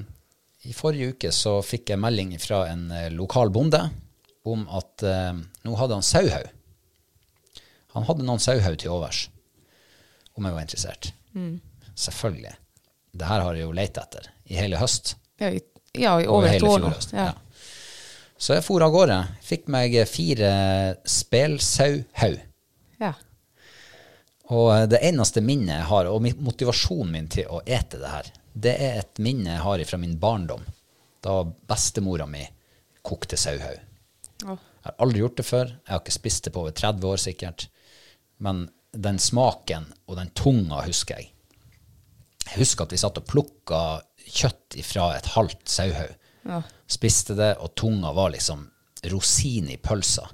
i 0.62 0.73
forrige 0.77 1.14
uke 1.14 1.33
så 1.35 1.57
fikk 1.66 1.92
jeg 1.92 2.01
melding 2.03 2.35
fra 2.42 2.66
en 2.71 2.87
eh, 2.95 3.11
lokal 3.11 3.51
bonde 3.55 3.81
om 4.47 4.64
at 4.71 5.03
eh, 5.07 5.33
nå 5.66 5.79
hadde 5.79 5.99
han 5.99 6.07
sauhaug. 6.07 6.51
Han 7.97 8.07
hadde 8.09 8.27
noen 8.27 8.42
sauhaug 8.42 8.79
til 8.81 8.95
overs, 8.95 9.27
om 10.38 10.47
jeg 10.47 10.57
var 10.57 10.64
interessert. 10.64 11.11
Selvfølgelig. 11.99 12.55
Det 13.12 13.29
her 13.29 13.45
har 13.45 13.59
jeg 13.59 13.66
jo 13.66 13.75
lett 13.77 13.99
etter 14.01 14.31
i 14.49 14.57
hele 14.57 14.79
høst. 14.81 15.16
Ja, 15.42 15.51
i, 15.51 15.61
ja, 15.99 16.14
i 16.23 16.29
over 16.31 16.49
et 16.49 16.64
år. 16.64 16.87
Ja. 17.12 17.27
ja. 17.29 17.66
Så 18.40 18.57
jeg 18.57 18.64
for 18.66 18.83
av 18.83 18.95
gårde. 18.95 19.18
Fikk 19.45 19.68
meg 19.71 19.99
fire 20.11 20.53
spelsauhaug. 21.07 22.40
Og 24.50 24.68
eh, 24.74 24.87
det 24.90 25.02
eneste 25.07 25.42
minnet 25.44 25.76
jeg 25.76 25.88
har, 25.92 26.11
og 26.11 26.26
motivasjonen 26.42 27.12
min 27.14 27.31
til 27.33 27.50
å 27.50 27.62
ete 27.66 28.00
det 28.02 28.11
her, 28.11 28.31
det 28.52 28.74
er 28.74 29.00
et 29.00 29.22
minne 29.22 29.55
jeg 29.55 29.64
har 29.64 29.85
fra 29.88 30.00
min 30.00 30.18
barndom, 30.20 30.64
da 31.22 31.42
bestemora 31.70 32.26
mi 32.26 32.42
kokte 33.07 33.38
sauhaug. 33.38 33.78
Jeg 34.83 34.90
har 34.90 34.98
aldri 35.05 35.22
gjort 35.22 35.37
det 35.38 35.46
før. 35.46 35.68
Jeg 35.70 35.92
har 35.92 36.00
ikke 36.02 36.14
spist 36.14 36.44
det 36.44 36.52
på 36.55 36.64
over 36.64 36.74
30 36.74 37.07
år 37.07 37.20
sikkert. 37.22 37.68
Men 38.42 38.64
den 38.90 39.20
smaken 39.22 39.87
og 40.11 40.16
den 40.18 40.33
tunga 40.35 40.83
husker 40.83 41.20
jeg. 41.20 41.31
Jeg 42.48 42.59
husker 42.64 42.85
at 42.85 42.94
vi 42.94 42.98
satt 42.98 43.20
og 43.20 43.28
plukka 43.31 43.83
kjøtt 44.26 44.76
fra 44.85 45.12
et 45.16 45.31
halvt 45.37 45.62
sauhaug. 45.70 46.16
Ja. 46.50 46.59
Spiste 46.90 47.37
det, 47.38 47.52
og 47.62 47.76
tunga 47.78 48.11
var 48.16 48.35
liksom 48.35 48.66
rosin 49.12 49.70
i 49.70 49.78
pølsa. 49.78 50.26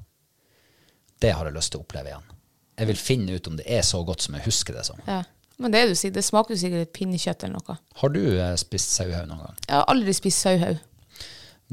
Det 1.21 1.35
har 1.37 1.49
jeg 1.49 1.57
lyst 1.59 1.75
til 1.75 1.83
å 1.83 1.85
oppleve 1.85 2.15
igjen. 2.15 2.38
Jeg 2.79 2.87
vil 2.93 3.01
finne 3.01 3.35
ut 3.35 3.49
om 3.51 3.57
det 3.59 3.67
er 3.67 3.83
så 3.87 4.01
godt 4.07 4.23
som 4.23 4.37
jeg 4.39 4.47
husker 4.47 4.77
det 4.79 4.87
som. 4.89 5.01
ja. 5.09 5.25
Men 5.59 5.73
det, 5.75 5.81
du, 5.91 5.95
sier, 5.99 6.13
det 6.15 6.23
smaker 6.23 6.55
jo 6.55 6.61
sikkert 6.61 6.93
pinnekjøtt 6.95 7.43
eller 7.43 7.59
noe. 7.59 7.75
Har 7.99 8.11
du 8.15 8.21
eh, 8.39 8.53
spist 8.61 8.93
sauhaug 8.95 9.25
noen 9.27 9.41
gang? 9.43 9.57
Jeg 9.65 9.75
har 9.75 9.89
aldri 9.91 10.13
spist 10.15 10.45
sauhaug. 10.45 10.77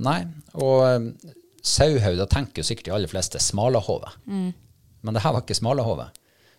Nei. 0.02 0.15
Og 0.58 0.80
eh, 0.88 1.36
sauhaug, 1.62 2.15
da 2.18 2.26
tenker 2.32 2.63
jo 2.63 2.65
sikkert 2.65 2.89
de 2.89 2.96
aller 2.98 3.12
fleste 3.12 3.38
smalahove. 3.46 4.10
Men 4.26 5.13
det 5.13 5.22
her 5.22 5.36
var 5.38 5.46
ikke 5.46 5.60
smalahove. 5.60 6.08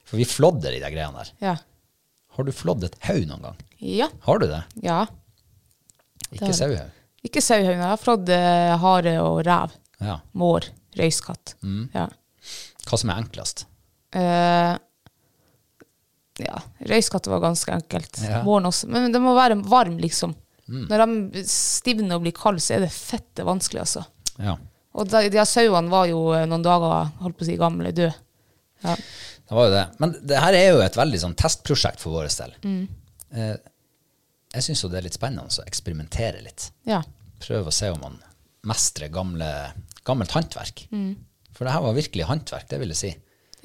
For 0.07 0.23
vi 0.23 0.29
flådde 0.31 0.71
de 0.71 0.79
greiene 0.85 1.19
der. 1.19 1.33
Ja. 1.43 1.57
Har 2.39 2.47
du 2.47 2.55
flådd 2.55 2.87
et 2.87 2.95
haug 3.09 3.27
noen 3.27 3.43
gang? 3.49 3.59
Ja. 3.83 4.07
Har 4.29 4.39
du 4.39 4.47
det? 4.47 4.63
ja. 4.87 5.03
Ikke 6.31 6.55
sauhaug? 6.55 6.95
Ikke 7.27 7.43
sauhaug. 7.43 7.73
Jeg 7.75 7.83
har 7.91 7.99
flådd 8.07 8.31
eh, 8.39 8.73
hare 8.87 9.17
og 9.27 9.43
rev. 9.51 9.75
Ja. 9.99 10.21
Mår. 10.39 10.71
Røyskatt. 10.95 11.57
Mm. 11.67 11.89
Ja. 11.91 12.07
Hva 12.87 12.99
som 13.03 13.11
er 13.11 13.19
enklest? 13.27 13.67
Eh, 14.17 14.73
ja, 16.47 16.57
røyskatter 16.89 17.33
var 17.33 17.45
ganske 17.45 17.73
enkelt. 17.73 18.19
Ja. 18.25 18.43
Våren 18.45 18.69
også. 18.69 18.89
Men 18.93 19.13
det 19.15 19.21
må 19.25 19.35
være 19.37 19.59
varm, 19.69 19.97
liksom. 20.03 20.35
Når 20.67 21.05
de 21.05 21.45
stivner 21.47 22.17
og 22.19 22.25
blir 22.25 22.35
kalde, 22.37 22.61
så 22.65 22.75
er 22.77 22.85
det 22.85 22.91
fette 22.93 23.45
vanskelig, 23.47 23.85
altså. 23.85 24.03
Ja. 24.43 24.57
Og 24.97 25.09
de, 25.13 25.29
de 25.33 25.45
sauene 25.47 25.93
var 25.93 26.09
jo 26.11 26.21
eh, 26.35 26.47
noen 26.49 26.65
dager 26.65 27.13
holdt 27.23 27.39
på 27.39 27.45
å 27.47 27.49
si 27.49 27.57
gamle, 27.61 27.93
døde. 27.95 28.15
Ja. 28.85 28.97
Det 29.47 29.55
var 29.55 29.69
jo 29.69 29.75
det. 29.77 29.85
Men 30.03 30.15
det 30.27 30.41
her 30.43 30.57
er 30.59 30.69
jo 30.73 30.81
et 30.85 30.99
veldig 30.99 31.21
sånn 31.23 31.37
testprosjekt 31.39 32.03
for 32.03 32.17
vår 32.17 32.29
del. 32.35 32.57
Eh, 33.37 33.55
jeg 34.57 34.65
syns 34.67 34.83
jo 34.83 34.91
det 34.91 34.99
er 35.01 35.07
litt 35.07 35.17
spennende 35.19 35.47
å 35.47 35.69
eksperimentere 35.69 36.43
litt. 36.45 36.71
ja. 36.89 37.03
Prøve 37.37 37.69
å 37.69 37.75
se 37.75 37.91
om 37.93 37.99
man 38.01 38.15
mestrer 38.65 39.11
gamle, 39.13 39.47
gammelt 40.09 40.33
håndverk. 40.33 40.87
For 41.53 41.69
det 41.69 41.75
her 41.75 41.83
var 41.85 41.93
virkelig 41.99 42.25
håndverk, 42.31 42.65
det 42.71 42.79
vil 42.81 42.95
jeg 42.95 43.01
si. 43.03 43.11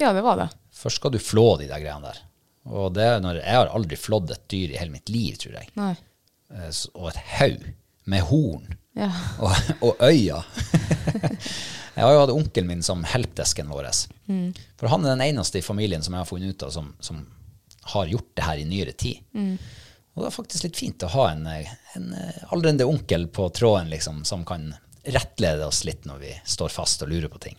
Ja, 0.02 0.12
det 0.16 0.24
var 0.26 0.38
det. 0.40 0.48
Først 0.74 0.98
skal 1.00 1.14
du 1.14 1.18
flå 1.22 1.46
de 1.60 1.68
der 1.70 1.82
greiene 1.82 2.10
der. 2.10 2.20
Og 2.72 2.92
det 2.94 3.04
er 3.06 3.20
når, 3.22 3.40
jeg 3.42 3.58
har 3.58 3.70
aldri 3.74 3.98
flådd 3.98 4.30
et 4.34 4.44
dyr 4.50 4.74
i 4.74 4.78
hele 4.78 4.94
mitt 4.94 5.10
liv, 5.10 5.34
tror 5.40 5.56
jeg. 5.58 5.70
Nei. 5.78 5.92
Eh, 6.52 6.70
Og 6.94 7.08
et 7.10 7.20
haug 7.38 7.66
med 8.12 8.24
horn 8.28 8.72
Ja. 8.98 9.08
og, 9.44 9.70
og 9.80 10.02
øyne. 10.04 10.42
jeg 11.96 12.02
har 12.04 12.12
jo 12.12 12.22
hatt 12.22 12.34
onkelen 12.34 12.68
min 12.68 12.82
som 12.84 13.04
helpdesken 13.08 13.70
vår. 13.72 13.88
For 14.78 14.90
han 14.92 15.06
er 15.06 15.14
den 15.14 15.24
eneste 15.30 15.62
i 15.62 15.64
familien 15.64 16.02
som 16.04 16.14
jeg 16.14 16.24
har 16.24 16.28
funnet 16.28 16.54
ut 16.56 16.66
av 16.66 16.74
som, 16.74 16.90
som 17.00 17.22
har 17.94 18.10
gjort 18.10 18.30
det 18.36 18.46
her 18.46 18.60
i 18.62 18.66
nyere 18.68 18.92
tid. 18.92 19.22
Og 20.12 20.20
det 20.22 20.28
er 20.28 20.34
faktisk 20.34 20.66
litt 20.66 20.76
fint 20.76 21.06
å 21.06 21.12
ha 21.14 21.30
en, 21.32 21.46
eh, 21.48 21.70
en 21.96 22.10
eh, 22.12 22.42
aldrende 22.52 22.84
onkel 22.84 23.30
på 23.32 23.48
tråden 23.56 23.88
liksom, 23.90 24.24
som 24.28 24.44
kan 24.44 24.74
rettlede 25.08 25.64
oss 25.66 25.82
litt 25.88 26.04
når 26.06 26.18
vi 26.20 26.34
står 26.46 26.70
fast 26.70 27.02
og 27.02 27.10
lurer 27.10 27.32
på 27.32 27.40
ting. 27.42 27.56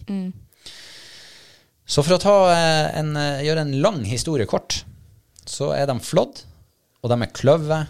Så 1.85 2.03
for 2.05 2.15
å 2.15 2.35
eh, 2.51 2.87
en, 2.99 3.15
eh, 3.19 3.43
gjøre 3.47 3.65
en 3.65 3.75
lang 3.83 4.01
historie 4.07 4.47
kort, 4.49 4.83
så 5.45 5.73
er 5.75 5.89
de 5.89 5.97
flådd, 5.99 6.45
og 7.03 7.11
de 7.11 7.17
er 7.25 7.33
kløve, 7.35 7.81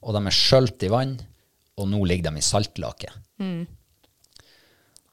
og 0.00 0.16
de 0.16 0.22
er 0.30 0.36
skjølt 0.36 0.86
i 0.86 0.92
vann, 0.92 1.16
og 1.80 1.88
nå 1.90 2.04
ligger 2.06 2.30
de 2.30 2.40
i 2.40 2.44
saltlake. 2.44 3.10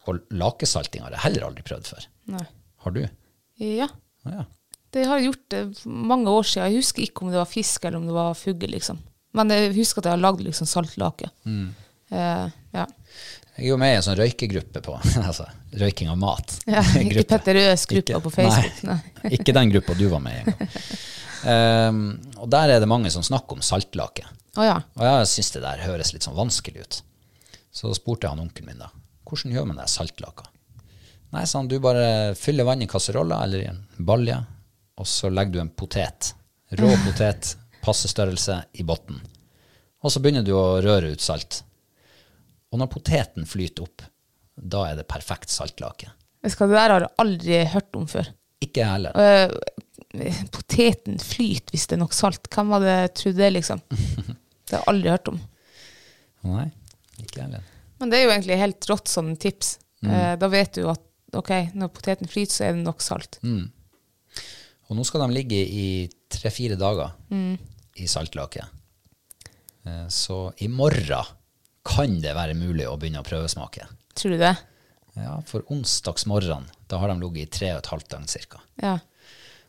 Og 0.07 0.21
lakesalting 0.31 1.03
har 1.03 1.15
jeg 1.15 1.25
heller 1.25 1.47
aldri 1.49 1.65
prøvd 1.67 1.89
før. 1.89 2.05
Nei. 2.36 2.45
Har 2.86 2.95
du? 2.95 3.01
Ja. 3.63 3.89
Å 4.27 4.36
ja. 4.36 4.45
Det 4.95 5.03
har 5.07 5.19
jeg 5.19 5.31
gjort 5.31 5.47
det 5.51 5.62
mange 5.86 6.31
år 6.31 6.45
siden. 6.47 6.69
Jeg 6.71 6.83
husker 6.83 7.03
ikke 7.03 7.25
om 7.25 7.33
det 7.33 7.41
var 7.41 7.49
fisk 7.49 7.83
eller 7.86 7.99
om 7.99 8.07
det 8.07 8.15
var 8.15 8.38
fugl, 8.39 8.69
liksom. 8.71 9.01
Men 9.36 9.51
jeg 9.53 9.73
husker 9.75 10.01
at 10.01 10.10
jeg 10.10 10.15
har 10.15 10.23
lagd 10.23 10.45
liksom 10.45 10.69
saltlake. 10.69 11.29
Mm. 11.45 11.67
Eh, 12.15 12.45
ja. 12.77 12.86
Jeg 13.58 13.65
er 13.65 13.72
jo 13.72 13.78
med 13.82 13.96
i 13.96 13.98
en 13.98 14.04
sånn 14.06 14.17
røykegruppe 14.20 14.82
på 14.86 14.96
altså, 15.28 15.48
røyking 15.82 16.12
av 16.13 16.20
mat. 16.22 16.58
ja. 16.70 16.84
Ikke 17.02 17.26
Petter 17.32 17.58
Røes-gruppa 17.58 18.20
på 18.22 18.34
Facebook. 18.36 18.84
Nei, 18.86 18.98
Nei. 19.24 19.32
ikke 19.39 19.56
den 19.58 19.72
gruppa 19.74 19.96
du 19.98 20.06
var 20.12 20.22
med 20.24 20.38
i 20.38 20.43
engang. 20.43 20.76
Um, 21.48 22.04
og 22.41 22.50
der 22.54 22.76
er 22.76 22.82
det 22.82 22.89
mange 22.89 23.10
som 23.13 23.26
snakker 23.26 23.58
om 23.58 23.65
saltlake. 23.65 24.26
Oh, 24.58 24.65
ja. 24.65 24.78
Og 24.98 25.06
jeg 25.06 25.30
syns 25.32 25.52
det 25.56 25.63
der 25.65 25.84
høres 25.86 26.13
litt 26.13 26.26
sånn 26.26 26.38
vanskelig 26.38 26.86
ut. 26.86 27.00
Så 27.74 27.93
spurte 27.98 28.26
jeg 28.26 28.34
han 28.34 28.46
onkelen 28.46 28.72
min 28.72 28.82
da, 28.82 28.89
hvordan 29.28 29.54
gjør 29.54 29.67
man 29.70 29.82
det 29.82 29.89
saltlaka? 29.93 30.48
Nei, 31.36 31.43
sa 31.46 31.60
han, 31.60 31.70
du 31.70 31.78
bare 31.84 32.36
fyller 32.39 32.65
vann 32.65 32.82
i 32.86 32.89
kasseroller 32.89 33.43
eller 33.43 33.63
i 33.63 33.70
en 33.70 33.82
balje, 34.08 34.38
og 34.98 35.10
så 35.10 35.30
legger 35.30 35.58
du 35.58 35.63
en 35.65 35.74
potet, 35.78 36.32
rå 36.80 36.89
potet, 37.04 37.52
passestørrelse 37.84 38.62
i 38.80 38.86
botten. 38.88 39.20
Og 40.02 40.13
så 40.13 40.22
begynner 40.24 40.46
du 40.46 40.54
å 40.56 40.80
røre 40.82 41.12
ut 41.13 41.24
salt. 41.24 41.62
Og 42.72 42.82
når 42.82 42.90
poteten 42.92 43.48
flyter 43.48 43.86
opp, 43.86 44.04
da 44.58 44.84
er 44.90 44.98
det 45.00 45.08
perfekt 45.10 45.54
saltlake. 45.54 46.10
Det 46.44 46.54
der 46.58 46.94
har 46.94 47.04
jeg 47.06 47.13
aldri 47.22 47.60
hørt 47.74 47.96
om 47.98 48.08
før. 48.10 48.30
Ikke 48.63 48.82
jeg 48.82 48.90
heller. 48.90 49.18
Uh, 49.18 50.44
poteten 50.54 51.20
flyter 51.22 51.76
hvis 51.76 51.88
det 51.90 51.98
er 51.98 52.02
nok 52.02 52.15
salt. 52.15 52.50
Hvem 52.54 52.74
hadde 52.76 52.96
trodd 53.18 53.38
det, 53.40 53.50
liksom? 53.54 53.84
Det 54.68 54.76
har 54.76 54.82
jeg 54.82 54.90
aldri 54.92 55.12
hørt 55.13 55.32
om. 55.32 55.40
Nei, 56.48 56.68
ikke 57.24 57.44
heller. 57.46 57.65
Men 58.02 58.12
det 58.12 58.20
er 58.20 58.26
jo 58.26 58.34
egentlig 58.34 58.60
helt 58.62 58.88
rått 58.92 59.12
sånn 59.12 59.34
tips. 59.42 59.78
Mm. 60.06 60.12
Uh, 60.12 60.34
da 60.42 60.50
vet 60.52 60.80
du 60.80 60.88
at 60.92 61.04
ok, 61.38 61.54
når 61.78 61.92
poteten 61.94 62.30
flyter, 62.32 62.54
så 62.54 62.68
er 62.68 62.76
det 62.78 62.86
nok 62.86 63.04
salt. 63.04 63.40
Mm. 63.44 63.68
Og 64.88 64.96
nå 64.96 65.04
skal 65.08 65.26
de 65.26 65.36
ligge 65.36 65.58
i 65.60 65.88
tre-fire 66.32 66.78
dager 66.80 67.12
i 68.00 68.08
saltlake. 68.08 68.63
Eh, 69.88 70.08
Så 70.08 70.54
i 70.63 70.68
morgen 70.68 71.26
kan 71.88 72.17
det 72.23 72.33
være 72.35 72.56
mulig 72.58 72.88
å 72.90 72.98
begynne 73.00 73.21
å 73.23 73.27
prøvesmake. 73.27 73.88
Tror 74.17 74.35
du 74.35 74.42
det? 74.42 74.54
Ja, 75.17 75.38
for 75.50 75.65
onsdagsmorgen, 75.73 76.67
da 76.92 77.00
har 77.02 77.10
de 77.10 77.15
ligget 77.23 77.48
i 77.48 77.54
tre 77.60 77.69
og 77.73 77.79
et 77.81 77.90
halvt 77.94 78.10
døgn 78.13 78.27
cirka. 78.29 78.60
Ja. 78.83 78.98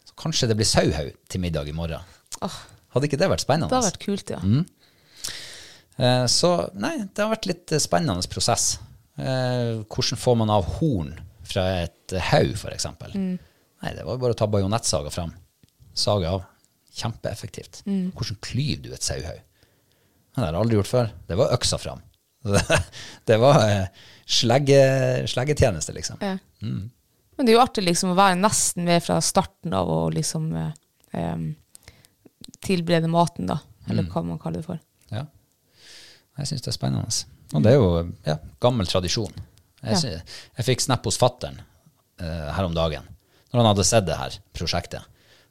Så 0.04 0.16
kanskje 0.20 0.48
det 0.50 0.58
blir 0.58 0.68
sauhaug 0.68 1.14
til 1.30 1.40
middag 1.44 1.70
i 1.70 1.76
morgen. 1.76 2.04
Åh, 2.44 2.58
Hadde 2.94 3.08
ikke 3.08 3.18
det 3.20 3.28
vært 3.30 3.44
spennende? 3.44 3.68
det 3.70 3.76
hadde 3.78 3.90
vært 3.92 4.04
kult, 4.04 4.30
ja. 4.32 4.38
Mm. 4.42 4.64
Eh, 5.98 6.26
så 6.30 6.50
nei, 6.78 6.94
det 7.06 7.24
har 7.24 7.32
vært 7.32 7.48
litt 7.50 7.72
eh, 7.74 7.82
spennende 7.82 8.30
prosess. 8.32 8.78
Eh, 9.18 9.80
hvordan 9.90 10.20
får 10.20 10.38
man 10.42 10.52
av 10.54 10.68
horn 10.78 11.12
fra 11.48 11.64
et 11.84 12.14
haug, 12.30 12.54
f.eks.? 12.56 12.86
Mm. 13.14 13.34
Nei, 13.82 13.92
det 13.94 14.04
var 14.06 14.16
jo 14.16 14.22
bare 14.22 14.36
å 14.36 14.38
ta 14.38 14.48
bajonettsaga 14.50 15.12
fram. 15.14 15.32
Sage 15.98 16.30
av. 16.30 16.44
Kjempeeffektivt. 16.98 17.82
Hvordan 17.86 18.38
klyver 18.42 18.88
du 18.88 18.94
et 18.96 19.04
sauhaug? 19.06 19.42
Det 20.38 20.42
har 20.44 20.52
jeg 20.52 20.60
aldri 20.60 20.78
gjort 20.78 20.90
før. 20.90 21.10
Det 21.28 21.36
var 21.38 21.52
øksa 21.54 21.78
fram. 21.82 22.00
Det, 23.28 23.36
var 23.40 23.62
eh, 23.68 23.86
slegge, 24.26 24.78
sleggetjeneste, 25.28 25.92
liksom. 25.96 26.20
Ja. 26.22 26.36
Men 26.60 27.46
det 27.46 27.52
er 27.52 27.56
jo 27.58 27.62
artig 27.62 27.84
liksom 27.86 28.12
å 28.12 28.18
være 28.18 28.38
nesten 28.40 28.86
med 28.88 29.02
fra 29.04 29.18
starten 29.22 29.74
av 29.76 29.90
og 29.92 30.14
liksom 30.16 30.50
eh, 30.58 31.42
tilberede 32.64 33.10
maten, 33.10 33.46
da. 33.50 33.58
Eller 33.88 34.08
hva 34.10 34.22
man 34.26 34.40
kaller 34.40 34.60
det 34.60 34.68
for. 34.68 34.80
Ja. 35.14 35.24
Jeg 36.38 36.50
syns 36.50 36.64
det 36.64 36.72
er 36.72 36.76
spennende. 36.76 37.20
Og 37.56 37.64
det 37.64 37.72
er 37.72 37.78
jo 37.78 37.92
ja, 38.26 38.36
gammel 38.60 38.88
tradisjon. 38.90 39.32
Jeg, 39.80 39.96
Ja. 40.02 40.18
jeg 40.58 40.66
fikk 40.66 40.82
snap 40.84 41.06
hos 41.06 41.16
fattern 41.20 41.60
eh, 42.20 42.48
her 42.54 42.66
om 42.66 42.74
dagen. 42.76 43.06
Når 43.52 43.60
han 43.62 43.68
hadde 43.70 43.86
sett 43.88 44.06
det 44.08 44.18
her 44.18 44.34
prosjektet, 44.52 45.06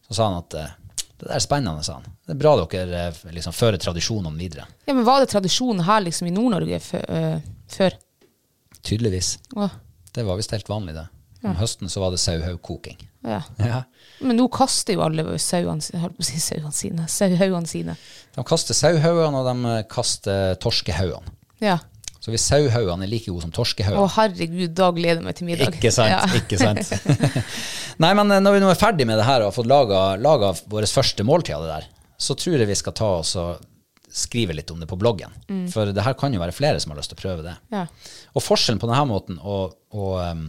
så 0.06 0.14
sa 0.18 0.28
han 0.30 0.44
at 0.44 0.58
eh, 0.60 0.76
det 1.20 1.32
er 1.34 1.40
spennende, 1.42 1.84
sa 1.84 1.94
han. 1.98 2.04
Det 2.28 2.36
er 2.36 2.40
bra 2.42 2.52
dere 2.62 3.00
eh, 3.08 3.22
liksom, 3.34 3.54
fører 3.58 3.78
tradisjonene 3.82 4.38
videre. 4.38 4.68
Ja, 4.86 4.94
men 4.94 5.06
var 5.08 5.20
det 5.24 5.32
tradisjon 5.32 5.80
her 5.88 6.02
liksom 6.06 6.28
i 6.30 6.34
Nord-Norge 6.36 6.78
eh, 7.02 7.40
før? 7.74 7.96
Tydeligvis. 8.86 9.38
Å, 9.58 9.70
Det 10.14 10.24
var 10.26 10.38
visst 10.40 10.54
helt 10.56 10.70
vanlig, 10.70 10.94
det. 10.98 11.08
Om 11.48 11.56
høsten 11.60 11.90
så 11.90 12.02
var 12.02 12.12
det 12.12 12.20
sauhaugkoking. 12.20 12.98
ja. 13.24 13.42
Ja. 13.62 13.84
Men 14.20 14.38
nå 14.40 14.48
kaster 14.50 14.96
jo 14.98 15.04
alle 15.06 15.24
sauene 15.38 15.82
si- 15.82 16.40
sine. 16.74 17.06
Sauhaugene 17.08 17.68
sine. 17.70 17.94
De 18.36 18.44
kaster 18.44 18.74
sauhaugene, 18.74 19.38
og 19.38 19.46
de 19.46 19.76
kaster 19.92 20.56
torskehaugene. 20.64 21.30
Ja. 21.62 21.78
Så 22.28 22.34
hvis 22.34 22.44
sauehaugene 22.44 23.06
er 23.06 23.08
like 23.08 23.32
gode 23.32 23.46
som 23.46 23.54
torskehaugene 23.56 24.04
Å, 24.04 24.08
herregud, 24.18 24.74
da 24.76 24.90
gleder 24.92 25.22
jeg 25.22 25.24
meg 25.30 25.36
til 25.38 25.48
middag. 25.48 25.70
Ikke 25.78 25.92
sant, 25.96 26.12
Ja. 26.12 26.26
ikke 26.36 26.58
sant. 26.60 26.90
Nei, 28.04 28.10
men 28.20 28.34
eh, 28.36 28.42
når 28.44 28.58
vi 28.58 28.60
nå 28.66 28.72
er 28.74 28.80
ferdig 28.82 29.06
med 29.08 29.16
det 29.22 29.24
her 29.30 29.46
og 29.46 29.48
har 29.48 29.56
fått 29.56 29.70
laga, 29.72 30.02
laga 30.20 30.50
vårt 30.68 30.92
første 30.92 31.24
måltid 31.24 31.56
av 31.56 31.64
det 31.64 31.70
der, 31.72 31.86
så 32.20 32.36
tror 32.36 32.58
jeg 32.60 32.68
vi 32.68 32.76
skal 32.76 32.96
ta 33.00 33.08
oss 33.22 33.32
og 33.40 33.64
skrive 34.12 34.58
litt 34.58 34.74
om 34.74 34.82
det 34.84 34.90
på 34.92 34.98
bloggen. 35.00 35.32
For 35.72 35.88
det 35.96 36.04
her 36.04 36.16
kan 36.20 36.36
jo 36.36 36.42
være 36.44 36.56
flere 36.56 36.80
som 36.84 36.92
har 36.92 37.00
lyst 37.00 37.14
til 37.14 37.20
å 37.20 37.22
prøve 37.22 37.46
det. 37.48 37.54
Ja. 37.72 37.86
Og 38.36 38.44
forskjellen 38.44 38.80
på 38.84 38.90
denne 38.92 39.06
måten 39.08 39.40
og, 39.40 39.78
og 39.96 40.16
um, 40.20 40.44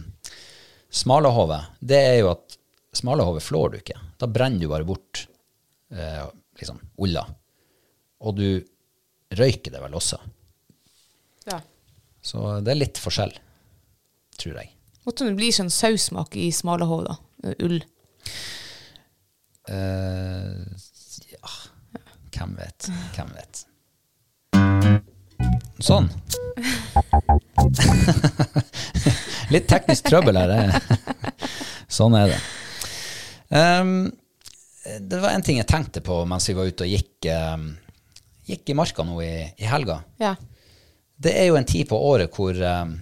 smalahove, 0.91 1.59
det 1.79 1.99
er 2.11 2.17
jo 2.23 2.31
at 2.33 2.57
smalahove 2.99 3.43
flår 3.45 3.71
du 3.71 3.77
ikke. 3.79 3.95
Da 4.19 4.27
brenner 4.31 4.63
du 4.63 4.67
bare 4.71 4.87
bort 4.87 5.25
eh, 5.93 6.23
liksom 6.59 6.81
ulla. 6.99 7.23
Og 8.25 8.35
du 8.39 8.47
røyker 9.39 9.71
det 9.75 9.83
vel 9.83 9.95
også. 9.99 10.17
Så 12.21 12.59
det 12.65 12.71
er 12.73 12.81
litt 12.81 12.97
forskjell, 13.01 13.33
tror 14.39 14.55
jeg. 14.59 14.69
Måtte 15.07 15.25
det 15.25 15.37
bli 15.39 15.49
sånn 15.55 15.71
saussmak 15.73 16.35
i 16.37 16.51
smalahov, 16.53 17.01
da. 17.07 17.15
Ull. 17.65 17.79
Uh, 19.69 20.65
ja, 21.31 21.49
hvem 22.35 22.51
vet, 22.59 22.79
hvem 23.15 23.29
vet. 23.37 23.53
Sånn. 25.79 26.09
Litt 29.53 29.67
teknisk 29.71 30.03
trøbbel 30.09 30.35
her. 30.37 30.51
Sånn 31.89 32.13
er 32.19 32.25
det. 32.33 32.39
Um, 33.49 34.11
det 34.99 35.19
var 35.21 35.29
en 35.33 35.41
ting 35.45 35.57
jeg 35.57 35.67
tenkte 35.69 36.01
på 36.05 36.25
mens 36.29 36.49
vi 36.49 36.53
var 36.57 36.65
ute 36.69 36.83
og 36.85 36.91
gikk, 36.91 37.25
um, 37.33 37.77
gikk 38.49 38.69
i 38.69 38.77
marka 38.77 39.03
nå 39.07 39.15
i, 39.23 39.53
i 39.57 39.65
helga. 39.69 39.97
Ja. 40.21 40.35
Det 41.19 41.33
er 41.35 41.49
jo 41.49 41.57
en 41.59 41.67
tid 41.67 41.89
på 41.89 41.97
året 41.99 42.31
hvor 42.35 42.55
ehm, 42.55 42.93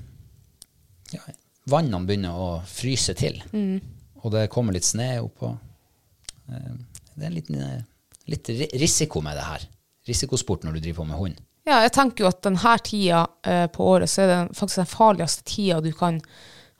ja, 1.14 1.22
vannene 1.70 2.08
begynner 2.08 2.34
å 2.34 2.48
fryse 2.66 3.14
til. 3.18 3.40
Og 4.24 4.32
det 4.34 4.48
kommer 4.54 4.74
litt 4.74 4.88
snø 4.88 5.12
oppå. 5.28 5.52
Eh, 6.50 6.72
Det 7.18 7.26
er 7.26 7.28
en 7.32 7.34
liten, 7.34 7.62
eh, 7.62 7.84
litt 8.30 8.50
risiko 8.78 9.22
med 9.22 9.38
det 9.38 9.46
her. 9.46 9.68
Risikosport 10.08 10.64
når 10.64 10.74
du 10.78 10.80
driver 10.80 11.04
på 11.04 11.08
med 11.10 11.18
hund. 11.18 11.40
Ja, 11.68 11.82
jeg 11.84 11.92
tenker 11.92 12.24
jo 12.24 12.30
at 12.30 12.42
denne 12.46 12.78
tida 12.80 13.26
eh, 13.44 13.68
på 13.68 13.84
året, 13.84 14.10
så 14.10 14.24
er 14.24 14.28
det 14.32 14.56
faktisk 14.56 14.80
den 14.84 14.92
farligste 14.92 15.44
tida 15.44 15.82
du 15.84 15.92
kan 15.92 16.22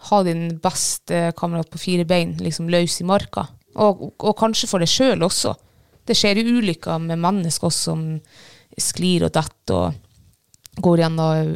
ha 0.10 0.24
din 0.24 0.60
beste 0.64 1.34
kamerat 1.38 1.70
på 1.74 1.82
fire 1.82 2.06
bein 2.06 2.36
liksom 2.38 2.70
løs 2.70 3.02
i 3.02 3.08
marka. 3.08 3.48
Og, 3.76 4.14
og 4.18 4.38
kanskje 4.38 4.70
for 4.70 4.80
deg 4.80 4.90
sjøl 4.90 5.26
også. 5.26 5.56
Det 6.08 6.16
skjer 6.16 6.40
jo 6.40 6.60
ulykker 6.62 7.02
med 7.04 7.20
mennesker 7.20 7.68
også 7.68 7.90
som 7.92 8.04
sklir 8.78 9.26
og 9.28 9.34
detter 9.36 9.76
og 9.76 10.07
går 10.84 11.04
gjennom 11.04 11.54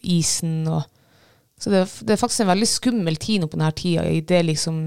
isen. 0.00 0.56
Og, 0.70 0.82
så 1.60 1.72
det, 1.72 1.84
det 2.06 2.14
er 2.14 2.20
faktisk 2.20 2.44
en 2.44 2.52
veldig 2.52 2.68
skummel 2.70 3.18
tid 3.20 3.42
nå 3.42 3.50
på 3.50 3.58
denne 3.58 3.72
tida, 3.76 4.06
idet 4.08 4.44
liksom 4.48 4.80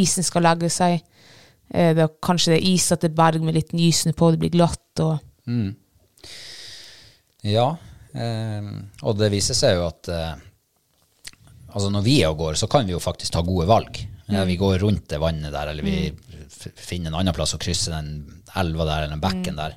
isen 0.00 0.26
skal 0.26 0.46
legge 0.46 0.70
seg. 0.72 1.00
Eh, 1.70 1.92
det 1.96 2.04
er, 2.04 2.12
kanskje 2.22 2.54
det 2.54 2.60
er 2.60 2.68
isete 2.72 3.12
berg 3.14 3.44
med 3.44 3.56
litt 3.56 3.74
nysnø 3.76 4.14
på, 4.16 4.32
det 4.32 4.42
blir 4.42 4.54
glatt. 4.54 5.02
og 5.02 5.18
Ja, 7.46 7.68
eh, 8.12 8.70
og 9.02 9.18
det 9.18 9.32
viser 9.32 9.58
seg 9.58 9.78
jo 9.78 9.86
at 9.88 10.10
eh, 10.12 10.32
altså 11.70 11.92
når 11.92 12.06
vi 12.06 12.20
er 12.22 12.32
og 12.32 12.42
går, 12.42 12.58
så 12.58 12.68
kan 12.70 12.88
vi 12.88 12.96
jo 12.96 13.02
faktisk 13.02 13.36
ta 13.36 13.44
gode 13.46 13.68
valg. 13.70 14.06
Mm. 14.30 14.44
vi 14.46 14.54
går 14.54 14.76
rundt 14.78 15.08
det 15.10 15.18
vannet 15.18 15.50
der, 15.50 15.72
eller 15.72 15.82
vi 15.82 16.06
mm. 16.06 16.18
finner 16.78 17.10
en 17.10 17.16
annen 17.18 17.34
plass 17.34 17.56
og 17.56 17.62
krysser 17.64 17.96
den 17.96 18.42
elva 18.60 18.84
der, 18.86 19.02
eller 19.02 19.16
den 19.16 19.24
bekken 19.24 19.56
der. 19.58 19.74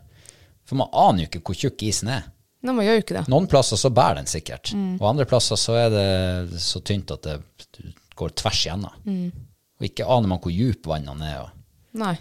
For 0.70 0.78
man 0.78 0.94
aner 0.94 1.24
jo 1.24 1.30
ikke 1.32 1.42
hvor 1.48 1.58
tjukk 1.58 1.82
isen 1.88 2.12
er. 2.14 2.28
Man 2.64 2.80
gjør 2.80 2.96
jo 2.96 3.04
ikke 3.04 3.18
det. 3.18 3.24
Noen 3.32 3.48
plasser 3.52 3.80
så 3.80 3.92
bærer 3.92 4.22
den 4.22 4.30
sikkert, 4.32 4.72
og 4.96 5.08
andre 5.10 5.26
plasser 5.28 5.60
så 5.60 5.76
er 5.82 5.90
det 5.92 6.62
så 6.64 6.80
tynt 6.86 7.12
at 7.12 7.26
det 7.28 7.40
går 8.16 8.36
tvers 8.40 8.62
igjennom. 8.66 8.94
Og 9.82 9.88
ikke 9.90 10.08
aner 10.08 10.32
man 10.32 10.40
hvor 10.40 10.54
djup 10.54 10.88
vannene 10.88 11.28
er. 11.28 11.42
Og 11.44 12.00
Nei. 12.00 12.14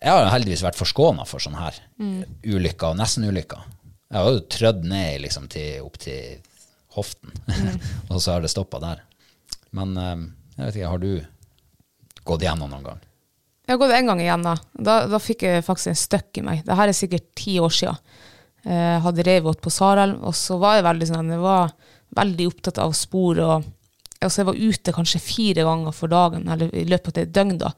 jeg 0.00 0.10
har 0.10 0.32
heldigvis 0.32 0.64
vært 0.66 0.80
forskåna 0.80 1.26
for 1.28 1.44
sånne 1.44 1.62
her 1.62 1.78
ulykker 2.42 2.90
og 2.90 2.98
nesten-ulykker. 2.98 3.70
Jeg 4.10 4.18
har 4.20 4.34
jo 4.34 4.42
trødd 4.56 4.84
ned 4.90 5.22
liksom, 5.24 5.46
til, 5.50 5.80
opp 5.86 5.96
til 6.02 6.42
hoften, 6.94 7.32
og 8.10 8.18
så 8.18 8.36
har 8.36 8.44
det 8.44 8.52
stoppa 8.52 8.82
der. 8.82 9.00
Men 9.74 9.96
eh, 9.98 10.26
jeg 10.58 10.66
vet 10.66 10.76
ikke, 10.78 10.92
har 10.92 11.02
du 11.02 12.22
gått 12.24 12.44
igjennom 12.44 12.70
noen 12.70 12.86
gang? 12.86 13.00
Jeg 13.64 13.74
har 13.74 13.80
gått 13.80 13.94
en 13.96 14.10
gang 14.10 14.20
igjen 14.20 14.44
da. 14.44 14.54
da. 14.76 14.94
Da 15.08 15.18
fikk 15.22 15.46
jeg 15.46 15.64
faktisk 15.64 15.90
en 15.90 15.98
støkk 15.98 16.40
i 16.40 16.44
meg. 16.44 16.62
Dette 16.66 16.84
er 16.84 16.96
sikkert 16.96 17.30
ti 17.38 17.56
år 17.62 17.72
siden. 17.72 17.98
Eh, 18.64 19.00
hadde 19.04 19.24
revått 19.26 19.60
på 19.60 19.70
Sarelv, 19.72 20.22
og 20.24 20.32
så 20.36 20.56
var 20.60 20.78
jeg 20.78 20.86
veldig 20.86 21.06
sånn, 21.10 21.32
jeg 21.34 21.42
var 21.42 21.74
veldig 22.16 22.46
opptatt 22.48 22.78
av 22.80 22.94
spor, 22.96 23.40
og 23.44 23.66
altså 24.24 24.40
jeg 24.40 24.48
var 24.48 24.62
ute 24.62 24.94
kanskje 24.96 25.20
fire 25.20 25.66
ganger 25.66 25.92
for 25.92 26.12
dagen, 26.12 26.46
eller 26.48 26.72
i 26.72 26.86
løpet 26.88 27.18
av 27.18 27.26
et 27.26 27.34
døgn 27.34 27.58
da, 27.60 27.74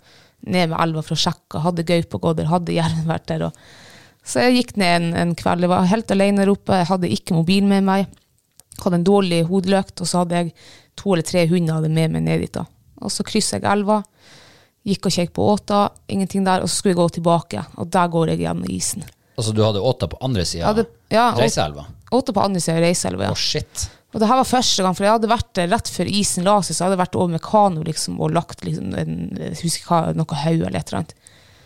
ned 0.46 0.70
med 0.70 0.78
elva 0.84 1.02
for 1.02 1.16
å 1.16 1.24
sjekke, 1.24 1.64
hadde 1.64 1.86
gaupe 1.88 2.20
gått 2.22 2.38
der, 2.38 2.52
hadde 2.52 2.76
jerven 2.76 3.10
vært 3.10 3.26
der, 3.32 3.48
og 3.48 3.58
så 4.26 4.44
jeg 4.44 4.60
gikk 4.60 4.72
ned 4.78 4.94
en, 5.00 5.08
en 5.24 5.34
kveld, 5.38 5.66
jeg 5.66 5.72
var 5.72 5.90
helt 5.90 6.14
alene 6.14 6.44
der 6.44 6.54
oppe, 6.54 6.78
jeg 6.78 6.90
hadde 6.92 7.10
ikke 7.18 7.34
mobil 7.34 7.66
med 7.66 7.86
meg, 7.86 8.06
hadde 8.84 9.00
en 9.00 9.08
dårlig 9.10 9.42
hodeløkt, 9.50 9.98
og 10.02 10.10
så 10.10 10.22
hadde 10.22 10.38
jeg 10.38 10.54
to 10.98 11.16
eller 11.16 11.26
tre 11.26 11.46
hunder 11.50 11.82
med 11.86 12.14
meg 12.14 12.26
ned 12.28 12.46
dit 12.46 12.54
da. 12.54 12.66
Og 13.02 13.10
så 13.10 13.26
krysset 13.26 13.58
jeg 13.58 13.70
elva, 13.70 14.00
gikk 14.86 15.10
og 15.10 15.18
kjekk 15.18 15.34
på 15.34 15.50
åta, 15.50 15.82
ingenting 16.10 16.46
der, 16.46 16.62
og 16.62 16.70
så 16.70 16.78
skulle 16.78 16.94
jeg 16.94 17.02
gå 17.02 17.12
tilbake, 17.18 17.66
og 17.74 17.90
der 17.90 18.10
går 18.14 18.34
jeg 18.34 18.44
gjennom 18.46 18.70
isen. 18.70 19.06
Altså, 19.36 19.52
du 19.52 19.60
hadde 19.64 19.82
åtta 19.84 20.08
på 20.08 20.18
andre 20.24 20.46
sida 20.48 20.70
av 20.72 20.80
ja, 21.12 21.28
Reiseelva? 21.36 21.84
På 22.10 22.40
andre 22.40 22.60
siden 22.62 22.80
av 23.18 23.22
ja. 23.26 23.34
shit. 23.36 23.90
Og 24.14 24.20
det 24.22 24.30
her 24.30 24.38
var 24.38 24.48
første 24.48 24.84
gang, 24.84 24.94
for 24.96 25.04
jeg 25.04 25.12
hadde 25.12 25.28
vært 25.28 25.60
rett 25.68 25.90
før 25.92 26.08
isen 26.08 26.46
la 26.46 26.54
seg, 26.62 26.72
så 26.72 26.82
jeg 26.82 26.88
hadde 26.88 27.00
vært 27.02 27.16
over 27.18 27.34
med 27.34 27.42
kano 27.44 27.82
liksom, 27.84 28.16
og 28.22 28.32
lagt 28.32 28.62
liksom, 28.64 28.94
en, 28.96 29.16
jeg 29.36 29.58
husker 29.60 29.90
hva, 29.90 29.98
noe 30.16 30.38
haug 30.40 30.62
eller 30.62 30.78
et 30.78 30.88
eller 30.88 31.02
annet. 31.02 31.12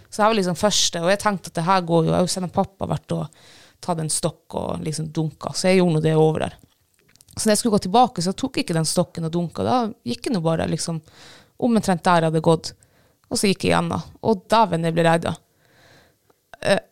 Så 0.09 0.17
det 0.17 0.25
her 0.25 0.33
var 0.33 0.39
liksom 0.41 0.59
første, 0.59 1.03
og 1.05 1.13
jeg 1.13 1.21
tenkte 1.23 1.53
at 1.53 1.61
det 1.61 1.67
her 1.69 1.85
går 1.87 2.09
jo, 2.09 2.11
jeg 2.11 2.17
har 2.17 2.27
jo 2.27 2.33
sett 2.33 2.57
pappa 2.57 2.89
vært 2.91 3.15
og 3.15 3.45
tatt 3.87 4.03
en 4.03 4.11
stokk 4.11 4.57
og 4.59 4.83
liksom 4.83 5.13
dunka, 5.15 5.53
så 5.55 5.71
jeg 5.71 5.79
gjorde 5.79 6.01
nå 6.01 6.03
det 6.09 6.17
over 6.19 6.47
der. 6.49 6.57
Så 7.37 7.45
når 7.45 7.53
jeg 7.53 7.61
skulle 7.61 7.77
gå 7.77 7.85
tilbake, 7.87 8.25
så 8.27 8.35
tok 8.35 8.59
jeg 8.59 8.67
ikke 8.67 8.77
den 8.81 8.89
stokken 8.89 9.29
og 9.29 9.35
dunka, 9.37 9.63
da 9.63 9.77
gikk 10.11 10.27
jeg 10.27 10.35
nå 10.35 10.43
bare 10.43 10.67
liksom 10.73 10.99
omtrent 11.63 12.03
der 12.03 12.25
jeg 12.25 12.33
hadde 12.33 12.43
gått, 12.51 12.73
og 13.31 13.39
så 13.39 13.53
gikk 13.53 13.69
jeg 13.69 13.77
igjen 13.77 13.93
da. 13.93 14.01
Og 14.27 14.43
dæven, 14.51 14.89
jeg 14.89 14.97
ble 14.97 15.07
redd 15.07 15.31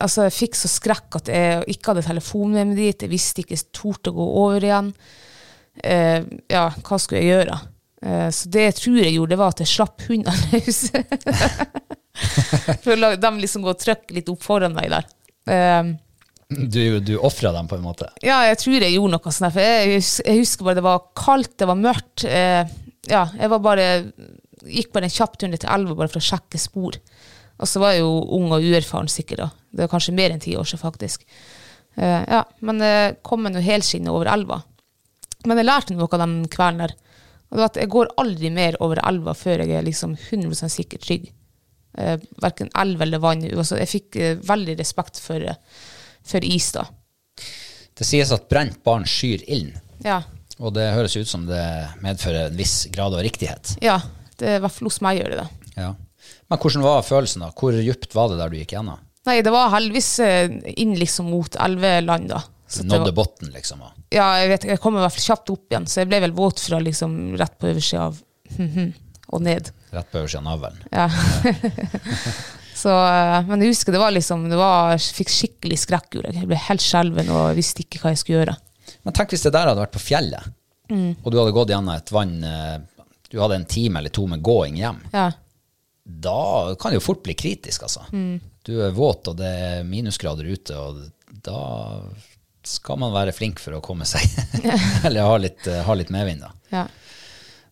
altså, 0.00 0.24
jeg 0.28 0.34
fikk 0.36 0.56
så 0.56 0.68
skrekk 0.72 1.18
at 1.20 1.28
jeg 1.32 1.64
ikke 1.74 1.92
hadde 1.92 2.06
telefon 2.06 2.54
med 2.56 2.70
meg 2.70 2.78
dit, 2.80 3.02
jeg 3.04 3.12
visste 3.12 3.42
ikke, 3.42 3.56
jeg 3.58 3.68
torde 3.76 4.12
å 4.12 4.16
gå 4.20 4.28
over 4.44 4.68
igjen 4.70 4.92
Uh, 5.78 6.24
ja, 6.50 6.64
hva 6.82 6.96
skulle 6.98 7.20
jeg 7.22 7.28
gjøre? 7.30 7.54
Uh, 8.02 8.26
så 8.34 8.48
det 8.50 8.64
jeg 8.64 8.74
tror 8.80 8.96
jeg 8.98 9.12
gjorde, 9.14 9.30
det 9.30 9.36
var 9.38 9.52
at 9.52 9.60
jeg 9.62 9.70
slapp 9.70 10.02
hundene 10.08 10.48
løs. 10.50 10.80
For 12.82 12.94
å 12.94 12.98
la 12.98 13.12
dem 13.20 13.38
liksom 13.38 13.62
gå 13.62 13.70
og 13.70 13.78
trykke 13.78 14.16
litt 14.16 14.30
opp 14.32 14.42
foran 14.42 14.74
meg 14.74 14.90
der. 14.90 15.06
Uh, 15.46 15.92
Du, 16.48 16.98
du 17.04 17.12
ofra 17.20 17.52
dem 17.54 17.68
på 17.70 17.76
en 17.78 17.84
måte? 17.84 18.08
ja, 18.24 18.40
jeg 18.48 18.58
tror 18.62 18.78
jeg 18.80 18.94
gjorde 18.96 19.14
noe 19.14 19.32
sånt. 19.36 19.54
For 19.54 19.62
jeg, 19.62 20.02
jeg 20.24 20.40
husker 20.40 20.66
bare 20.66 20.78
det 20.80 20.86
var 20.88 21.06
kaldt, 21.22 21.54
det 21.60 21.68
var 21.68 21.78
mørkt. 21.78 22.24
Eh, 22.24 22.74
ja, 23.12 23.22
jeg 23.38 23.50
var 23.52 23.60
bare, 23.70 23.88
gikk 24.66 24.90
bare 24.94 25.06
en 25.10 25.14
kjapp 25.14 25.36
tur 25.38 25.52
ned 25.52 25.60
til 25.62 25.70
elva 25.76 25.94
bare 25.94 26.08
for 26.10 26.18
å 26.22 26.28
sjekke 26.32 26.58
spor. 26.58 26.98
Og 27.59 27.68
så 27.68 27.82
var 27.82 27.94
jeg 27.94 28.04
jo 28.04 28.12
ung 28.38 28.52
og 28.54 28.62
uerfaren 28.64 29.11
sikkert 29.11 29.42
da. 29.42 29.48
Det 29.72 29.84
var 29.84 29.92
kanskje 29.92 30.14
mer 30.16 30.34
enn 30.34 30.42
ti 30.42 30.54
år 30.56 30.66
siden 30.68 30.82
faktisk. 30.82 31.24
Uh, 31.98 32.22
ja, 32.22 32.42
men 32.62 32.82
uh, 32.84 33.16
kom 33.26 33.42
meg 33.42 33.56
nå 33.56 33.62
helskinnet 33.64 34.12
over 34.14 34.30
elva. 34.30 34.61
Men 35.46 35.59
jeg 35.61 35.66
lærte 35.66 35.96
noe 35.96 36.09
av 36.11 36.22
den 36.22 36.36
kvelden 36.50 36.84
der. 36.86 36.94
Og 37.48 37.56
det 37.56 37.62
var 37.62 37.70
at 37.70 37.80
jeg 37.80 37.90
går 37.92 38.11
aldri 38.20 38.50
mer 38.52 38.76
over 38.84 39.00
elva 39.09 39.34
før 39.36 39.62
jeg 39.64 39.72
er 39.78 39.86
liksom 39.86 40.14
100 40.18 40.68
sikkert 40.72 41.06
trygg. 41.06 41.28
Uh, 41.98 42.16
verken 42.42 42.70
elv 42.78 43.02
eller 43.02 43.22
vann. 43.22 43.46
Altså, 43.50 43.78
jeg 43.80 43.90
fikk 43.90 44.18
uh, 44.20 44.32
veldig 44.46 44.76
respekt 44.78 45.18
for, 45.22 45.42
eh, 45.42 45.86
for 46.22 46.44
is 46.44 46.68
da. 46.76 46.84
Det 47.98 48.06
sies 48.06 48.30
at 48.34 48.46
brent 48.50 48.82
barn 48.86 49.06
skyr 49.09 49.42
ilden, 49.48 49.80
Ja. 50.04 50.20
og 50.61 50.74
det 50.76 50.92
høres 50.94 51.16
ut 51.16 51.26
som 51.26 51.46
det 51.48 51.64
medfører 52.04 52.46
en 52.46 52.59
viss 52.59 52.86
grad 52.94 53.14
av 53.16 53.24
riktighet. 53.26 53.76
ja, 53.82 53.96
det 54.38 54.56
i 54.56 54.61
hvert 54.62 54.72
fall 54.76 54.86
hos 54.86 55.00
meg 55.02 55.18
gjør 55.18 55.32
det 55.32 55.38
det. 55.40 55.48
Ja. 55.80 55.88
Men 56.49 56.61
hvordan 56.62 56.85
var 56.85 57.05
følelsen 57.07 57.45
da? 57.45 57.51
Hvor 57.57 57.76
dypt 57.76 58.14
var 58.16 58.31
det 58.33 58.39
der 58.41 58.53
du 58.53 58.59
gikk 58.61 58.74
gjennom? 58.76 59.01
Nei, 59.29 59.41
det 59.45 59.53
var 59.53 59.72
heldigvis 59.74 60.12
eh, 60.24 60.55
inn 60.81 60.95
liksom 60.97 61.29
mot 61.33 61.59
elveland 61.61 62.31
da. 62.33 62.43
Så 62.68 62.85
Du 62.85 62.89
nådde 62.93 63.12
bunnen, 63.16 63.53
liksom? 63.55 63.81
Da. 63.81 63.91
Ja, 64.12 64.29
jeg 64.43 64.51
vet, 64.53 64.64
jeg 64.68 64.81
kom 64.81 64.97
i 64.97 65.03
hvert 65.03 65.14
fall 65.14 65.26
kjapt 65.31 65.53
opp 65.53 65.72
igjen, 65.72 65.87
så 65.89 66.03
jeg 66.03 66.11
ble 66.11 66.20
vel 66.26 66.35
våt 66.37 66.61
fra 66.61 66.81
liksom 66.85 67.14
rett 67.41 67.57
på 67.61 67.70
oversida 67.70 68.09
av 68.11 68.18
og 69.35 69.45
ned. 69.45 69.70
Rett 69.93 70.11
på 70.12 70.20
øversiden 70.20 70.49
av 70.49 70.57
navlen. 70.57 70.79
Ja. 70.93 71.09
så, 72.83 72.93
eh, 72.93 73.49
men 73.49 73.64
jeg 73.64 73.72
husker 73.74 73.97
det 73.97 74.03
var 74.03 74.12
liksom, 74.16 74.47
det 74.53 74.61
var, 74.61 74.95
jeg 74.97 75.16
fikk 75.20 75.33
skikkelig 75.33 75.81
skrekk. 75.85 76.20
Jeg 76.29 76.49
ble 76.49 76.61
helt 76.68 76.85
skjelven 76.85 77.33
og 77.33 77.57
visste 77.59 77.85
ikke 77.85 78.03
hva 78.05 78.12
jeg 78.14 78.22
skulle 78.22 78.43
gjøre. 78.43 78.57
Men 79.05 79.16
tenk 79.16 79.33
hvis 79.33 79.45
det 79.45 79.53
der 79.57 79.68
hadde 79.68 79.85
vært 79.85 79.97
på 79.97 80.05
fjellet, 80.05 80.55
og 80.89 81.29
du 81.29 81.37
hadde 81.37 81.53
gått 81.53 81.68
gjennom 81.68 81.93
et 81.93 82.11
vann 82.16 82.31
eh, 82.49 82.79
Du 83.29 83.37
hadde 83.43 83.59
en 83.59 83.66
time 83.68 84.01
eller 84.01 84.12
to 84.12 84.22
med 84.24 84.41
gåing 84.41 84.79
hjem. 84.81 85.03
Ja, 85.12 85.26
Da 86.09 86.74
kan 86.80 86.90
det 86.90 86.98
jo 86.98 87.04
fort 87.04 87.20
bli 87.26 87.34
kritisk, 87.36 87.84
altså. 87.84 88.06
Du 88.64 88.72
er 88.80 88.94
våt, 88.96 89.28
og 89.28 89.36
det 89.36 89.48
er 89.48 89.84
minusgrader 89.84 90.48
ute, 90.48 90.76
og 90.80 91.02
da 91.44 91.61
skal 92.64 92.98
man 93.00 93.12
være 93.14 93.32
flink 93.36 93.61
for 93.61 93.76
å 93.76 93.82
komme 93.84 94.04
seg 94.09 94.24
Eller 95.06 95.24
ha 95.24 95.36
litt, 95.40 95.68
ha 95.86 95.94
litt 95.96 96.11
medvind, 96.12 96.42
da. 96.44 96.50
ja. 96.72 96.86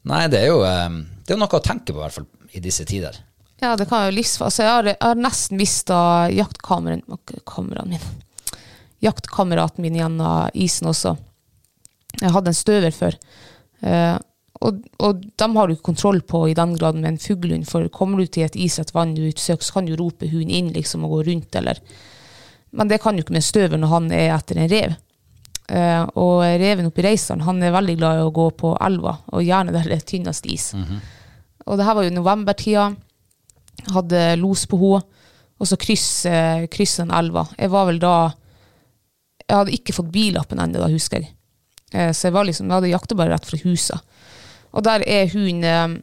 Nei, 0.07 0.23
det 0.31 0.45
er 0.45 0.53
jo 0.53 0.61
eh, 0.65 1.01
det 1.27 1.33
er 1.33 1.35
jo 1.35 1.41
noe 1.43 1.59
å 1.59 1.65
tenke 1.65 1.91
på, 1.91 1.99
i 1.99 2.05
hvert 2.05 2.15
fall 2.15 2.29
i 2.55 2.63
disse 2.63 2.85
tider. 2.87 3.17
ja, 3.61 3.73
det 3.77 3.89
kan 3.91 4.05
jo 4.07 4.15
livsfare. 4.15 4.47
Altså, 4.53 4.63
jeg, 4.63 4.93
jeg 4.93 5.03
har 5.03 5.19
nesten 5.19 5.59
mista 5.59 5.99
jaktkameraen 6.31 7.91
min. 7.91 8.05
Jaktkameraten 9.03 9.83
min 9.83 9.99
gjennom 9.99 10.55
isen 10.55 10.89
også. 10.93 11.17
Jeg 12.21 12.33
hadde 12.33 12.53
en 12.53 12.57
støver 12.57 12.95
før. 12.95 13.19
Eh, 13.83 14.15
og, 14.65 14.85
og 15.05 15.25
de 15.37 15.49
har 15.57 15.69
du 15.69 15.75
ikke 15.75 15.91
kontroll 15.91 16.23
på 16.25 16.47
i 16.49 16.57
den 16.57 16.75
graden 16.79 17.03
med 17.05 17.15
en 17.15 17.21
fuglehund, 17.21 17.67
for 17.69 17.89
kommer 17.93 18.23
du 18.23 18.31
til 18.31 18.47
et 18.47 18.57
isrett 18.57 18.93
vann 18.97 19.15
du 19.17 19.27
utsøker, 19.29 19.65
så 19.65 19.79
kan 19.79 19.89
du 19.89 19.97
rope 19.99 20.29
hunden 20.31 20.55
inn 20.55 20.71
liksom, 20.75 21.05
og 21.05 21.19
gå 21.19 21.25
rundt, 21.31 21.59
eller 21.61 21.81
Men 22.77 22.89
det 22.89 23.01
kan 23.01 23.15
du 23.17 23.23
ikke 23.23 23.33
med 23.33 23.45
støver 23.45 23.79
når 23.79 23.89
han 23.89 24.09
er 24.13 24.35
etter 24.35 24.59
en 24.59 24.69
rev. 24.69 24.97
Uh, 25.67 26.05
og 26.15 26.43
reven 26.61 26.87
oppe 26.87 27.01
i 27.01 27.05
Reisan 27.07 27.41
han 27.43 27.63
er 27.63 27.73
veldig 27.75 27.95
glad 27.99 28.19
i 28.19 28.25
å 28.27 28.33
gå 28.35 28.51
på 28.59 28.75
elva, 28.85 29.17
og 29.33 29.43
gjerne 29.43 29.73
der 29.75 29.89
det 29.89 29.97
er 29.97 30.07
tynnest 30.07 30.47
is. 30.47 30.73
Og 31.67 31.79
det 31.79 31.87
her 31.87 31.97
var 31.99 32.07
jo 32.07 32.15
novembertida. 32.15 32.91
Hadde 33.93 34.21
los 34.41 34.67
på 34.71 34.79
henne, 34.81 35.03
og 35.57 35.69
så 35.69 35.79
krysser 35.81 36.67
kryss 36.73 36.99
den 37.01 37.11
elva. 37.11 37.47
Jeg 37.57 37.73
var 37.73 37.87
vel 37.89 37.99
da 38.03 38.33
Jeg 39.47 39.57
hadde 39.57 39.75
ikke 39.77 39.95
fått 39.95 40.11
billappen 40.11 40.59
ennå, 40.59 40.81
da, 40.83 40.91
husker 40.91 41.23
jeg. 41.23 41.33
Uh, 41.95 42.11
så 42.13 42.29
jeg 42.29 42.35
var 42.35 42.45
liksom, 42.45 42.67
jeg 42.67 42.81
hadde 42.81 42.93
jakta 42.93 43.19
bare 43.19 43.35
rett 43.35 43.47
fra 43.47 43.61
huset. 43.63 44.16
Og 44.77 44.85
der 44.85 45.05
er 45.09 45.31
hun 45.33 45.65
eh, 45.65 45.97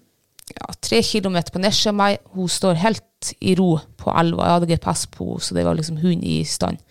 ja, 0.51 0.75
tre 0.81 1.01
kilometer 1.05 1.53
på 1.53 1.61
nesja 1.61 1.93
meg. 1.95 2.21
Hun 2.33 2.49
står 2.51 2.79
helt 2.81 3.33
i 3.39 3.55
ro 3.59 3.77
på 3.99 4.13
elva. 4.19 4.47
Jeg 4.47 4.57
hadde 4.57 4.71
GPS 4.73 5.07
på 5.13 5.27
henne, 5.33 5.45
så 5.45 5.57
det 5.57 5.65
var 5.67 5.77
liksom 5.79 5.99
hun 6.03 6.23
i 6.25 6.41
stand. 6.47 6.81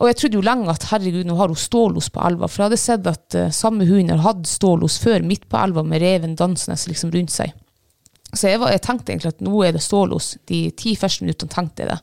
Og 0.00 0.08
jeg 0.08 0.16
trodde 0.16 0.38
jo 0.38 0.44
lenge 0.44 0.72
at 0.72 0.86
herregud, 0.88 1.26
nå 1.28 1.34
har 1.36 1.50
hun 1.52 1.58
stålos 1.60 2.08
på 2.12 2.22
elva, 2.24 2.48
for 2.48 2.62
jeg 2.62 2.70
hadde 2.70 2.80
sett 2.80 3.08
at 3.10 3.36
uh, 3.36 3.50
samme 3.52 3.84
hund 3.84 4.08
har 4.08 4.22
hatt 4.24 4.46
stålos 4.48 4.96
før 5.02 5.26
midt 5.26 5.44
på 5.50 5.58
elva 5.60 5.84
med 5.84 6.00
reven 6.00 6.38
dansende 6.40 6.78
liksom 6.88 7.12
rundt 7.12 7.34
seg. 7.34 7.52
Så 8.30 8.48
jeg, 8.48 8.62
var, 8.62 8.72
jeg 8.72 8.80
tenkte 8.86 9.12
egentlig 9.12 9.34
at 9.34 9.44
nå 9.44 9.60
er 9.66 9.74
det 9.76 9.82
stålos. 9.84 10.36
De 10.48 10.62
ti 10.78 10.94
første 10.96 11.26
minuttene 11.26 11.52
tenkte 11.52 11.84
jeg 11.84 11.90
det. 11.90 11.98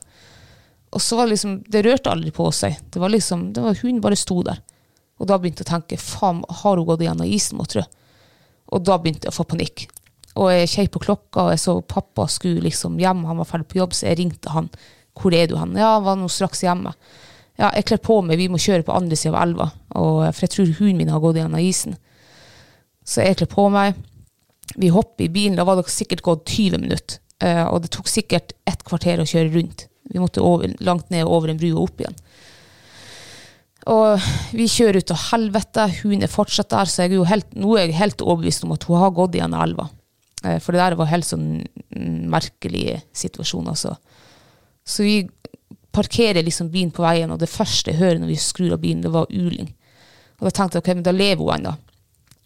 Og 0.94 1.02
så 1.02 1.18
var 1.18 1.26
det 1.26 1.34
liksom, 1.34 1.58
det 1.66 1.82
rørte 1.84 2.12
aldri 2.12 2.30
på 2.36 2.46
seg. 2.54 2.76
Det 2.92 3.02
var 3.02 3.10
liksom, 3.12 3.48
det 3.56 3.64
var, 3.64 3.80
hun 3.82 4.02
bare 4.04 4.20
sto 4.20 4.42
der. 4.46 4.60
Og 5.18 5.26
da 5.26 5.40
begynte 5.40 5.64
jeg 5.64 5.68
å 5.68 5.72
tenke, 5.72 5.98
faen, 5.98 6.44
har 6.60 6.78
hun 6.78 6.86
gått 6.86 7.02
gjennom 7.02 7.26
isen, 7.26 7.58
må 7.58 7.66
tro? 7.68 7.82
Og 8.72 8.84
da 8.84 8.98
begynte 9.00 9.28
jeg 9.28 9.34
å 9.34 9.38
få 9.38 9.46
panikk. 9.48 9.86
Og 10.38 10.50
jeg 10.52 10.70
kjei 10.70 10.86
på 10.92 11.02
klokka, 11.02 11.46
og 11.46 11.54
jeg 11.54 11.62
så 11.62 11.78
pappa 11.82 12.28
skulle 12.30 12.62
liksom 12.66 12.98
hjem, 13.00 13.24
han 13.26 13.40
var 13.40 13.48
ferdig 13.48 13.70
på 13.72 13.80
jobb, 13.80 13.96
så 13.96 14.10
jeg 14.10 14.20
ringte 14.20 14.52
han. 14.54 14.68
Hvor 15.18 15.34
er 15.34 15.48
du 15.50 15.56
hen? 15.58 15.74
Ja, 15.78 15.96
han 15.96 16.04
var 16.06 16.18
nå 16.20 16.28
straks 16.30 16.62
hjemme. 16.62 16.92
Ja, 17.58 17.72
jeg 17.74 17.88
kler 17.88 18.02
på 18.04 18.20
meg, 18.22 18.38
vi 18.38 18.46
må 18.52 18.60
kjøre 18.62 18.84
på 18.86 18.94
andre 18.94 19.18
siden 19.18 19.34
av 19.34 19.42
elva, 19.48 19.70
og, 19.98 20.20
for 20.30 20.44
jeg 20.46 20.52
tror 20.54 20.76
hunden 20.78 21.00
min 21.00 21.10
har 21.10 21.22
gått 21.24 21.40
gjennom 21.40 21.58
isen. 21.64 21.96
Så 23.02 23.24
jeg 23.24 23.40
kler 23.40 23.50
på 23.50 23.64
meg. 23.74 23.98
Vi 24.78 24.92
hopper 24.92 25.24
i 25.24 25.32
bilen, 25.32 25.56
da 25.58 25.64
var 25.66 25.80
det 25.80 25.88
sikkert 25.90 26.22
gått 26.22 26.44
20 26.52 26.84
minutter. 26.84 27.18
eh, 27.40 27.64
og 27.64 27.82
det 27.82 27.90
tok 27.94 28.08
sikkert 28.10 28.52
et 28.66 28.84
kvarter 28.84 29.22
å 29.22 29.26
kjøre 29.26 29.54
rundt. 29.54 29.86
Vi 30.12 30.20
måtte 30.20 30.42
over, 30.44 30.70
langt 30.80 31.10
ned 31.10 31.26
over 31.26 31.48
en 31.48 31.58
bru 31.58 31.70
og 31.72 31.88
opp 31.88 32.00
igjen. 32.02 32.16
Og 33.86 34.24
vi 34.52 34.66
kjører 34.68 34.98
ut 35.00 35.12
av 35.14 35.20
helvete, 35.30 35.86
hun 36.02 36.24
er 36.24 36.32
fortsatt 36.32 36.70
der, 36.72 36.90
så 36.90 37.04
jeg 37.04 37.14
er 37.14 37.30
helt, 37.30 37.54
nå 37.56 37.76
er 37.76 37.86
jeg 37.86 38.00
helt 38.00 38.24
overbevist 38.24 38.66
om 38.66 38.74
at 38.74 38.84
hun 38.88 39.00
har 39.00 39.14
gått 39.16 39.38
gjennom 39.38 39.62
elva. 39.62 39.88
Eh, 40.44 40.58
For 40.58 40.74
det 40.74 40.82
der 40.82 40.98
var 40.98 41.12
helt 41.12 41.28
sånn 41.28 41.62
merkelig 42.28 43.00
situasjon, 43.16 43.70
altså. 43.70 43.94
Så 44.84 45.06
vi 45.06 45.16
parkerer 45.94 46.44
liksom 46.44 46.70
bilen 46.72 46.90
på 46.94 47.04
veien, 47.04 47.30
og 47.30 47.40
det 47.40 47.50
første 47.50 47.92
jeg 47.92 48.00
hører 48.00 48.20
når 48.22 48.32
vi 48.32 48.40
skrur 48.42 48.74
av 48.76 48.82
bilen, 48.82 49.02
det 49.04 49.14
var 49.14 49.30
uling. 49.30 49.70
Og 50.38 50.46
da 50.46 50.54
tenkte 50.54 50.78
jeg, 50.78 50.84
ok, 50.84 50.92
men 50.98 51.06
da 51.06 51.14
lever 51.14 51.44
hun 51.44 51.54
ennå. 51.56 51.74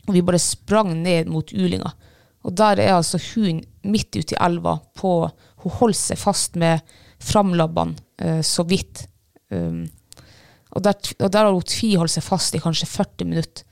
Og 0.08 0.16
vi 0.16 0.24
bare 0.26 0.40
sprang 0.42 0.94
ned 1.02 1.28
mot 1.30 1.52
ulinga. 1.52 1.92
Og 2.42 2.54
der 2.58 2.80
er 2.82 2.96
altså 2.96 3.20
hun 3.32 3.60
midt 3.86 4.16
ute 4.16 4.34
i 4.34 4.40
elva 4.42 4.80
på 4.98 5.30
Hun 5.62 5.74
holder 5.78 5.94
seg 5.94 6.18
fast 6.18 6.56
med 6.58 6.80
framlabbene 7.22 7.94
eh, 8.18 8.40
så 8.42 8.64
vidt. 8.66 9.04
Um, 9.54 9.84
og, 10.72 10.82
der, 10.84 10.96
og 11.20 11.32
der 11.32 11.46
har 11.46 11.52
hun 11.52 11.68
tviholdt 11.68 12.14
seg 12.14 12.24
fast 12.24 12.56
i 12.56 12.60
kanskje 12.62 12.88
40 12.88 13.28
minutter. 13.28 13.64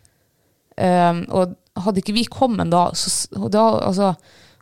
Um, 0.81 1.25
og 1.37 1.57
hadde 1.85 2.01
ikke 2.01 2.17
vi 2.17 2.25
kommet 2.31 2.71
da, 2.73 2.87
så 2.97 3.49
da 3.53 3.65
altså, 3.85 4.15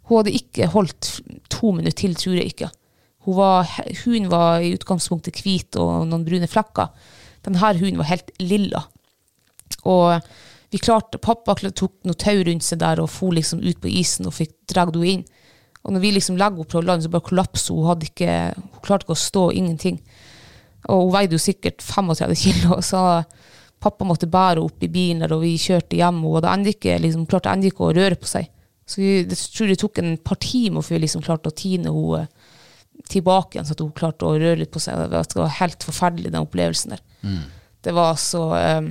Hun 0.08 0.18
hadde 0.18 0.32
ikke 0.34 0.66
holdt 0.72 1.20
to 1.52 1.70
minutter 1.76 1.98
til, 2.00 2.14
tror 2.16 2.38
jeg 2.38 2.52
ikke. 2.52 2.70
Hun 3.26 3.36
var, 3.36 3.68
hun 4.04 4.30
var 4.32 4.62
i 4.64 4.72
utgangspunktet 4.72 5.42
hvit 5.44 5.76
og 5.76 6.06
noen 6.08 6.24
brune 6.24 6.48
flekker. 6.48 6.88
Denne 7.44 7.60
hunden 7.60 8.00
var 8.00 8.08
helt 8.08 8.30
lilla. 8.40 8.86
Og 9.84 10.22
vi 10.72 10.80
klarte, 10.80 11.20
pappa 11.20 11.54
tok 11.68 11.92
noe 12.08 12.16
tau 12.16 12.40
rundt 12.40 12.64
seg 12.64 12.80
der 12.80 13.02
og 13.02 13.10
for 13.12 13.36
liksom 13.36 13.60
ut 13.60 13.82
på 13.82 13.92
isen 14.00 14.28
og 14.28 14.38
fikk 14.38 14.54
dratt 14.72 14.96
henne 14.96 15.12
inn. 15.12 15.26
Og 15.84 15.92
når 15.92 16.02
vi 16.02 16.14
liksom 16.16 16.40
legger 16.40 16.62
henne 16.62 16.72
på 16.72 16.82
land, 16.84 17.04
så 17.04 17.12
bare 17.12 17.28
kollapser 17.28 17.76
hun. 17.76 18.08
Ikke, 18.08 18.32
hun 18.56 18.82
klarte 18.84 19.06
ikke 19.06 19.16
å 19.16 19.26
stå, 19.26 19.44
ingenting. 19.56 20.00
Og 20.86 21.08
hun 21.08 21.14
veide 21.14 21.34
jo 21.34 21.42
sikkert 21.42 21.82
35 21.82 22.38
kilo, 22.38 22.78
så 22.90 23.02
pappa 23.82 24.06
måtte 24.06 24.30
bære 24.30 24.62
opp 24.62 24.82
i 24.82 24.90
bilen 24.90 25.26
og 25.28 25.42
vi 25.42 25.54
kjørte 25.60 25.98
hjem. 25.98 26.22
Og 26.28 26.40
det 26.44 26.52
endte 26.52 26.74
ikke, 26.74 27.00
liksom, 27.02 27.26
klarte 27.30 27.52
enda 27.52 27.70
ikke 27.70 27.88
å 27.88 27.94
røre 27.96 28.18
på 28.18 28.30
seg. 28.30 28.48
Så 28.88 29.02
vi, 29.02 29.12
det 29.28 29.36
tror 29.36 29.68
det 29.68 29.78
tok 29.82 30.00
en 30.00 30.16
par 30.24 30.38
timer 30.40 30.84
før 30.84 30.96
vi 30.96 31.04
liksom 31.04 31.24
klarte 31.24 31.50
å 31.50 31.56
tine 31.56 31.92
henne 31.92 32.22
eh, 32.22 32.56
tilbake 33.08 33.56
igjen, 33.56 33.66
så 33.68 33.76
at 33.76 33.82
hun 33.84 33.92
klarte 33.94 34.26
å 34.26 34.38
røre 34.38 34.58
litt 34.62 34.72
på 34.74 34.80
seg. 34.82 34.98
Det 35.12 35.38
var, 35.38 35.52
helt 35.60 35.84
forferdelig, 35.86 36.32
den 36.32 36.42
opplevelsen 36.42 36.96
der. 36.96 37.02
Det 37.84 37.94
var 37.94 38.16
så 38.20 38.42
um, 38.56 38.90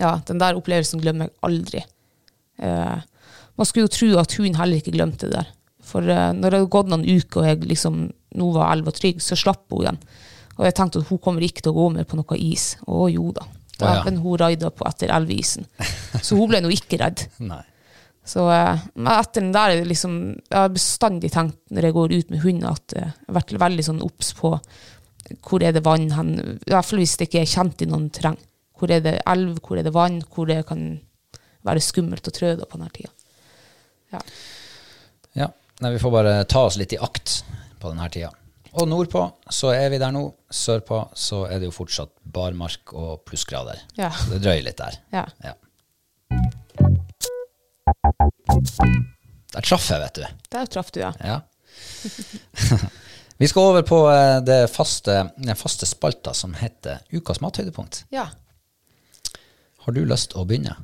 Ja, 0.00 0.16
den 0.26 0.40
der 0.40 0.56
opplevelsen 0.58 1.02
glemmer 1.04 1.28
jeg 1.28 1.36
aldri. 1.46 1.82
Uh, 2.58 2.98
man 3.60 3.68
skulle 3.68 3.86
jo 3.86 3.94
tro 3.94 4.08
at 4.20 4.34
hun 4.40 4.56
heller 4.58 4.80
ikke 4.80 4.94
glemte 4.96 5.28
det 5.28 5.36
der. 5.36 5.52
For 5.86 6.02
uh, 6.02 6.32
når 6.34 6.42
det 6.42 6.58
hadde 6.58 6.72
gått 6.74 6.90
noen 6.90 7.06
uker, 7.06 7.44
og 7.44 7.48
jeg 7.48 7.70
liksom, 7.70 8.02
nå 8.40 8.50
var 8.56 8.72
elva 8.72 8.94
trygg, 8.96 9.22
så 9.22 9.38
slapp 9.38 9.68
hun 9.70 9.84
igjen. 9.84 10.02
Og 10.58 10.64
jeg 10.66 10.76
tenkte 10.76 11.02
at 11.02 11.10
hun 11.10 11.20
kommer 11.22 11.44
ikke 11.44 11.64
til 11.64 11.72
å 11.72 11.78
gå 11.80 11.88
mer 11.96 12.06
på 12.08 12.18
noe 12.18 12.38
is. 12.38 12.72
Å 12.86 13.08
jo 13.12 13.32
da. 13.36 13.46
Å, 13.82 13.92
ja. 13.98 14.00
Hun 14.06 14.38
raida 14.38 14.70
på 14.74 14.86
etter 14.88 15.12
elveisen. 15.14 15.66
Så 16.24 16.38
hun 16.38 16.50
ble 16.50 16.62
nå 16.62 16.72
ikke 16.74 17.00
redd. 17.02 17.26
Nei. 17.42 17.62
Så 18.24 18.44
eh, 18.54 18.82
men 18.94 19.12
etter 19.16 19.42
den 19.42 19.54
der, 19.54 19.72
er 19.74 19.88
liksom, 19.88 20.18
jeg 20.46 20.58
har 20.58 20.70
bestandig 20.70 21.32
tenkt 21.34 21.58
når 21.74 21.88
jeg 21.88 21.96
går 21.96 22.12
ut 22.12 22.28
med 22.30 22.44
hunden, 22.44 22.68
at 22.70 22.94
eh, 22.94 23.08
jeg 23.08 23.30
har 23.30 23.38
vært 23.40 23.54
veldig 23.64 23.86
sånn 23.88 24.04
obs 24.06 24.30
på 24.38 24.52
hvor 25.46 25.62
er 25.64 25.72
det 25.74 25.84
vann 25.86 26.10
hen, 26.12 26.32
i 26.66 26.70
hvert 26.70 26.86
fall 26.86 27.00
hvis 27.00 27.14
det 27.18 27.28
ikke 27.28 27.40
er 27.42 27.50
kjent 27.50 27.82
i 27.82 27.88
noen 27.88 28.08
terreng. 28.14 28.38
Hvor 28.78 28.90
er 28.92 29.02
det 29.02 29.16
elv, 29.30 29.56
hvor 29.64 29.78
er 29.78 29.86
det 29.86 29.94
vann, 29.94 30.20
hvor 30.34 30.48
det 30.50 30.60
kan 30.68 30.84
være 31.66 31.82
skummelt 31.82 32.26
å 32.26 32.34
trø 32.34 32.52
på 32.58 32.78
denne 32.78 32.90
tida. 32.94 33.12
Ja. 34.12 34.20
Ja, 35.38 35.48
Nei, 35.82 35.94
vi 35.94 36.02
får 36.02 36.12
bare 36.14 36.34
ta 36.50 36.66
oss 36.68 36.76
litt 36.78 36.92
i 36.94 36.98
akt 37.00 37.40
på 37.80 37.90
denne 37.90 38.06
tida. 38.12 38.28
Og 38.72 38.88
nordpå 38.88 39.22
så 39.52 39.72
er 39.76 39.90
vi 39.92 39.98
der 40.00 40.12
nå. 40.14 40.24
Sørpå 40.52 41.02
så 41.18 41.42
er 41.48 41.60
det 41.60 41.68
jo 41.68 41.74
fortsatt 41.76 42.12
barmark 42.24 42.94
og 42.96 43.20
plussgrader. 43.28 43.82
Ja. 43.98 44.10
Så 44.16 44.32
det 44.32 44.42
drøyer 44.44 44.64
litt 44.64 44.80
der. 44.80 44.96
Ja. 45.12 45.26
Ja. 45.44 45.54
Der 49.52 49.66
traff 49.68 49.90
jeg, 49.90 50.00
vet 50.00 50.20
du. 50.20 50.24
Der 50.54 50.70
traff 50.72 50.92
du, 50.94 51.02
ja. 51.04 51.12
Ja. 51.20 51.40
Vi 53.42 53.48
skal 53.50 53.68
over 53.72 53.84
på 53.84 53.98
eh, 54.12 54.38
det 54.46 54.60
faste, 54.70 55.18
den 55.36 55.58
faste 55.58 55.88
spalta 55.88 56.32
som 56.36 56.54
heter 56.56 57.02
Ukas 57.12 57.42
mathøydepunkt. 57.44 58.04
Ja. 58.14 58.28
Har 59.84 59.96
du 59.96 60.04
lyst 60.06 60.30
til 60.32 60.40
å 60.40 60.46
begynne? 60.48 60.76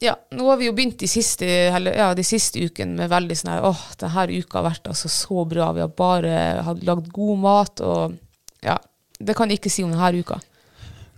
Ja, 0.00 0.14
nå 0.32 0.46
har 0.48 0.56
vi 0.56 0.68
jo 0.70 0.72
begynt 0.72 0.96
de 1.02 1.08
siste, 1.10 1.44
ja, 1.44 2.06
de 2.16 2.24
siste 2.24 2.62
ukene 2.64 3.02
med 3.02 3.10
veldig 3.12 3.36
sånn 3.36 3.50
her 3.52 3.66
Åh, 3.68 3.82
denne 4.00 4.38
uka 4.40 4.60
har 4.60 4.70
vært 4.70 4.88
altså 4.88 5.10
så 5.12 5.44
bra. 5.48 5.66
Vi 5.76 5.82
har 5.84 5.90
bare 5.92 6.76
lagd 6.80 7.10
god 7.12 7.42
mat, 7.42 7.82
og 7.84 8.16
ja. 8.64 8.78
Det 9.20 9.36
kan 9.36 9.52
jeg 9.52 9.60
ikke 9.60 9.72
si 9.72 9.84
om 9.84 9.92
denne 9.92 10.24
uka. 10.24 10.38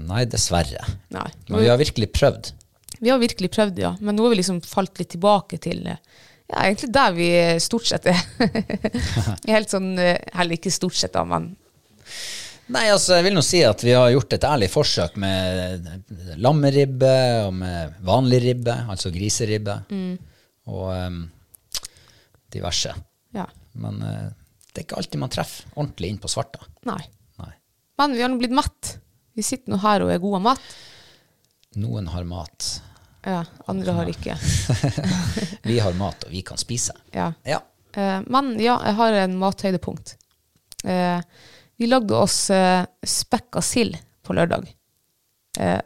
Nei, 0.03 0.25
dessverre. 0.27 0.83
Nei. 1.15 1.29
Men 1.47 1.63
vi 1.63 1.71
har 1.71 1.79
virkelig 1.79 2.11
prøvd. 2.11 2.51
Vi 2.99 3.11
har 3.11 3.23
virkelig 3.23 3.53
prøvd, 3.55 3.79
ja. 3.85 3.93
Men 4.01 4.19
nå 4.19 4.27
har 4.27 4.35
vi 4.35 4.41
liksom 4.41 4.59
falt 4.67 4.99
litt 4.99 5.13
tilbake 5.15 5.61
til 5.63 5.87
eh, 5.87 6.03
ja, 6.51 6.65
egentlig 6.65 6.91
der 6.95 7.15
vi 7.15 7.29
stort 7.63 7.87
sett 7.87 8.11
er. 8.11 8.19
Helt 9.55 9.71
sånn, 9.71 9.93
eh, 10.03 10.19
Heller 10.35 10.59
ikke 10.59 10.75
stort 10.75 10.99
sett, 10.99 11.15
da, 11.15 11.23
men 11.23 11.53
Nei, 12.73 12.87
altså, 12.89 13.19
jeg 13.19 13.27
vil 13.27 13.35
nå 13.37 13.43
si 13.45 13.61
at 13.67 13.83
vi 13.85 13.93
har 13.93 14.11
gjort 14.15 14.33
et 14.37 14.45
ærlig 14.49 14.69
forsøk 14.73 15.17
med 15.21 15.89
lammeribbe 16.41 17.15
og 17.47 17.55
med 17.59 17.99
vanlig 18.07 18.39
ribbe, 18.47 18.77
altså 18.93 19.13
griseribbe, 19.13 19.75
og 20.73 20.87
um, 20.93 21.19
diverse. 22.53 22.95
ja. 23.37 23.49
Men 23.73 24.01
uh, 24.05 24.31
det 24.73 24.81
er 24.83 24.85
ikke 24.87 24.97
alltid 25.01 25.21
man 25.21 25.31
treffer 25.33 25.69
ordentlig 25.77 26.09
inn 26.13 26.19
på 26.21 26.29
svarta. 26.33 26.65
Nei. 26.89 27.01
Nei. 27.41 27.51
Men 28.01 28.15
vi 28.17 28.23
har 28.25 28.31
nå 28.33 28.39
blitt 28.41 28.55
mett. 28.57 28.95
Vi 29.37 29.45
sitter 29.45 29.73
nå 29.73 29.79
her 29.81 30.05
og 30.05 30.13
er 30.13 30.21
gode 30.21 30.41
av 30.41 30.45
mat. 30.47 30.71
Noen 31.81 32.09
har 32.13 32.25
mat. 32.29 32.69
Ja, 33.25 33.43
andre 33.69 33.95
har 33.97 34.09
ikke. 34.13 34.35
Vi 35.69 35.77
har 35.79 35.95
mat, 35.95 36.25
og 36.27 36.33
vi 36.35 36.41
kan 36.43 36.59
spise. 36.59 36.97
Ja. 37.15 37.29
Ja. 37.47 37.61
Uh, 37.95 38.19
men 38.33 38.57
ja, 38.61 38.79
jeg 38.89 38.97
har 38.99 39.17
en 39.23 39.37
mathøydepunkt. 39.39 40.17
Eh, 40.83 41.21
vi 41.81 41.89
lagde 41.89 42.15
oss 42.15 42.51
eh, 42.51 42.85
spekka 43.07 43.63
sild 43.65 43.97
på 44.23 44.37
lørdag. 44.37 44.69
Eh, 45.59 45.81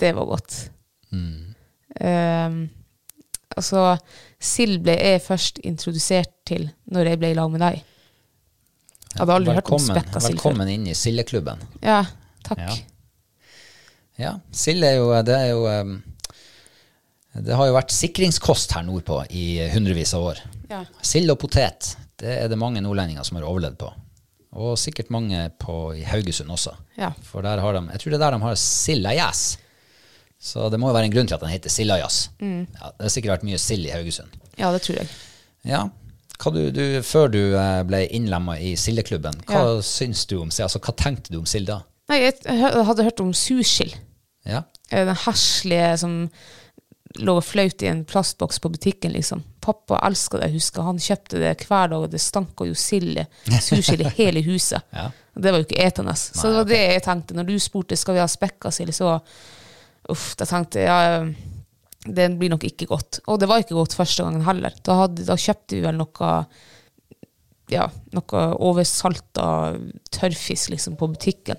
det 0.00 0.12
var 0.16 0.26
godt. 0.28 0.56
Eh, 1.14 2.56
altså, 3.56 3.84
sild 4.42 4.82
ble 4.84 4.96
jeg 4.98 5.22
først 5.24 5.60
introdusert 5.64 6.32
til 6.48 6.66
når 6.92 7.12
jeg 7.12 7.20
ble 7.22 7.30
i 7.32 7.36
lag 7.38 7.52
med 7.52 7.62
deg. 7.64 7.82
Jeg 9.14 9.20
hadde 9.22 9.36
aldri 9.38 9.54
hørt 9.54 9.68
om 9.70 9.78
Velkommen, 9.78 9.94
spekka 9.94 10.20
sild 10.20 10.24
før. 10.26 10.34
velkommen 10.34 10.72
inn 10.74 10.88
i 10.90 10.96
sildeklubben. 10.98 11.62
Ja, 11.84 12.00
takk. 12.46 12.64
Ja. 12.64 12.74
Ja, 14.14 14.32
sild 14.54 14.84
er 14.86 15.00
jo 15.00 15.08
Det 15.26 15.34
er 15.34 15.48
jo 15.48 15.64
um, 15.66 15.96
Det 17.42 17.56
har 17.58 17.66
jo 17.66 17.72
vært 17.74 17.90
sikringskost 17.90 18.70
her 18.76 18.84
nordpå 18.86 19.24
i 19.34 19.56
hundrevis 19.72 20.12
av 20.14 20.28
år. 20.28 20.42
Ja. 20.70 20.84
Sild 21.02 21.30
og 21.34 21.40
potet, 21.42 21.94
det 22.22 22.36
er 22.44 22.50
det 22.50 22.58
mange 22.58 22.82
nordlendinger 22.82 23.26
som 23.26 23.38
har 23.40 23.46
overlevd 23.48 23.78
på. 23.80 23.88
Og 24.54 24.76
sikkert 24.78 25.10
mange 25.10 25.48
på, 25.58 25.74
i 25.98 26.04
Haugesund 26.06 26.50
også. 26.54 26.76
Ja. 26.98 27.10
For 27.26 27.42
der 27.42 27.58
har 27.62 27.74
de, 27.74 27.82
jeg 27.92 28.00
tror 28.02 28.14
det 28.14 28.18
er 28.20 28.24
der 28.24 28.36
de 28.36 28.44
har 28.44 28.58
sildajas. 28.60 29.42
Så 30.44 30.68
det 30.70 30.78
må 30.78 30.90
jo 30.90 30.94
være 30.96 31.08
en 31.08 31.14
grunn 31.14 31.28
til 31.30 31.34
at 31.38 31.42
den 31.42 31.50
heter 31.50 31.72
sildajas. 31.72 32.28
Mm. 32.38 32.66
Ja, 32.76 32.90
det 32.94 33.06
har 33.06 33.12
sikkert 33.14 33.32
vært 33.38 33.46
mye 33.48 33.58
sild 33.58 33.86
i 33.88 33.92
Haugesund. 33.94 34.34
Ja, 34.60 34.70
det 34.74 34.82
tror 34.84 35.00
jeg. 35.00 35.08
Ja. 35.66 35.84
Du, 36.44 36.60
du, 36.74 36.82
før 37.06 37.30
du 37.32 37.40
eh, 37.56 37.80
ble 37.88 38.02
innlemma 38.12 38.58
i 38.60 38.74
sildeklubben, 38.76 39.38
hva 39.48 39.78
syns 39.86 40.26
du 40.28 40.36
om 40.42 40.50
sild? 40.52 40.66
Altså, 40.66 40.82
hva 40.84 40.92
tenkte 40.98 41.32
du 41.32 41.38
om 41.40 41.46
sild 41.48 41.70
da? 41.70 41.78
Nei, 42.12 42.18
jeg 42.26 42.84
hadde 42.84 43.06
hørt 43.06 43.22
om 43.24 43.30
sursild. 43.32 43.94
Ja? 44.44 44.64
Eh, 44.90 45.06
Den 45.08 45.16
heslige 45.24 45.94
som 46.02 46.18
lå 47.22 47.36
og 47.38 47.44
flaut 47.46 47.82
i 47.84 47.88
en 47.90 48.04
plastboks 48.08 48.58
på 48.60 48.70
butikken, 48.74 49.12
liksom. 49.14 49.42
Pappa 49.62 50.00
elska 50.06 50.38
det, 50.40 50.48
jeg 50.50 50.58
husker. 50.58 50.82
Han 50.86 50.98
kjøpte 50.98 51.38
det 51.38 51.52
hver 51.68 51.92
dag, 51.92 51.98
og 52.02 52.10
det 52.10 52.20
stanka 52.20 52.66
jo 52.66 52.74
sild, 52.74 53.20
sursild 53.62 54.02
i 54.06 54.14
hele 54.18 54.42
huset. 54.46 54.82
Ja. 54.94 55.10
Det 55.34 55.50
var 55.50 55.58
jo 55.58 55.64
ikke 55.66 55.82
etende. 55.82 56.12
Så 56.14 56.46
det 56.46 56.58
var 56.60 56.66
det 56.70 56.78
jeg 56.78 57.02
tenkte. 57.02 57.34
Når 57.34 57.46
du 57.48 57.54
spurte 57.58 57.96
skal 57.98 58.14
vi 58.14 58.20
ha 58.22 58.26
spekka 58.30 58.70
sild, 58.70 58.92
så 58.94 59.16
uff, 60.12 60.28
da 60.38 60.46
tenkte 60.46 60.84
jeg 60.84 61.08
ja, 61.10 61.24
det 62.04 62.28
blir 62.38 62.52
nok 62.52 62.66
ikke 62.68 62.86
godt. 62.86 63.18
Og 63.26 63.40
det 63.42 63.48
var 63.50 63.62
ikke 63.64 63.74
godt 63.74 63.96
første 63.98 64.22
gangen 64.22 64.44
heller. 64.46 64.74
Da, 64.86 64.94
hadde, 65.00 65.24
da 65.26 65.34
kjøpte 65.40 65.74
vi 65.74 65.82
vel 65.82 65.98
noe 65.98 66.28
ja, 67.72 67.86
noe 68.14 68.42
oversalta 68.62 69.46
tørrfisk 70.14 70.70
liksom, 70.74 70.98
på 71.00 71.08
butikken. 71.14 71.58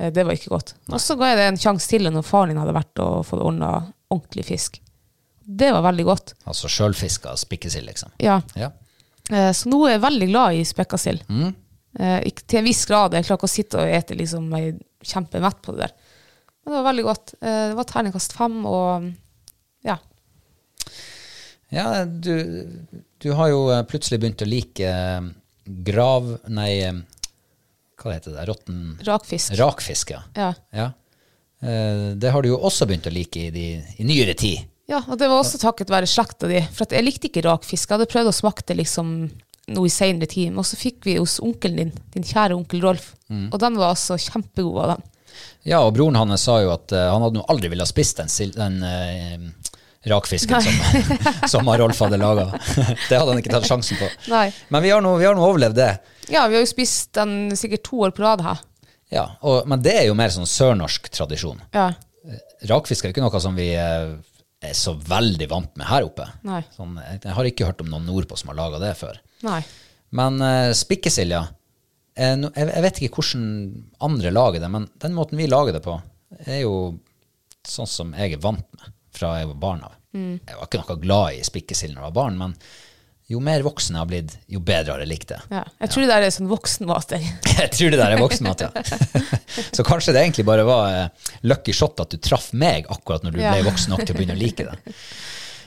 Eh, 0.00 0.10
Det 0.12 0.24
var 0.26 0.36
ikke 0.36 0.50
godt. 0.52 0.74
Og 0.90 1.00
så 1.00 1.16
ga 1.16 1.30
jeg 1.30 1.38
det 1.40 1.48
en 1.52 1.60
sjanse 1.62 1.88
til 1.88 2.10
når 2.10 2.26
faren 2.26 2.52
din 2.52 2.60
hadde 2.60 2.74
vært 2.76 3.02
og 3.04 3.22
fått 3.28 3.44
ordna 3.46 3.70
ordentlig 4.10 4.44
fisk. 4.48 4.80
Det 5.46 5.68
var 5.72 5.82
veldig 5.86 6.04
godt. 6.08 6.34
Altså 6.50 6.68
sjølfiska 6.70 7.36
spikkesild, 7.38 7.86
liksom. 7.86 8.10
Ja. 8.22 8.40
Ja. 8.58 8.72
Eh, 9.30 9.52
Så 9.54 9.70
nå 9.70 9.84
er 9.86 9.96
jeg 9.96 10.04
veldig 10.06 10.28
glad 10.32 10.54
i 10.58 10.64
spekka 10.66 10.98
sild. 10.98 11.22
Eh, 11.30 12.20
til 12.46 12.58
en 12.60 12.66
viss 12.66 12.84
grad. 12.86 13.14
Jeg 13.14 13.24
klarer 13.26 13.38
ikke 13.40 13.48
å 13.50 13.54
sitte 13.54 13.78
og 13.82 13.88
ete 13.94 14.16
liksom, 14.18 14.50
jeg 14.58 14.74
er 14.74 14.80
kjempemett 15.06 15.62
på 15.62 15.72
det 15.76 15.86
der. 15.86 15.94
Men 16.64 16.72
det 16.74 16.80
var 16.80 16.88
veldig 16.90 17.04
godt. 17.06 17.34
Eh, 17.40 17.62
Det 17.70 17.76
var 17.78 17.84
terningkast 17.92 18.32
fem, 18.36 18.58
og 18.66 19.12
ja. 19.86 19.98
Ja, 21.74 22.04
du, 22.04 22.34
du 23.18 23.32
har 23.34 23.48
jo 23.50 23.64
plutselig 23.90 24.20
begynt 24.22 24.42
å 24.42 24.48
like 24.50 24.90
grav... 25.86 26.28
Nei, 26.48 26.70
hva 27.96 28.12
heter 28.14 28.34
det? 28.36 28.44
Rotten 28.50 28.98
Rakfisk. 29.06 29.54
Rakfisk, 29.58 30.10
ja. 30.14 30.20
Ja. 30.36 30.52
ja. 30.76 30.90
Eh, 31.62 32.14
Det 32.16 32.30
har 32.32 32.42
du 32.42 32.48
jo 32.50 32.58
også 32.60 32.86
begynt 32.86 33.06
å 33.08 33.12
like 33.14 33.46
i, 33.48 33.50
de, 33.50 33.66
i 33.98 34.04
nyere 34.04 34.34
tid. 34.34 34.66
ja, 34.88 35.00
og 35.08 35.18
det 35.18 35.28
var 35.28 35.40
også 35.40 35.58
takket 35.58 35.90
være 35.90 36.06
slekta 36.06 36.46
di. 36.50 36.60
For 36.72 36.86
at 36.86 36.92
jeg 36.94 37.04
likte 37.06 37.28
ikke 37.30 37.42
rakfisk. 37.48 37.88
Jeg 37.88 37.96
hadde 37.98 38.10
prøvd 38.12 38.30
å 38.30 38.36
smake 38.36 38.62
det 38.68 38.76
liksom 38.82 39.16
noe 39.74 39.88
i 39.88 39.90
senere 39.90 40.28
tid. 40.30 40.52
Men 40.54 40.62
så 40.64 40.76
fikk 40.78 41.02
vi 41.08 41.16
hos 41.18 41.40
onkelen 41.42 41.76
din, 41.80 41.92
din 42.14 42.22
kjære 42.26 42.54
onkel 42.54 42.84
Rolf. 42.84 43.14
Og 43.50 43.58
den 43.58 43.78
var 43.80 43.96
altså 43.96 44.14
kjempegod 44.20 44.78
av 44.84 44.92
den. 44.94 45.06
Ja, 45.66 45.80
og 45.82 45.96
broren 45.96 46.14
hans 46.16 46.44
sa 46.46 46.60
jo 46.62 46.70
at 46.72 46.92
uh, 46.94 47.08
han 47.10 47.24
hadde 47.26 47.40
nå 47.40 47.42
aldri 47.50 47.68
ville 47.72 47.82
ha 47.82 47.90
spist 47.90 48.20
den, 48.22 48.30
den 48.54 48.76
uh, 48.86 49.72
rakfisken 50.08 50.62
som, 50.62 51.18
som 51.56 51.68
Rolf 51.82 51.98
hadde 52.04 52.20
laga. 52.22 52.46
det 53.10 53.18
hadde 53.18 53.32
han 53.32 53.42
ikke 53.42 53.52
tatt 53.56 53.66
sjansen 53.68 53.98
på. 53.98 54.08
Nei. 54.30 54.46
Men 54.70 54.84
vi 54.86 54.94
har 54.94 55.02
nå 55.04 55.16
vi 55.18 55.26
har 55.26 55.34
nå 55.36 55.42
overlevd 55.44 55.76
det. 55.76 55.90
Ja, 56.30 56.46
vi 56.46 56.56
har 56.56 56.62
jo 56.62 56.70
spist 56.70 57.10
den 57.18 57.50
sikkert 57.58 57.82
to 57.90 58.00
år 58.06 58.14
på 58.14 58.22
rad 58.24 58.46
her. 58.46 58.62
Ja, 59.12 59.26
og, 59.46 59.66
Men 59.70 59.82
det 59.84 59.94
er 60.00 60.06
jo 60.08 60.16
mer 60.18 60.32
sånn 60.34 60.48
sørnorsk 60.50 61.10
tradisjon. 61.14 61.60
Ja. 61.76 61.90
Rakfisk 62.66 63.04
er 63.04 63.10
jo 63.12 63.14
ikke 63.14 63.26
noe 63.26 63.40
som 63.42 63.54
vi 63.58 63.68
eh, 63.78 64.16
er 64.66 64.74
så 64.74 64.96
veldig 64.98 65.46
vant 65.52 65.76
med 65.78 65.86
her 65.86 66.06
oppe. 66.08 66.26
Nei. 66.46 66.62
Sånn, 66.74 66.96
jeg, 66.98 67.20
jeg 67.22 67.36
har 67.36 67.50
ikke 67.50 67.68
hørt 67.68 67.84
om 67.84 67.92
noen 67.92 68.08
nordpå 68.08 68.38
som 68.40 68.50
har 68.50 68.58
laga 68.58 68.80
det 68.82 68.94
før. 68.98 69.20
Nei. 69.46 69.60
Men 70.16 70.40
uh, 70.42 70.72
spikkesild, 70.74 71.34
ja. 71.36 71.44
Eh, 72.16 72.34
no- 72.40 72.50
jeg, 72.56 72.70
jeg 72.72 72.84
vet 72.86 73.00
ikke 73.02 73.20
hvordan 73.20 73.46
andre 74.08 74.32
lager 74.34 74.64
det, 74.64 74.70
men 74.72 74.88
den 75.02 75.14
måten 75.16 75.38
vi 75.38 75.46
lager 75.50 75.76
det 75.76 75.84
på, 75.84 75.98
er 76.46 76.62
jo 76.64 76.74
sånn 77.66 77.90
som 77.90 78.12
jeg 78.16 78.36
er 78.36 78.42
vant 78.42 78.66
med 78.78 78.92
fra 79.16 79.36
jeg 79.40 79.48
var 79.52 79.60
barn 79.62 79.86
av. 79.86 79.94
Jeg 80.16 80.56
var 80.56 80.68
ikke 80.68 80.80
noe 80.80 80.94
glad 81.02 81.36
i 81.36 81.42
spikkesild 81.44 81.92
når 81.92 82.00
jeg 82.00 82.08
var 82.10 82.16
barn, 82.16 82.36
men 82.40 82.54
jo 83.26 83.40
mer 83.42 83.64
voksen 83.66 83.96
jeg 83.96 84.02
har 84.04 84.08
blitt, 84.10 84.34
jo 84.54 84.60
bedre 84.62 84.94
har 84.94 85.00
jeg 85.02 85.10
likt 85.10 85.32
det. 85.32 85.38
Ja. 85.50 85.64
Jeg 85.82 85.90
tror 85.90 86.04
det 86.04 86.10
der 86.12 86.26
er 86.28 86.34
sånn 86.34 86.50
voksenmat. 86.50 87.14
jeg. 87.16 87.70
Tror 87.74 87.90
det 87.94 87.98
der 87.98 88.14
er 88.14 88.20
voksenmat, 88.22 88.62
ja. 88.62 88.70
Så 89.76 89.82
kanskje 89.86 90.14
det 90.14 90.22
egentlig 90.22 90.44
bare 90.46 90.66
var 90.68 90.92
eh, 90.94 91.32
lucky 91.50 91.74
shot 91.74 91.98
at 92.04 92.14
du 92.14 92.20
traff 92.22 92.52
meg 92.54 92.86
akkurat 92.92 93.26
når 93.26 93.34
du 93.34 93.40
Ja. 93.42 93.56
ble 93.56 93.66
voksen 93.66 93.90
nok 93.96 94.04
til 94.06 94.14
å 94.14 94.18
begynne 94.20 94.36
å 94.38 94.40
like 94.40 94.68
det. 94.68 94.94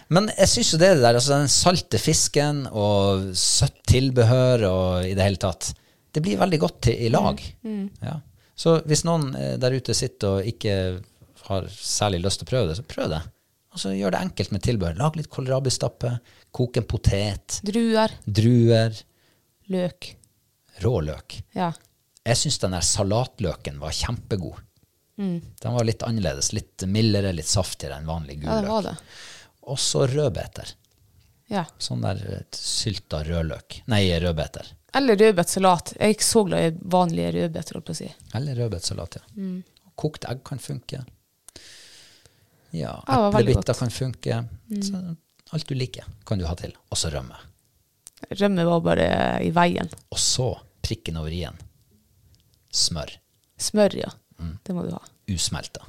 Men 0.09 0.31
jeg 0.37 0.49
syns 0.53 0.71
jo 0.73 0.79
det 0.81 0.93
der, 1.03 1.13
altså 1.19 1.35
den 1.35 1.51
salte 1.53 1.99
fisken 2.01 2.63
og 2.71 3.27
søtt 3.37 3.83
tilbehør 3.91 4.63
og 4.69 5.09
i 5.09 5.13
det 5.17 5.27
hele 5.27 5.41
tatt, 5.43 5.73
det 6.15 6.23
blir 6.25 6.39
veldig 6.39 6.59
godt 6.63 6.79
til, 6.87 6.95
i 7.05 7.11
lag. 7.13 7.43
Ja. 8.01 8.15
Så 8.59 8.79
hvis 8.89 9.03
noen 9.07 9.33
eh, 9.37 9.57
der 9.61 9.75
ute 9.77 9.93
sitter 9.95 10.39
og 10.39 10.47
ikke 10.49 10.79
har 11.49 11.67
særlig 11.75 12.23
lyst 12.23 12.41
til 12.41 12.47
å 12.47 12.51
prøve 12.55 12.71
det, 12.71 12.79
så 12.79 12.87
prøv 12.87 13.11
det. 13.13 13.19
Og 13.79 13.83
så 13.85 13.93
gjør 13.95 14.11
det 14.11 14.19
enkelt 14.25 14.49
med 14.51 14.63
tilbehør. 14.65 14.95
Lag 14.99 15.15
litt 15.15 15.29
kålrabistappe, 15.31 16.09
kok 16.51 16.77
en 16.81 16.83
potet, 16.89 17.61
Druer, 17.63 18.11
druer, 18.27 18.97
løk. 19.71 20.09
rå 20.83 20.91
løk. 21.07 21.37
Ja. 21.55 21.69
Jeg 22.27 22.35
syns 22.41 22.57
den 22.59 22.75
der 22.75 22.83
salatløken 22.83 23.77
var 23.79 23.95
kjempegod. 23.95 24.57
Den 25.19 25.73
var 25.75 25.83
litt 25.87 26.03
annerledes. 26.03 26.51
Litt 26.55 26.83
mildere, 26.91 27.31
litt 27.35 27.47
saftigere 27.47 27.97
enn 28.01 28.07
vanlig 28.07 28.37
gul 28.41 28.49
ja, 28.51 28.57
det 28.57 28.65
løk. 28.67 28.71
var 28.73 28.83
det. 28.89 28.93
Og 29.71 29.79
så 29.79 30.03
rødbeter. 30.11 30.73
Ja. 31.51 31.63
Sånn 31.79 32.03
der 32.03 32.19
eh, 32.27 32.43
sylta 32.55 33.21
rødløk. 33.27 33.79
Nei, 33.91 34.01
rødbeter. 34.23 34.73
Eller 34.95 35.19
rødbetsalat. 35.19 35.93
Jeg 35.95 36.03
er 36.11 36.15
ikke 36.17 36.27
så 36.27 36.43
glad 36.47 36.67
i 36.67 36.75
vanlige 36.97 37.31
rødbeter, 37.37 37.79
si. 37.95 38.11
Eller 38.35 38.59
rødbetsalat, 38.59 39.19
ja. 39.21 39.47
Kokt 39.99 40.27
egg 40.31 40.43
kan 40.47 40.59
funke. 40.63 41.01
Ja, 42.71 42.93
eplebiter 43.07 43.73
kan 43.73 43.89
funke. 43.93 44.43
Så 44.85 45.01
alt 45.49 45.67
du 45.67 45.75
liker, 45.75 46.05
kan 46.25 46.39
du 46.39 46.45
ha 46.45 46.55
til. 46.57 46.75
Og 46.89 46.97
så 46.99 47.09
rømme. 47.13 47.37
Rømme 48.29 48.65
var 48.67 48.83
bare 48.85 49.07
i 49.45 49.49
veien. 49.55 49.89
Og 50.13 50.19
så 50.21 50.51
prikken 50.85 51.17
over 51.21 51.33
i-en. 51.33 51.57
Smør. 52.69 53.15
Smør, 53.59 53.95
ja. 53.97 54.11
Det 54.65 54.75
må 54.75 54.85
du 54.85 54.93
ha. 54.93 55.01
Usmelta. 55.29 55.87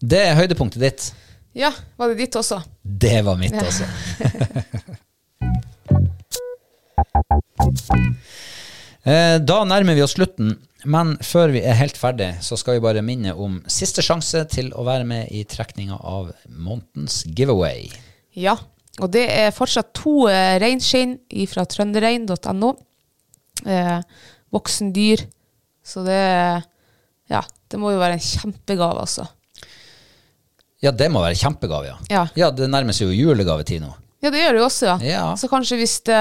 Det 0.00 0.22
er 0.24 0.38
høydepunktet 0.38 0.80
ditt. 0.82 1.10
Ja, 1.56 1.72
var 1.98 2.12
det 2.12 2.20
ditt 2.22 2.36
også? 2.38 2.60
Det 2.82 3.20
var 3.26 3.36
mitt, 3.40 3.54
ja. 3.54 3.66
også. 3.66 3.84
Da 9.00 9.64
nærmer 9.64 9.96
vi 9.96 10.02
oss 10.04 10.12
slutten, 10.12 10.52
men 10.84 11.14
før 11.24 11.52
vi 11.54 11.62
er 11.66 11.76
helt 11.78 11.98
ferdig, 12.00 12.30
så 12.44 12.56
skal 12.58 12.78
vi 12.78 12.84
bare 12.84 13.02
minne 13.04 13.34
om 13.36 13.58
siste 13.70 14.04
sjanse 14.04 14.44
til 14.52 14.70
å 14.72 14.84
være 14.86 15.06
med 15.08 15.32
i 15.34 15.42
trekninga 15.48 15.98
av 16.00 16.30
månedens 16.48 17.22
giveaway. 17.26 17.90
Ja, 18.38 18.56
og 19.00 19.10
det 19.14 19.26
er 19.32 19.54
fortsatt 19.54 19.92
to 19.96 20.28
eh, 20.30 20.56
reinskinn 20.62 21.18
fra 21.50 21.66
trønderrein.no. 21.68 22.72
Eh, 23.66 23.98
voksen 24.54 24.92
dyr. 24.96 25.26
Så 25.84 26.04
det 26.06 26.20
Ja, 27.30 27.44
det 27.70 27.78
må 27.78 27.92
jo 27.94 28.00
være 28.00 28.16
en 28.18 28.24
kjempegave, 28.24 29.04
altså. 29.04 29.28
Ja, 30.82 30.90
det 30.90 31.10
må 31.12 31.20
være 31.22 31.38
kjempegave, 31.38 31.92
ja. 32.10 32.24
Ja. 32.34 32.50
det 32.50 32.70
nærmer 32.72 32.96
seg 32.96 33.10
jo 33.12 33.28
julegavetid 33.28 33.84
nå. 33.84 33.92
Ja, 34.24 34.32
det 34.32 34.40
gjør 34.42 34.56
det 34.56 34.60
jo 34.60 34.66
også, 34.66 34.86
ja. 34.88 34.96
Ja. 35.04 35.26
Så 35.38 35.48
kanskje 35.52 35.78
hvis 35.80 36.00
det 36.08 36.18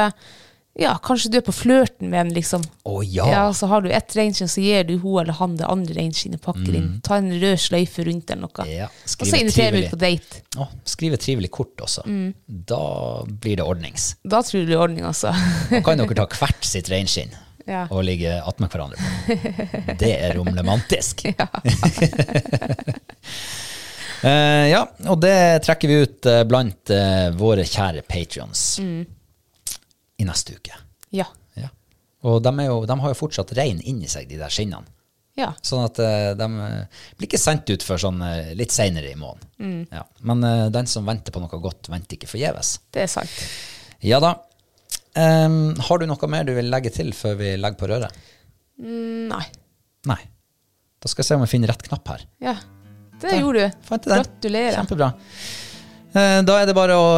Ja, 0.78 0.94
kanskje 1.04 1.32
du 1.32 1.38
er 1.40 1.44
på 1.44 1.54
flørten 1.56 2.12
med 2.12 2.22
en, 2.22 2.30
liksom. 2.36 2.62
Å 2.88 3.02
ja. 3.04 3.26
Ja, 3.32 3.42
så 3.54 3.68
har 3.72 3.82
du 3.84 3.90
ett 3.92 4.14
reinskinn, 4.16 4.48
så 4.52 4.62
gir 4.64 4.86
du 4.88 4.96
hun 5.02 5.18
eller 5.24 5.36
han 5.40 5.58
det 5.60 5.68
andre 5.68 5.98
reinskinnet, 5.98 6.42
pakker 6.46 6.78
inn. 6.78 6.88
Ta 7.04 7.18
en 7.20 7.32
rød 7.42 7.60
sløyfe 7.60 8.06
rundt 8.08 8.32
eller 8.32 8.46
noe. 8.46 8.66
Mm. 8.68 8.72
Ja, 8.78 8.88
og 8.88 9.26
så 9.28 9.42
inviterer 9.42 9.76
vi 9.76 9.84
ut 9.88 9.92
på 9.92 10.00
date. 10.00 10.42
Å, 10.56 10.70
skriv 10.88 11.18
et 11.18 11.26
trivelig 11.26 11.52
kort 11.56 11.84
også. 11.84 12.06
Mm. 12.08 12.32
Da 12.70 12.82
blir 13.28 13.60
det 13.60 13.66
ordnings. 13.66 14.14
Da 14.24 14.44
tror 14.46 14.64
du 14.64 14.72
det 14.72 14.78
er 14.78 14.86
ordning, 14.86 15.06
altså. 15.10 15.34
Da 15.74 15.82
kan 15.86 16.00
dere 16.00 16.20
ta 16.22 16.28
hvert 16.40 16.70
sitt 16.72 16.92
reinskinn 16.94 17.36
Ja. 17.70 17.84
og 17.92 18.06
ligge 18.08 18.38
attmed 18.40 18.72
hverandre. 18.72 19.98
Det 20.00 20.14
er 20.16 20.38
romlemantisk. 20.40 21.28
Eh, 24.20 24.66
ja, 24.68 24.82
og 25.08 25.22
det 25.24 25.64
trekker 25.64 25.88
vi 25.88 26.00
ut 26.04 26.28
eh, 26.28 26.42
blant 26.44 26.92
uh, 26.92 27.30
våre 27.40 27.64
kjære 27.64 28.02
patrions 28.04 28.64
i 30.20 30.28
neste 30.28 30.60
uke. 30.60 30.76
ja. 31.16 31.26
Ja. 31.56 31.70
Og 32.28 32.42
de, 32.44 32.52
jo, 32.68 32.82
de 32.84 32.96
har 33.00 33.14
jo 33.14 33.16
fortsatt 33.16 33.54
rein 33.56 33.78
inni 33.88 34.08
seg, 34.12 34.28
de 34.28 34.36
der 34.42 34.52
skinnene. 34.52 34.88
Ja. 35.40 35.54
Sånn 35.64 35.86
at 35.86 36.00
eh, 36.04 36.32
de 36.36 36.48
eh, 36.66 37.06
blir 37.16 37.30
ikke 37.30 37.40
sendt 37.40 37.70
ut 37.72 37.84
før 37.86 38.02
sånn 38.04 38.20
eh, 38.26 38.50
litt 38.60 38.74
seinere 38.76 39.14
i 39.14 39.16
måneden. 39.16 39.86
Ja. 39.94 40.02
Men 40.28 40.44
den 40.76 40.90
som 40.92 41.08
venter 41.08 41.32
på 41.32 41.40
noe 41.40 41.62
godt, 41.64 41.88
venter 41.92 42.18
ikke 42.18 42.28
forgjeves. 42.28 42.74
Det 42.92 43.06
er 43.06 43.12
sant. 43.12 43.38
Ja 44.04 44.20
da. 44.24 44.34
Um, 45.16 45.74
har 45.88 46.00
du 46.00 46.06
noe 46.08 46.30
mer 46.32 46.44
du 46.48 46.52
vil 46.56 46.68
legge 46.72 46.92
til 46.96 47.10
før 47.16 47.40
vi 47.40 47.54
legger 47.60 47.80
på 47.80 47.88
røret? 47.90 48.20
Mm, 48.84 49.32
Nei. 49.32 49.46
Nei. 50.12 50.20
Da 51.00 51.10
skal 51.12 51.24
jeg 51.24 51.30
se 51.32 51.40
om 51.40 51.48
jeg 51.48 51.54
finner 51.56 51.72
rett 51.72 51.88
knapp 51.88 52.12
her. 52.14 52.28
Ja. 52.44 52.58
Det 53.20 53.40
gjorde 53.40 53.66
du. 53.68 53.90
Gratulerer. 54.06 54.76
Kjempebra. 54.78 55.10
Da 56.14 56.56
er 56.56 56.68
det 56.68 56.76
bare 56.76 56.96
å 57.00 57.10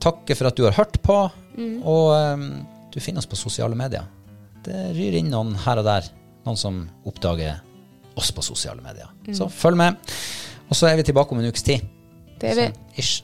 takke 0.00 0.36
for 0.36 0.48
at 0.48 0.56
du 0.56 0.64
har 0.66 0.76
hørt 0.76 0.96
på, 1.04 1.16
Mm. 1.58 1.78
og 1.82 2.12
um, 2.14 2.48
du 2.94 3.00
finner 3.02 3.18
oss 3.22 3.28
på 3.28 3.36
sosiale 3.38 3.74
medier. 3.78 4.06
Det 4.64 4.92
ryr 4.94 5.18
inn 5.18 5.30
noen 5.32 5.56
her 5.64 5.80
og 5.80 5.86
der, 5.86 6.06
noen 6.46 6.58
som 6.58 6.84
oppdager 7.08 7.58
oss 8.18 8.30
på 8.34 8.44
sosiale 8.46 8.82
medier. 8.82 9.10
Mm. 9.26 9.34
Så 9.36 9.48
følg 9.52 9.78
med. 9.78 9.98
Og 10.68 10.76
så 10.76 10.90
er 10.90 10.98
vi 10.98 11.06
tilbake 11.08 11.34
om 11.34 11.40
en 11.42 11.50
ukes 11.50 11.64
tid. 11.66 11.84
Det 12.38 12.52
er 12.52 12.58
vi. 12.58 12.66
Sånn, 12.68 12.86
ish. 13.02 13.22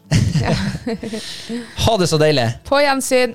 ha 1.87 1.97
det 2.01 2.09
så 2.11 2.19
deilig. 2.19 2.49
På 2.67 2.81
gjensyn. 2.83 3.35